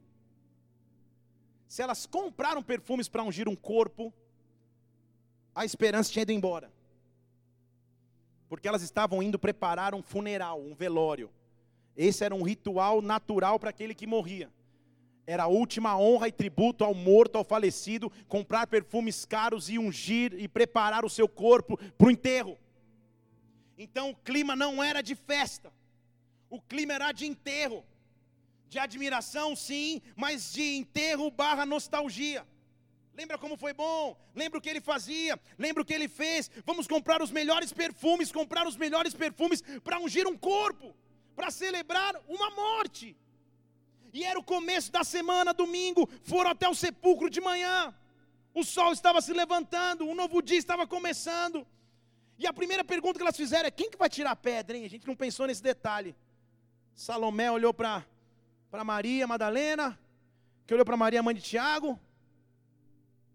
Se 1.67 1.81
elas 1.81 2.05
compraram 2.05 2.61
perfumes 2.61 3.07
para 3.07 3.23
ungir 3.23 3.47
um 3.47 3.55
corpo, 3.55 4.13
a 5.55 5.65
esperança 5.65 6.11
tinha 6.11 6.23
ido 6.23 6.31
embora. 6.31 6.71
Porque 8.49 8.67
elas 8.67 8.81
estavam 8.81 9.23
indo 9.23 9.39
preparar 9.39 9.95
um 9.95 10.01
funeral, 10.01 10.61
um 10.61 10.75
velório. 10.75 11.29
Esse 11.95 12.23
era 12.23 12.35
um 12.35 12.43
ritual 12.43 13.01
natural 13.01 13.59
para 13.59 13.69
aquele 13.69 13.95
que 13.95 14.07
morria. 14.07 14.51
Era 15.31 15.43
a 15.43 15.47
última 15.47 15.97
honra 15.97 16.27
e 16.27 16.31
tributo 16.33 16.83
ao 16.83 16.93
morto, 16.93 17.37
ao 17.37 17.45
falecido, 17.45 18.11
comprar 18.27 18.67
perfumes 18.67 19.23
caros 19.23 19.69
e 19.69 19.79
ungir 19.79 20.33
e 20.37 20.45
preparar 20.45 21.05
o 21.05 21.09
seu 21.09 21.25
corpo 21.25 21.77
para 21.97 22.07
o 22.07 22.11
enterro. 22.11 22.57
Então 23.77 24.09
o 24.09 24.15
clima 24.15 24.57
não 24.57 24.83
era 24.83 25.01
de 25.01 25.15
festa, 25.15 25.71
o 26.49 26.59
clima 26.59 26.91
era 26.91 27.13
de 27.13 27.25
enterro, 27.25 27.85
de 28.67 28.77
admiração, 28.77 29.55
sim, 29.55 30.01
mas 30.17 30.51
de 30.51 30.75
enterro 30.75 31.31
barra 31.31 31.65
nostalgia. 31.65 32.45
Lembra 33.15 33.37
como 33.37 33.55
foi 33.55 33.73
bom? 33.73 34.17
Lembra 34.35 34.59
o 34.59 34.61
que 34.61 34.69
ele 34.69 34.81
fazia? 34.81 35.39
Lembra 35.57 35.81
o 35.81 35.85
que 35.85 35.93
ele 35.93 36.09
fez? 36.09 36.51
Vamos 36.65 36.87
comprar 36.87 37.21
os 37.21 37.31
melhores 37.31 37.71
perfumes, 37.71 38.33
comprar 38.33 38.67
os 38.67 38.75
melhores 38.75 39.13
perfumes 39.13 39.63
para 39.81 39.97
ungir 39.97 40.27
um 40.27 40.37
corpo, 40.37 40.93
para 41.37 41.49
celebrar 41.49 42.21
uma 42.27 42.49
morte. 42.49 43.15
E 44.13 44.23
era 44.23 44.39
o 44.39 44.43
começo 44.43 44.91
da 44.91 45.03
semana, 45.03 45.53
domingo, 45.53 46.09
foram 46.23 46.51
até 46.51 46.67
o 46.67 46.75
sepulcro 46.75 47.29
de 47.29 47.39
manhã. 47.39 47.93
O 48.53 48.63
sol 48.63 48.91
estava 48.91 49.21
se 49.21 49.31
levantando, 49.31 50.05
um 50.05 50.13
novo 50.13 50.41
dia 50.41 50.57
estava 50.57 50.85
começando. 50.85 51.65
E 52.37 52.45
a 52.45 52.51
primeira 52.51 52.83
pergunta 52.83 53.17
que 53.17 53.23
elas 53.23 53.37
fizeram 53.37 53.67
é: 53.67 53.71
quem 53.71 53.89
que 53.89 53.97
vai 53.97 54.09
tirar 54.09 54.31
a 54.31 54.35
pedra, 54.35 54.75
hein? 54.77 54.83
A 54.83 54.89
gente 54.89 55.07
não 55.07 55.15
pensou 55.15 55.47
nesse 55.47 55.63
detalhe. 55.63 56.15
Salomé 56.93 57.49
olhou 57.49 57.73
para 57.73 58.03
Maria 58.83 59.25
Madalena, 59.25 59.97
que 60.67 60.73
olhou 60.73 60.85
para 60.85 60.97
Maria, 60.97 61.23
mãe 61.23 61.33
de 61.33 61.41
Tiago. 61.41 61.97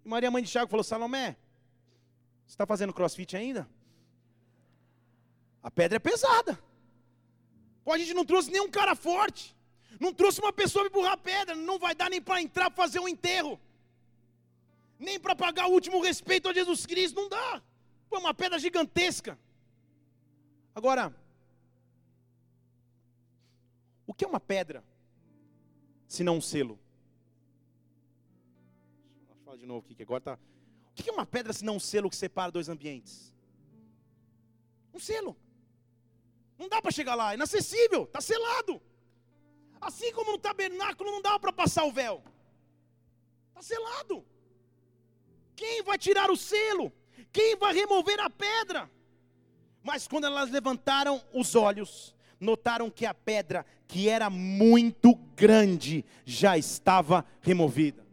E 0.04 0.08
Maria, 0.08 0.30
mãe 0.30 0.42
de 0.42 0.50
Tiago, 0.50 0.70
falou: 0.70 0.84
Salomé, 0.84 1.36
você 2.46 2.52
está 2.52 2.66
fazendo 2.66 2.92
crossfit 2.92 3.34
ainda? 3.34 3.66
A 5.62 5.70
pedra 5.70 5.96
é 5.96 5.98
pesada. 5.98 6.58
Pô, 7.84 7.92
a 7.92 7.98
gente 7.98 8.12
não 8.12 8.24
trouxe 8.24 8.50
nenhum 8.50 8.70
cara 8.70 8.94
forte. 8.94 9.55
Não 9.98 10.12
trouxe 10.12 10.40
uma 10.40 10.52
pessoa 10.52 10.84
para 10.84 10.90
empurrar 10.90 11.18
pedra, 11.18 11.54
não 11.54 11.78
vai 11.78 11.94
dar 11.94 12.10
nem 12.10 12.20
para 12.20 12.42
entrar 12.42 12.70
para 12.70 12.84
fazer 12.84 13.00
um 13.00 13.08
enterro. 13.08 13.60
Nem 14.98 15.18
para 15.18 15.34
pagar 15.34 15.66
o 15.66 15.72
último 15.72 16.00
respeito 16.00 16.48
a 16.48 16.52
Jesus 16.52 16.86
Cristo, 16.86 17.20
não 17.20 17.28
dá. 17.28 17.62
Pô, 18.08 18.18
uma 18.18 18.34
pedra 18.34 18.58
gigantesca. 18.58 19.38
Agora, 20.74 21.14
o 24.06 24.14
que 24.14 24.24
é 24.24 24.28
uma 24.28 24.40
pedra, 24.40 24.84
se 26.06 26.22
não 26.22 26.36
um 26.36 26.40
selo? 26.40 26.78
Deixa 29.18 29.32
eu 29.32 29.44
falar 29.44 29.56
de 29.56 29.66
novo 29.66 29.84
aqui, 29.84 29.94
que 29.94 30.02
agora 30.02 30.20
tá. 30.20 30.38
O 30.90 30.94
que 30.94 31.08
é 31.08 31.12
uma 31.12 31.26
pedra, 31.26 31.52
se 31.52 31.64
não 31.64 31.76
um 31.76 31.80
selo 31.80 32.08
que 32.08 32.16
separa 32.16 32.52
dois 32.52 32.68
ambientes? 32.68 33.34
Um 34.94 34.98
selo. 34.98 35.36
Não 36.58 36.68
dá 36.68 36.80
para 36.80 36.90
chegar 36.90 37.14
lá, 37.14 37.32
é 37.32 37.34
inacessível, 37.34 38.04
está 38.04 38.20
selado. 38.20 38.80
Assim 39.86 40.12
como 40.12 40.32
no 40.32 40.38
tabernáculo 40.38 41.12
não 41.12 41.22
dá 41.22 41.38
para 41.38 41.52
passar 41.52 41.84
o 41.84 41.92
véu. 41.92 42.20
Está 43.50 43.62
selado. 43.62 44.24
Quem 45.54 45.80
vai 45.84 45.96
tirar 45.96 46.28
o 46.28 46.36
selo? 46.36 46.92
Quem 47.32 47.54
vai 47.54 47.72
remover 47.72 48.18
a 48.18 48.28
pedra? 48.28 48.90
Mas 49.84 50.08
quando 50.08 50.26
elas 50.26 50.50
levantaram 50.50 51.22
os 51.32 51.54
olhos, 51.54 52.16
notaram 52.40 52.90
que 52.90 53.06
a 53.06 53.14
pedra, 53.14 53.64
que 53.86 54.08
era 54.08 54.28
muito 54.28 55.14
grande, 55.36 56.04
já 56.24 56.58
estava 56.58 57.24
removida. 57.40 58.04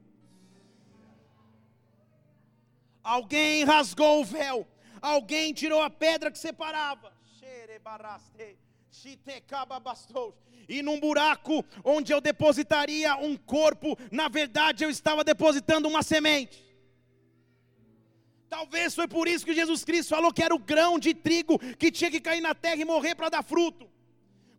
Alguém 3.03 3.63
rasgou 3.63 4.21
o 4.21 4.23
véu, 4.23 4.67
alguém 5.01 5.51
tirou 5.53 5.81
a 5.81 5.89
pedra 5.89 6.29
que 6.29 6.37
separava 6.37 7.11
e 10.67 10.81
num 10.81 10.99
buraco 10.99 11.65
onde 11.83 12.13
eu 12.13 12.21
depositaria 12.21 13.15
um 13.17 13.35
corpo, 13.35 13.97
na 14.11 14.27
verdade 14.27 14.83
eu 14.83 14.89
estava 14.89 15.23
depositando 15.23 15.87
uma 15.87 16.03
semente. 16.03 16.63
Talvez 18.49 18.93
foi 18.93 19.07
por 19.07 19.27
isso 19.27 19.45
que 19.45 19.53
Jesus 19.53 19.83
Cristo 19.83 20.09
falou 20.09 20.31
que 20.31 20.43
era 20.43 20.53
o 20.53 20.59
grão 20.59 20.99
de 20.99 21.13
trigo 21.13 21.57
que 21.75 21.91
tinha 21.91 22.11
que 22.11 22.21
cair 22.21 22.41
na 22.41 22.53
terra 22.53 22.81
e 22.81 22.85
morrer 22.85 23.15
para 23.15 23.29
dar 23.29 23.43
fruto. 23.43 23.89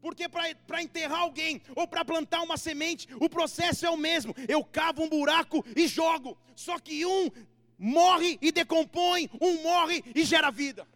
Porque 0.01 0.29
para 0.29 0.83
enterrar 0.83 1.21
alguém 1.21 1.63
ou 1.75 1.87
para 1.87 2.05
plantar 2.05 2.43
uma 2.43 2.57
semente, 2.57 3.07
o 3.21 3.31
processo 3.31 3.87
é 3.87 3.91
o 3.91 3.97
mesmo. 3.97 4.35
Eu 4.49 4.65
cavo 4.65 5.03
um 5.03 5.09
buraco 5.09 5.65
e 5.75 5.87
jogo. 5.87 6.37
Só 6.55 6.79
que 6.79 7.07
um 7.07 7.31
morre 7.79 8.39
e 8.43 8.53
decompõe, 8.53 9.31
um 9.41 9.63
morre 9.63 10.05
e 10.15 10.25
gera 10.25 10.51
vida. 10.51 10.87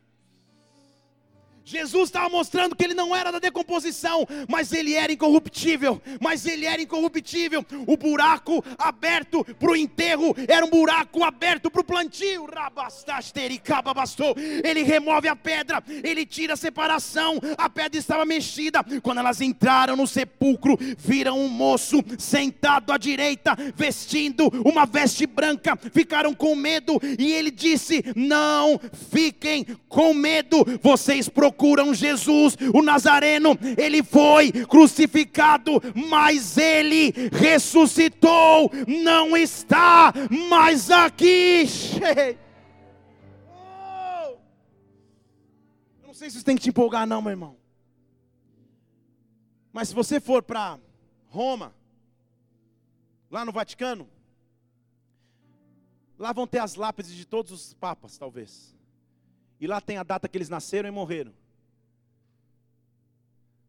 Jesus 1.68 2.04
estava 2.04 2.30
mostrando 2.30 2.74
que 2.74 2.82
ele 2.82 2.94
não 2.94 3.14
era 3.14 3.30
da 3.30 3.38
decomposição, 3.38 4.26
mas 4.48 4.72
ele 4.72 4.94
era 4.94 5.12
incorruptível. 5.12 6.00
Mas 6.18 6.46
ele 6.46 6.64
era 6.64 6.80
incorruptível. 6.80 7.64
O 7.86 7.94
buraco 7.94 8.64
aberto 8.78 9.44
para 9.44 9.70
o 9.70 9.76
enterro 9.76 10.34
era 10.48 10.64
um 10.64 10.70
buraco 10.70 11.22
aberto 11.22 11.70
para 11.70 11.82
o 11.82 11.84
plantio. 11.84 12.48
Ele 14.64 14.82
remove 14.82 15.28
a 15.28 15.36
pedra, 15.36 15.84
ele 16.02 16.24
tira 16.24 16.54
a 16.54 16.56
separação. 16.56 17.38
A 17.58 17.68
pedra 17.68 17.98
estava 17.98 18.24
mexida. 18.24 18.82
Quando 19.02 19.18
elas 19.18 19.42
entraram 19.42 19.94
no 19.94 20.06
sepulcro, 20.06 20.78
viram 20.96 21.38
um 21.38 21.48
moço 21.48 22.02
sentado 22.18 22.92
à 22.94 22.96
direita, 22.96 23.54
vestindo 23.76 24.48
uma 24.64 24.86
veste 24.86 25.26
branca. 25.26 25.78
Ficaram 25.92 26.32
com 26.32 26.56
medo 26.56 26.98
e 27.18 27.30
ele 27.30 27.50
disse: 27.50 28.02
Não 28.16 28.80
fiquem 29.10 29.66
com 29.86 30.14
medo, 30.14 30.64
vocês 30.82 31.28
procuram 31.28 31.57
procuram 31.58 31.92
Jesus, 31.92 32.56
o 32.72 32.80
Nazareno, 32.80 33.58
ele 33.76 34.00
foi 34.00 34.52
crucificado, 34.52 35.72
mas 36.08 36.56
ele 36.56 37.12
ressuscitou, 37.32 38.70
não 38.86 39.36
está 39.36 40.12
mais 40.48 40.88
aqui. 40.88 41.64
Oh! 43.50 44.36
Eu 46.00 46.06
não 46.06 46.14
sei 46.14 46.30
se 46.30 46.38
você 46.38 46.44
tem 46.44 46.54
que 46.54 46.62
te 46.62 46.68
empolgar, 46.68 47.06
não, 47.08 47.20
meu 47.20 47.30
irmão. 47.30 47.56
Mas 49.72 49.88
se 49.88 49.94
você 49.94 50.20
for 50.20 50.42
para 50.42 50.78
Roma, 51.26 51.74
lá 53.28 53.44
no 53.44 53.50
Vaticano, 53.50 54.08
lá 56.16 56.32
vão 56.32 56.46
ter 56.46 56.60
as 56.60 56.76
lápides 56.76 57.12
de 57.12 57.26
todos 57.26 57.50
os 57.50 57.74
papas, 57.74 58.16
talvez. 58.16 58.76
E 59.60 59.66
lá 59.66 59.80
tem 59.80 59.96
a 59.96 60.04
data 60.04 60.28
que 60.28 60.38
eles 60.38 60.48
nasceram 60.48 60.88
e 60.88 60.92
morreram. 60.92 61.32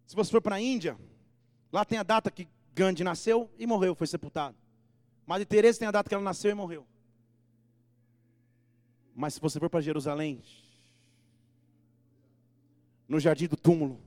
Se 0.10 0.16
você 0.16 0.32
for 0.32 0.42
para 0.42 0.56
a 0.56 0.60
Índia, 0.60 0.98
lá 1.72 1.86
tem 1.86 2.00
a 2.00 2.02
data 2.02 2.32
que 2.32 2.48
Gandhi 2.74 3.04
nasceu 3.04 3.48
e 3.60 3.68
morreu, 3.68 3.94
foi 3.94 4.08
sepultado. 4.08 4.58
Madre 5.24 5.46
Teresa 5.46 5.78
tem 5.78 5.88
a 5.88 5.92
data 5.92 6.10
que 6.10 6.16
ela 6.16 6.24
nasceu 6.24 6.50
e 6.50 6.56
morreu. 6.56 6.84
Mas 9.16 9.36
se 9.36 9.40
você 9.40 9.60
for 9.60 9.70
para 9.70 9.82
Jerusalém, 9.82 10.42
no 13.08 13.20
jardim 13.20 13.46
do 13.46 13.56
túmulo, 13.56 14.02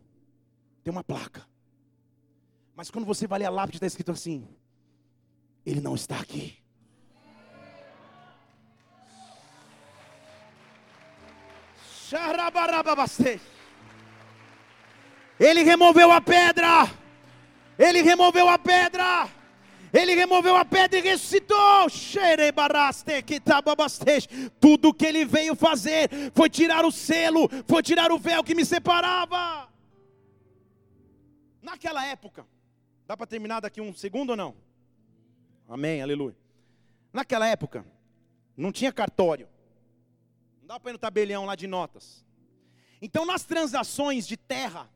tem 0.83 0.91
uma 0.91 1.05
placa. 1.05 1.47
Mas 2.75 2.91
quando 2.91 3.05
você 3.05 3.29
vai 3.29 3.39
ler 3.39 3.45
a 3.45 3.51
lápide, 3.51 3.77
está 3.77 3.87
escrito 3.87 4.11
assim: 4.11 4.49
Ele 5.65 5.81
não 5.81 5.95
está 5.95 6.19
aqui. 6.19 6.61
Xarabarababastei. 12.09 13.52
Ele 15.43 15.65
removeu 15.65 16.13
a 16.13 16.21
pedra. 16.21 16.89
Ele 17.77 18.01
removeu 18.01 18.49
a 18.49 18.57
pedra. 18.57 19.29
Ele 19.93 20.15
removeu 20.15 20.57
a 20.57 20.65
pedra 20.65 21.01
e 21.01 21.03
ressuscitou. 21.03 21.89
Tudo 24.61 24.95
que 24.95 25.05
ele 25.05 25.25
veio 25.25 25.57
fazer 25.57 26.09
foi 26.33 26.49
tirar 26.49 26.85
o 26.85 26.93
selo, 26.93 27.49
foi 27.67 27.83
tirar 27.83 28.13
o 28.13 28.19
véu 28.19 28.45
que 28.45 28.55
me 28.55 28.65
separava. 28.65 29.69
Naquela 31.61 32.07
época, 32.07 32.47
dá 33.05 33.17
para 33.17 33.27
terminar 33.27 33.61
daqui 33.61 33.81
um 33.81 33.93
segundo 33.93 34.31
ou 34.31 34.37
não? 34.37 34.55
Amém, 35.69 36.03
aleluia. 36.03 36.37
Naquela 37.13 37.49
época, 37.49 37.85
não 38.57 38.71
tinha 38.71 38.93
cartório, 38.93 39.49
não 40.61 40.69
dá 40.69 40.81
para 40.81 40.91
ir 40.91 40.93
no 40.93 40.99
tabelião 40.99 41.45
lá 41.45 41.57
de 41.57 41.67
notas. 41.67 42.25
Então, 43.01 43.27
nas 43.27 43.45
transações 43.45 44.27
de 44.27 44.37
terra, 44.37 44.89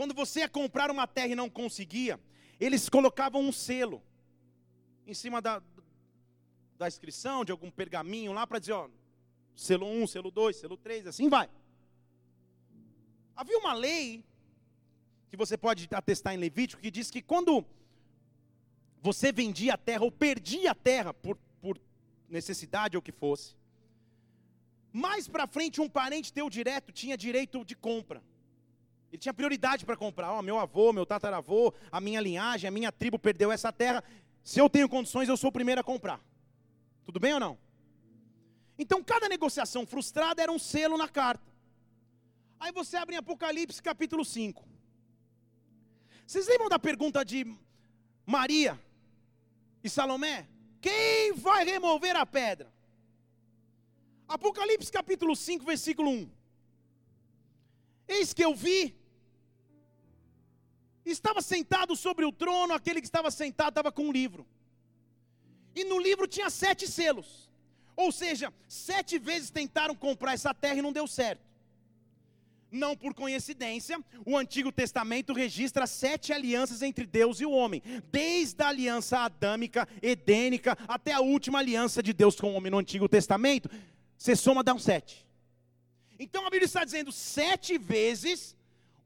quando 0.00 0.14
você 0.14 0.40
ia 0.40 0.48
comprar 0.48 0.90
uma 0.90 1.06
terra 1.06 1.28
e 1.28 1.34
não 1.34 1.50
conseguia, 1.50 2.18
eles 2.58 2.88
colocavam 2.88 3.42
um 3.42 3.52
selo 3.52 4.02
em 5.06 5.12
cima 5.12 5.42
da, 5.42 5.62
da 6.78 6.88
inscrição, 6.88 7.44
de 7.44 7.52
algum 7.52 7.70
pergaminho 7.70 8.32
lá 8.32 8.46
para 8.46 8.58
dizer, 8.58 8.72
ó, 8.72 8.88
selo 9.54 9.86
1, 9.86 10.06
selo 10.06 10.30
2, 10.30 10.56
selo 10.56 10.78
3, 10.78 11.06
assim 11.06 11.28
vai. 11.28 11.50
Havia 13.36 13.58
uma 13.58 13.74
lei 13.74 14.24
que 15.28 15.36
você 15.36 15.58
pode 15.58 15.86
atestar 15.90 16.32
em 16.32 16.38
Levítico 16.38 16.80
que 16.80 16.90
diz 16.90 17.10
que 17.10 17.20
quando 17.20 17.62
você 19.02 19.30
vendia 19.30 19.74
a 19.74 19.76
terra 19.76 20.04
ou 20.04 20.10
perdia 20.10 20.70
a 20.70 20.74
terra 20.74 21.12
por, 21.12 21.36
por 21.60 21.78
necessidade 22.26 22.96
ou 22.96 23.02
que 23.02 23.12
fosse, 23.12 23.54
mais 24.90 25.28
para 25.28 25.46
frente 25.46 25.78
um 25.78 25.90
parente 25.90 26.32
teu 26.32 26.48
direto 26.48 26.90
tinha 26.90 27.18
direito 27.18 27.66
de 27.66 27.76
compra. 27.76 28.29
Ele 29.10 29.18
tinha 29.18 29.34
prioridade 29.34 29.84
para 29.84 29.96
comprar. 29.96 30.32
Oh, 30.32 30.42
meu 30.42 30.58
avô, 30.58 30.92
meu 30.92 31.04
tataravô, 31.04 31.74
a 31.90 32.00
minha 32.00 32.20
linhagem, 32.20 32.68
a 32.68 32.70
minha 32.70 32.92
tribo 32.92 33.18
perdeu 33.18 33.50
essa 33.50 33.72
terra. 33.72 34.04
Se 34.42 34.60
eu 34.60 34.70
tenho 34.70 34.88
condições, 34.88 35.28
eu 35.28 35.36
sou 35.36 35.50
o 35.50 35.52
primeiro 35.52 35.80
a 35.80 35.84
comprar. 35.84 36.20
Tudo 37.04 37.18
bem 37.18 37.34
ou 37.34 37.40
não? 37.40 37.58
Então, 38.78 39.02
cada 39.02 39.28
negociação 39.28 39.84
frustrada 39.84 40.40
era 40.40 40.50
um 40.50 40.58
selo 40.58 40.96
na 40.96 41.08
carta. 41.08 41.50
Aí 42.58 42.72
você 42.72 42.96
abre 42.96 43.14
em 43.16 43.18
Apocalipse 43.18 43.82
capítulo 43.82 44.24
5. 44.24 44.64
Vocês 46.26 46.46
lembram 46.46 46.68
da 46.68 46.78
pergunta 46.78 47.24
de 47.24 47.44
Maria 48.24 48.78
e 49.82 49.90
Salomé? 49.90 50.46
Quem 50.80 51.32
vai 51.32 51.64
remover 51.64 52.14
a 52.14 52.24
pedra? 52.24 52.72
Apocalipse 54.28 54.92
capítulo 54.92 55.34
5, 55.34 55.64
versículo 55.64 56.10
1. 56.10 56.30
Eis 58.06 58.32
que 58.32 58.44
eu 58.44 58.54
vi 58.54 58.99
Estava 61.10 61.42
sentado 61.42 61.96
sobre 61.96 62.24
o 62.24 62.32
trono, 62.32 62.72
aquele 62.72 63.00
que 63.00 63.06
estava 63.06 63.30
sentado 63.30 63.70
estava 63.70 63.92
com 63.92 64.08
um 64.08 64.12
livro. 64.12 64.46
E 65.74 65.84
no 65.84 65.98
livro 65.98 66.26
tinha 66.26 66.50
sete 66.50 66.86
selos. 66.86 67.50
Ou 67.96 68.10
seja, 68.10 68.52
sete 68.68 69.18
vezes 69.18 69.50
tentaram 69.50 69.94
comprar 69.94 70.34
essa 70.34 70.54
terra 70.54 70.76
e 70.76 70.82
não 70.82 70.92
deu 70.92 71.06
certo. 71.06 71.50
Não 72.70 72.96
por 72.96 73.12
coincidência, 73.14 73.98
o 74.24 74.36
Antigo 74.36 74.70
Testamento 74.70 75.32
registra 75.32 75.88
sete 75.88 76.32
alianças 76.32 76.82
entre 76.82 77.04
Deus 77.04 77.40
e 77.40 77.46
o 77.46 77.50
homem, 77.50 77.82
desde 78.12 78.62
a 78.62 78.68
aliança 78.68 79.18
adâmica, 79.18 79.88
edênica, 80.00 80.78
até 80.86 81.12
a 81.12 81.20
última 81.20 81.58
aliança 81.58 82.00
de 82.00 82.12
Deus 82.12 82.36
com 82.36 82.52
o 82.52 82.54
homem 82.54 82.70
no 82.70 82.78
Antigo 82.78 83.08
Testamento. 83.08 83.68
Você 84.16 84.36
soma, 84.36 84.62
dá 84.62 84.72
um 84.72 84.78
sete. 84.78 85.26
Então 86.18 86.46
a 86.46 86.50
Bíblia 86.50 86.66
está 86.66 86.84
dizendo 86.84 87.10
sete 87.10 87.76
vezes 87.76 88.54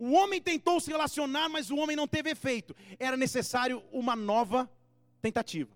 o 0.04 0.12
homem 0.12 0.40
tentou 0.40 0.78
se 0.80 0.90
relacionar, 0.90 1.48
mas 1.48 1.70
o 1.70 1.76
homem 1.76 1.96
não 1.96 2.06
teve 2.06 2.28
efeito. 2.30 2.76
Era 2.98 3.16
necessário 3.16 3.82
uma 3.90 4.14
nova 4.14 4.70
tentativa. 5.22 5.72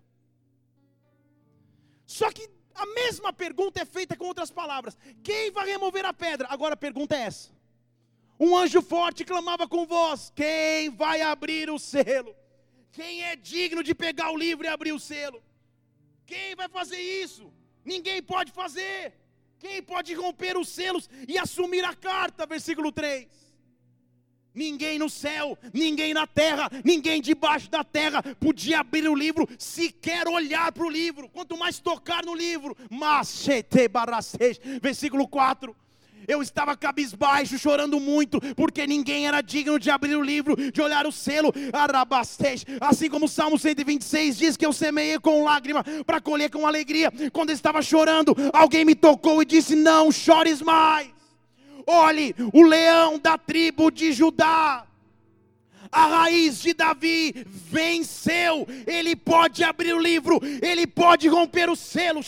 Só 2.05 2.31
que 2.31 2.47
a 2.75 2.85
mesma 2.85 3.31
pergunta 3.33 3.81
é 3.81 3.85
feita 3.85 4.15
com 4.15 4.25
outras 4.25 4.51
palavras: 4.51 4.95
quem 5.23 5.49
vai 5.51 5.65
remover 5.67 6.05
a 6.05 6.13
pedra? 6.13 6.47
Agora 6.49 6.75
a 6.75 6.83
pergunta 6.85 7.15
é 7.15 7.21
essa. 7.21 7.49
Um 8.39 8.55
anjo 8.55 8.81
forte 8.81 9.25
clamava 9.25 9.67
com 9.67 9.85
voz: 9.85 10.31
quem 10.35 10.91
vai 10.91 11.21
abrir 11.21 11.69
o 11.71 11.79
selo? 11.79 12.35
Quem 12.91 13.23
é 13.23 13.35
digno 13.35 13.81
de 13.81 13.95
pegar 13.95 14.29
o 14.31 14.37
livro 14.37 14.65
e 14.65 14.67
abrir 14.67 14.91
o 14.91 14.99
selo? 14.99 15.41
Quem 16.25 16.55
vai 16.55 16.69
fazer 16.69 17.01
isso? 17.01 17.51
Ninguém 17.83 18.21
pode 18.21 18.51
fazer. 18.51 19.13
Quem 19.57 19.81
pode 19.81 20.13
romper 20.13 20.55
os 20.55 20.69
selos 20.69 21.09
e 21.27 21.37
assumir 21.37 21.83
a 21.83 21.95
carta? 21.95 22.45
Versículo 22.45 22.91
3. 22.91 23.27
Ninguém 24.59 24.99
no 24.99 25.09
céu, 25.09 25.57
ninguém 25.73 26.13
na 26.13 26.27
terra, 26.27 26.69
ninguém 26.83 27.21
debaixo 27.21 27.71
da 27.71 27.81
terra 27.81 28.21
podia 28.41 28.81
abrir 28.81 29.07
o 29.07 29.15
livro, 29.15 29.47
sequer 29.57 30.27
olhar 30.27 30.69
para 30.73 30.83
o 30.83 30.89
livro, 30.89 31.29
quanto 31.29 31.57
mais 31.57 31.79
tocar 31.79 32.25
no 32.25 32.35
livro. 32.35 32.75
Mas, 32.89 33.47
versículo 34.81 35.29
4. 35.29 35.73
Eu 36.27 36.41
estava 36.41 36.75
cabisbaixo, 36.75 37.57
chorando 37.57 38.01
muito, 38.01 38.39
porque 38.53 38.85
ninguém 38.85 39.27
era 39.27 39.39
digno 39.39 39.79
de 39.79 39.89
abrir 39.89 40.15
o 40.17 40.21
livro, 40.21 40.57
de 40.57 40.81
olhar 40.81 41.07
o 41.07 41.11
selo. 41.11 41.53
Arabastej. 41.71 42.65
Assim 42.81 43.09
como 43.09 43.25
o 43.25 43.29
Salmo 43.29 43.57
126 43.57 44.37
diz 44.37 44.57
que 44.57 44.65
eu 44.65 44.73
semeei 44.73 45.17
com 45.19 45.45
lágrima 45.45 45.85
para 46.05 46.19
colher 46.19 46.51
com 46.51 46.67
alegria. 46.67 47.11
Quando 47.31 47.49
eu 47.51 47.55
estava 47.55 47.81
chorando, 47.81 48.35
alguém 48.51 48.83
me 48.83 48.93
tocou 48.93 49.41
e 49.41 49.45
disse: 49.45 49.73
Não 49.73 50.11
chores 50.11 50.61
mais. 50.61 51.18
Olhe, 51.91 52.35
o 52.53 52.61
leão 52.61 53.17
da 53.17 53.35
tribo 53.35 53.89
de 53.89 54.13
Judá, 54.13 54.85
a 55.91 56.05
raiz 56.05 56.61
de 56.61 56.71
Davi 56.71 57.33
venceu. 57.47 58.67
Ele 58.85 59.15
pode 59.15 59.63
abrir 59.63 59.95
o 59.95 59.99
livro, 59.99 60.39
ele 60.61 60.85
pode 60.85 61.27
romper 61.27 61.67
o 61.67 61.75
selo. 61.75 62.21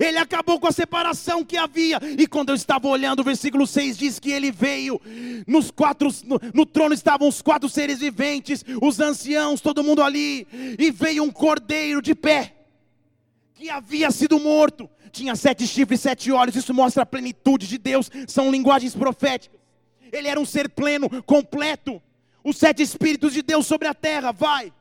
Ele 0.00 0.18
acabou 0.18 0.58
com 0.58 0.66
a 0.66 0.72
separação 0.72 1.44
que 1.44 1.56
havia. 1.56 2.00
E 2.18 2.26
quando 2.26 2.48
eu 2.48 2.56
estava 2.56 2.88
olhando, 2.88 3.20
o 3.20 3.24
versículo 3.24 3.64
6 3.64 3.96
diz 3.96 4.18
que 4.18 4.32
ele 4.32 4.50
veio. 4.50 5.00
Nos 5.46 5.70
quatro, 5.70 6.08
no, 6.24 6.40
no 6.52 6.66
trono 6.66 6.92
estavam 6.92 7.28
os 7.28 7.40
quatro 7.40 7.68
seres 7.68 8.00
viventes, 8.00 8.64
os 8.80 8.98
anciãos, 8.98 9.60
todo 9.60 9.84
mundo 9.84 10.02
ali. 10.02 10.48
E 10.76 10.90
veio 10.90 11.22
um 11.22 11.30
cordeiro 11.30 12.02
de 12.02 12.16
pé 12.16 12.56
que 13.54 13.70
havia 13.70 14.10
sido 14.10 14.40
morto 14.40 14.90
tinha 15.12 15.36
sete 15.36 15.66
chifres, 15.66 16.00
sete 16.00 16.32
olhos, 16.32 16.56
isso 16.56 16.72
mostra 16.72 17.02
a 17.02 17.06
plenitude 17.06 17.68
de 17.68 17.78
Deus, 17.78 18.10
são 18.26 18.50
linguagens 18.50 18.94
proféticas. 18.94 19.60
Ele 20.10 20.26
era 20.26 20.40
um 20.40 20.44
ser 20.44 20.68
pleno, 20.68 21.22
completo. 21.22 22.02
Os 22.42 22.56
sete 22.56 22.82
espíritos 22.82 23.32
de 23.32 23.42
Deus 23.42 23.66
sobre 23.66 23.86
a 23.86 23.94
terra, 23.94 24.32
vai. 24.32 24.72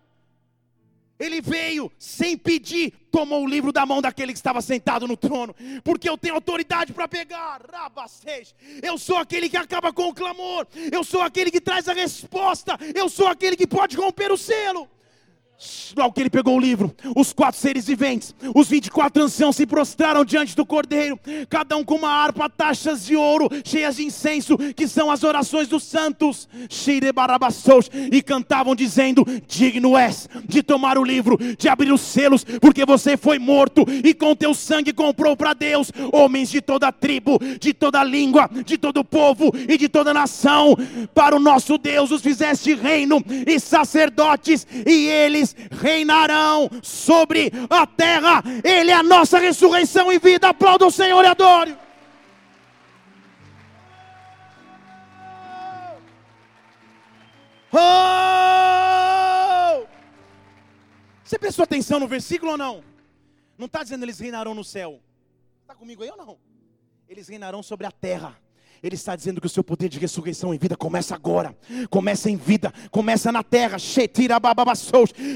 Ele 1.19 1.39
veio 1.39 1.91
sem 1.99 2.35
pedir, 2.35 2.91
tomou 3.11 3.43
o 3.43 3.47
livro 3.47 3.71
da 3.71 3.85
mão 3.85 4.01
daquele 4.01 4.33
que 4.33 4.39
estava 4.39 4.59
sentado 4.59 5.07
no 5.07 5.15
trono, 5.15 5.55
porque 5.83 6.09
eu 6.09 6.17
tenho 6.17 6.33
autoridade 6.33 6.91
para 6.93 7.07
pegar. 7.07 7.61
Eu 8.81 8.97
sou 8.97 9.17
aquele 9.17 9.47
que 9.47 9.55
acaba 9.55 9.93
com 9.93 10.07
o 10.07 10.13
clamor, 10.15 10.65
eu 10.91 11.03
sou 11.03 11.21
aquele 11.21 11.51
que 11.51 11.61
traz 11.61 11.87
a 11.87 11.93
resposta, 11.93 12.75
eu 12.95 13.07
sou 13.07 13.27
aquele 13.27 13.55
que 13.55 13.67
pode 13.67 13.95
romper 13.95 14.31
o 14.31 14.37
selo. 14.37 14.89
Logo 15.95 16.13
que 16.13 16.21
ele 16.21 16.29
pegou 16.29 16.55
o 16.55 16.59
livro, 16.59 16.95
os 17.15 17.33
quatro 17.33 17.59
seres 17.59 17.85
viventes, 17.85 18.33
os 18.55 18.67
24 18.67 19.23
anciãos 19.23 19.55
se 19.55 19.65
prostraram 19.65 20.25
diante 20.25 20.55
do 20.55 20.65
cordeiro, 20.65 21.19
cada 21.49 21.75
um 21.77 21.83
com 21.83 21.95
uma 21.95 22.09
harpa, 22.09 22.49
taxas 22.49 23.05
de 23.05 23.15
ouro, 23.15 23.49
cheias 23.63 23.97
de 23.97 24.03
incenso, 24.03 24.57
que 24.75 24.87
são 24.87 25.11
as 25.11 25.23
orações 25.23 25.67
dos 25.67 25.83
santos, 25.83 26.47
e 28.11 28.21
cantavam 28.21 28.75
dizendo: 28.75 29.25
Digno 29.47 29.97
és 29.97 30.27
de 30.45 30.63
tomar 30.63 30.97
o 30.97 31.03
livro, 31.03 31.37
de 31.57 31.67
abrir 31.67 31.91
os 31.91 32.01
selos, 32.01 32.43
porque 32.43 32.85
você 32.85 33.17
foi 33.17 33.37
morto 33.37 33.85
e 34.03 34.13
com 34.13 34.35
teu 34.35 34.53
sangue 34.53 34.93
comprou 34.93 35.35
para 35.35 35.53
Deus 35.53 35.91
homens 36.11 36.49
de 36.49 36.61
toda 36.61 36.91
tribo, 36.91 37.39
de 37.59 37.73
toda 37.73 38.03
língua, 38.03 38.49
de 38.65 38.77
todo 38.77 39.03
povo 39.03 39.51
e 39.67 39.77
de 39.77 39.87
toda 39.89 40.13
nação. 40.13 40.75
Para 41.13 41.35
o 41.35 41.39
nosso 41.39 41.77
Deus 41.77 42.11
os 42.11 42.21
fizeste 42.21 42.73
reino 42.73 43.23
e 43.45 43.59
sacerdotes, 43.59 44.65
e 44.85 45.07
eles 45.07 45.50
reinarão 45.71 46.69
sobre 46.81 47.51
a 47.69 47.85
terra. 47.87 48.43
Ele 48.63 48.91
é 48.91 48.93
a 48.93 49.03
nossa 49.03 49.39
ressurreição 49.39 50.11
e 50.11 50.19
vida. 50.19 50.49
Aplauda 50.49 50.85
o 50.85 50.91
Senhor 50.91 51.23
e 51.23 51.27
adore. 51.27 51.77
Oh! 57.73 58.31
Você 61.23 61.39
prestou 61.39 61.63
atenção 61.63 61.99
no 61.99 62.07
versículo 62.07 62.51
ou 62.51 62.57
não? 62.57 62.83
Não 63.57 63.67
está 63.67 63.83
dizendo 63.83 64.03
eles 64.03 64.19
reinarão 64.19 64.53
no 64.53 64.63
céu. 64.63 64.99
Está 65.61 65.73
comigo 65.73 66.03
aí 66.03 66.09
ou 66.09 66.17
não? 66.17 66.37
Eles 67.07 67.29
reinarão 67.29 67.63
sobre 67.63 67.87
a 67.87 67.91
terra. 67.91 68.37
Ele 68.83 68.95
está 68.95 69.15
dizendo 69.15 69.39
que 69.39 69.45
o 69.45 69.49
seu 69.49 69.63
poder 69.63 69.89
de 69.89 69.99
ressurreição 69.99 70.51
em 70.51 70.57
vida 70.57 70.75
começa 70.75 71.13
agora, 71.13 71.55
começa 71.87 72.31
em 72.31 72.35
vida, 72.35 72.73
começa 72.89 73.31
na 73.31 73.43
terra. 73.43 73.77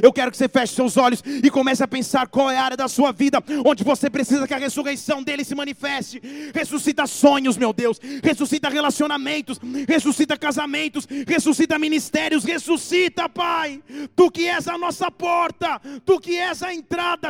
Eu 0.02 0.12
quero 0.12 0.32
que 0.32 0.38
você 0.38 0.50
feche 0.50 0.74
seus 0.74 0.98
olhos 0.98 1.22
e 1.44 1.48
comece 1.52 1.84
a 1.84 1.88
pensar 1.88 2.28
qual 2.28 2.50
é 2.50 2.58
a 2.58 2.64
área 2.64 2.78
da 2.78 2.88
sua 2.88 3.12
vida 3.12 3.38
onde 3.64 3.84
você 3.84 4.10
precisa 4.10 4.48
que 4.48 4.54
a 4.56 4.58
ressurreição 4.58 5.22
dele 5.22 5.44
se 5.44 5.54
manifeste. 5.54 6.20
Ressuscita 6.56 7.06
sonhos, 7.06 7.56
meu 7.56 7.72
Deus, 7.72 8.00
ressuscita 8.24 8.68
relacionamentos, 8.68 9.60
ressuscita 9.88 10.36
casamentos, 10.38 11.08
ressuscita 11.28 11.78
ministérios, 11.78 12.44
ressuscita, 12.44 13.30
Pai. 13.30 13.80
Tu 14.16 14.32
que 14.32 14.48
és 14.48 14.68
a 14.68 14.76
nossa 14.76 15.12
porta, 15.12 15.80
tu 16.04 16.20
que 16.20 16.36
és 16.36 16.64
a 16.64 16.74
entrada, 16.74 17.30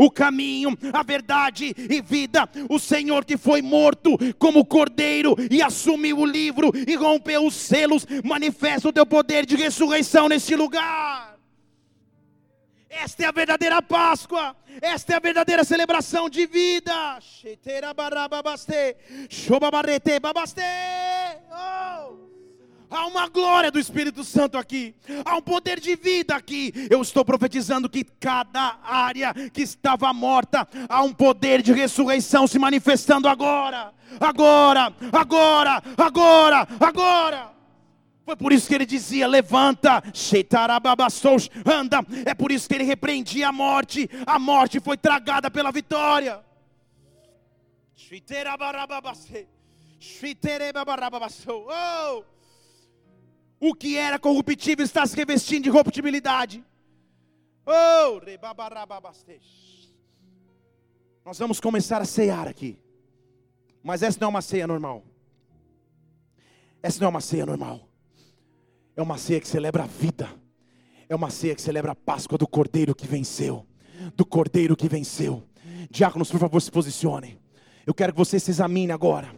o 0.00 0.10
caminho, 0.10 0.76
a 0.92 1.04
verdade 1.04 1.72
e 1.78 2.02
vida. 2.02 2.48
O 2.68 2.80
Senhor 2.80 3.24
que 3.24 3.36
foi 3.36 3.62
morto 3.62 4.18
como 4.40 4.64
cordeiro 4.64 5.36
e 5.50 5.62
assumiu 5.62 6.18
o 6.18 6.24
livro 6.24 6.72
e 6.74 6.96
rompeu 6.96 7.46
os 7.46 7.54
selos, 7.54 8.06
manifesta 8.24 8.88
o 8.88 8.92
teu 8.92 9.04
poder 9.04 9.44
de 9.44 9.54
ressurreição 9.54 10.28
neste 10.28 10.56
lugar. 10.56 11.38
Esta 12.88 13.24
é 13.24 13.26
a 13.26 13.32
verdadeira 13.32 13.80
Páscoa, 13.80 14.56
esta 14.80 15.12
é 15.12 15.16
a 15.16 15.20
verdadeira 15.20 15.62
celebração 15.62 16.28
de 16.28 16.46
vida. 16.46 17.20
Oh! 21.52 22.19
Há 22.90 23.06
uma 23.06 23.28
glória 23.28 23.70
do 23.70 23.78
Espírito 23.78 24.24
Santo 24.24 24.58
aqui, 24.58 24.96
há 25.24 25.36
um 25.36 25.40
poder 25.42 25.78
de 25.78 25.94
vida 25.94 26.34
aqui. 26.34 26.72
Eu 26.90 27.00
estou 27.00 27.24
profetizando 27.24 27.88
que 27.88 28.02
cada 28.02 28.80
área 28.82 29.32
que 29.52 29.62
estava 29.62 30.12
morta, 30.12 30.66
há 30.88 31.00
um 31.02 31.12
poder 31.12 31.62
de 31.62 31.72
ressurreição 31.72 32.48
se 32.48 32.58
manifestando 32.58 33.28
agora, 33.28 33.94
agora, 34.18 34.92
agora, 35.12 35.82
agora, 35.96 36.68
agora. 36.80 37.50
Foi 38.24 38.34
por 38.34 38.52
isso 38.52 38.68
que 38.68 38.74
ele 38.74 38.86
dizia: 38.86 39.28
levanta, 39.28 40.02
anda. 41.64 42.04
É 42.24 42.34
por 42.34 42.50
isso 42.50 42.68
que 42.68 42.74
ele 42.74 42.84
repreendia 42.84 43.48
a 43.48 43.52
morte. 43.52 44.10
A 44.26 44.38
morte 44.38 44.80
foi 44.80 44.96
tragada 44.96 45.48
pela 45.48 45.70
vitória. 45.70 46.40
Oh! 51.68 52.39
O 53.60 53.74
que 53.74 53.96
era 53.98 54.18
corruptível 54.18 54.84
está 54.84 55.06
se 55.06 55.14
revestindo 55.14 55.64
de 55.64 55.70
corruptibilidade. 55.70 56.64
Oh, 57.66 58.18
Nós 61.24 61.38
vamos 61.38 61.60
começar 61.60 62.00
a 62.00 62.06
cear 62.06 62.48
aqui. 62.48 62.78
Mas 63.82 64.02
essa 64.02 64.18
não 64.18 64.28
é 64.28 64.30
uma 64.30 64.42
ceia 64.42 64.66
normal. 64.66 65.04
Essa 66.82 66.98
não 67.00 67.06
é 67.06 67.10
uma 67.10 67.20
ceia 67.20 67.44
normal. 67.44 67.86
É 68.96 69.02
uma 69.02 69.18
ceia 69.18 69.40
que 69.40 69.46
celebra 69.46 69.84
a 69.84 69.86
vida. 69.86 70.28
É 71.06 71.14
uma 71.14 71.28
ceia 71.28 71.54
que 71.54 71.60
celebra 71.60 71.92
a 71.92 71.94
Páscoa 71.94 72.38
do 72.38 72.48
Cordeiro 72.48 72.94
que 72.94 73.06
venceu. 73.06 73.66
Do 74.16 74.24
Cordeiro 74.24 74.74
que 74.74 74.88
venceu. 74.88 75.46
Diáconos, 75.90 76.30
por 76.30 76.40
favor, 76.40 76.60
se 76.62 76.70
posicionem. 76.70 77.38
Eu 77.86 77.92
quero 77.92 78.12
que 78.12 78.18
você 78.18 78.40
se 78.40 78.50
examine 78.50 78.92
agora. 78.92 79.34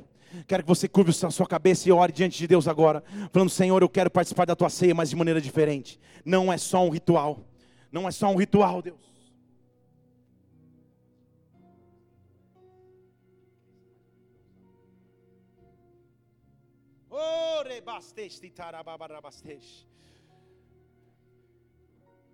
Quero 0.46 0.62
que 0.62 0.68
você 0.68 0.88
curve 0.88 1.10
a 1.10 1.30
sua 1.30 1.46
cabeça 1.46 1.88
e 1.88 1.92
ore 1.92 2.12
diante 2.12 2.38
de 2.38 2.46
Deus 2.46 2.66
agora, 2.66 3.02
falando: 3.30 3.50
Senhor, 3.50 3.82
eu 3.82 3.88
quero 3.88 4.10
participar 4.10 4.46
da 4.46 4.56
tua 4.56 4.70
ceia, 4.70 4.94
mas 4.94 5.10
de 5.10 5.16
maneira 5.16 5.40
diferente. 5.40 5.98
Não 6.24 6.52
é 6.52 6.58
só 6.58 6.84
um 6.84 6.90
ritual, 6.90 7.40
não 7.90 8.08
é 8.08 8.10
só 8.10 8.28
um 8.28 8.36
ritual, 8.36 8.80
Deus. 8.80 9.12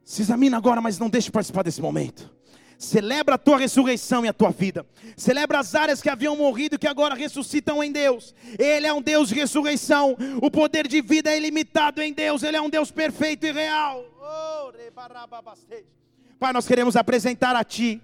Se 0.05 0.23
examina 0.23 0.57
agora, 0.57 0.81
mas 0.81 0.99
não 0.99 1.11
deixe 1.11 1.27
de 1.27 1.33
participar 1.33 1.63
desse 1.63 1.83
momento. 1.83 2.35
Celebra 2.79 3.35
a 3.35 3.39
tua 3.39 3.59
ressurreição 3.59 4.25
e 4.25 4.29
a 4.29 4.33
tua 4.33 4.51
vida. 4.51 4.87
Celebra 5.17 5.59
as 5.59 5.75
áreas 5.75 6.01
que 6.01 6.09
haviam 6.09 6.37
morrido 6.37 6.77
e 6.77 6.79
que 6.79 6.87
agora 6.87 7.17
ressuscitam 7.17 7.83
em 7.83 7.91
Deus. 7.91 8.33
Ele 8.57 8.87
é 8.87 8.93
um 8.93 9.03
Deus 9.03 9.31
de 9.31 9.35
ressurreição. 9.35 10.17
O 10.41 10.49
poder 10.49 10.87
de 10.87 11.03
vida 11.03 11.29
é 11.29 11.37
ilimitado 11.37 12.01
em 12.01 12.13
Deus. 12.13 12.45
Ele 12.45 12.57
é 12.57 12.61
um 12.63 12.71
Deus 12.71 12.93
perfeito 12.93 13.45
e 13.47 13.51
real. 13.51 14.05
Oh, 14.21 14.73
Pai, 16.39 16.53
nós 16.53 16.69
queremos 16.69 16.95
apresentar 16.95 17.57
a 17.57 17.65
Ti 17.65 18.01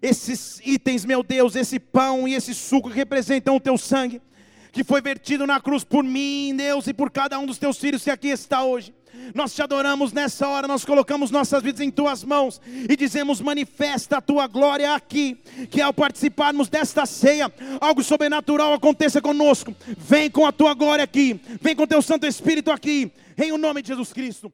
esses 0.00 0.60
itens, 0.64 1.04
meu 1.04 1.24
Deus, 1.24 1.56
esse 1.56 1.80
pão 1.80 2.26
e 2.28 2.34
esse 2.34 2.54
suco 2.54 2.90
que 2.90 2.96
representam 2.96 3.56
o 3.56 3.60
Teu 3.60 3.76
sangue, 3.76 4.22
que 4.72 4.82
foi 4.82 5.02
vertido 5.02 5.46
na 5.46 5.60
cruz 5.60 5.84
por 5.84 6.02
mim, 6.02 6.54
Deus, 6.56 6.86
e 6.86 6.94
por 6.94 7.10
cada 7.10 7.38
um 7.38 7.46
dos 7.46 7.58
Teus 7.58 7.76
filhos 7.78 8.02
que 8.02 8.10
aqui 8.10 8.28
está 8.28 8.64
hoje. 8.64 8.94
Nós 9.34 9.54
te 9.54 9.62
adoramos 9.62 10.12
nessa 10.12 10.48
hora, 10.48 10.66
nós 10.66 10.84
colocamos 10.84 11.30
nossas 11.30 11.62
vidas 11.62 11.80
em 11.82 11.90
tuas 11.90 12.24
mãos 12.24 12.60
e 12.66 12.96
dizemos: 12.96 13.40
manifesta 13.40 14.16
a 14.16 14.20
tua 14.22 14.46
glória 14.46 14.94
aqui, 14.94 15.38
que 15.70 15.82
ao 15.82 15.92
participarmos 15.92 16.68
desta 16.68 17.04
ceia, 17.04 17.52
algo 17.80 18.02
sobrenatural 18.02 18.72
aconteça 18.72 19.20
conosco. 19.20 19.74
Vem 19.98 20.30
com 20.30 20.46
a 20.46 20.52
tua 20.52 20.72
glória 20.72 21.04
aqui, 21.04 21.38
vem 21.60 21.76
com 21.76 21.86
teu 21.86 22.00
Santo 22.00 22.26
Espírito 22.26 22.70
aqui, 22.70 23.12
em 23.36 23.52
o 23.52 23.58
nome 23.58 23.82
de 23.82 23.88
Jesus 23.88 24.12
Cristo. 24.12 24.50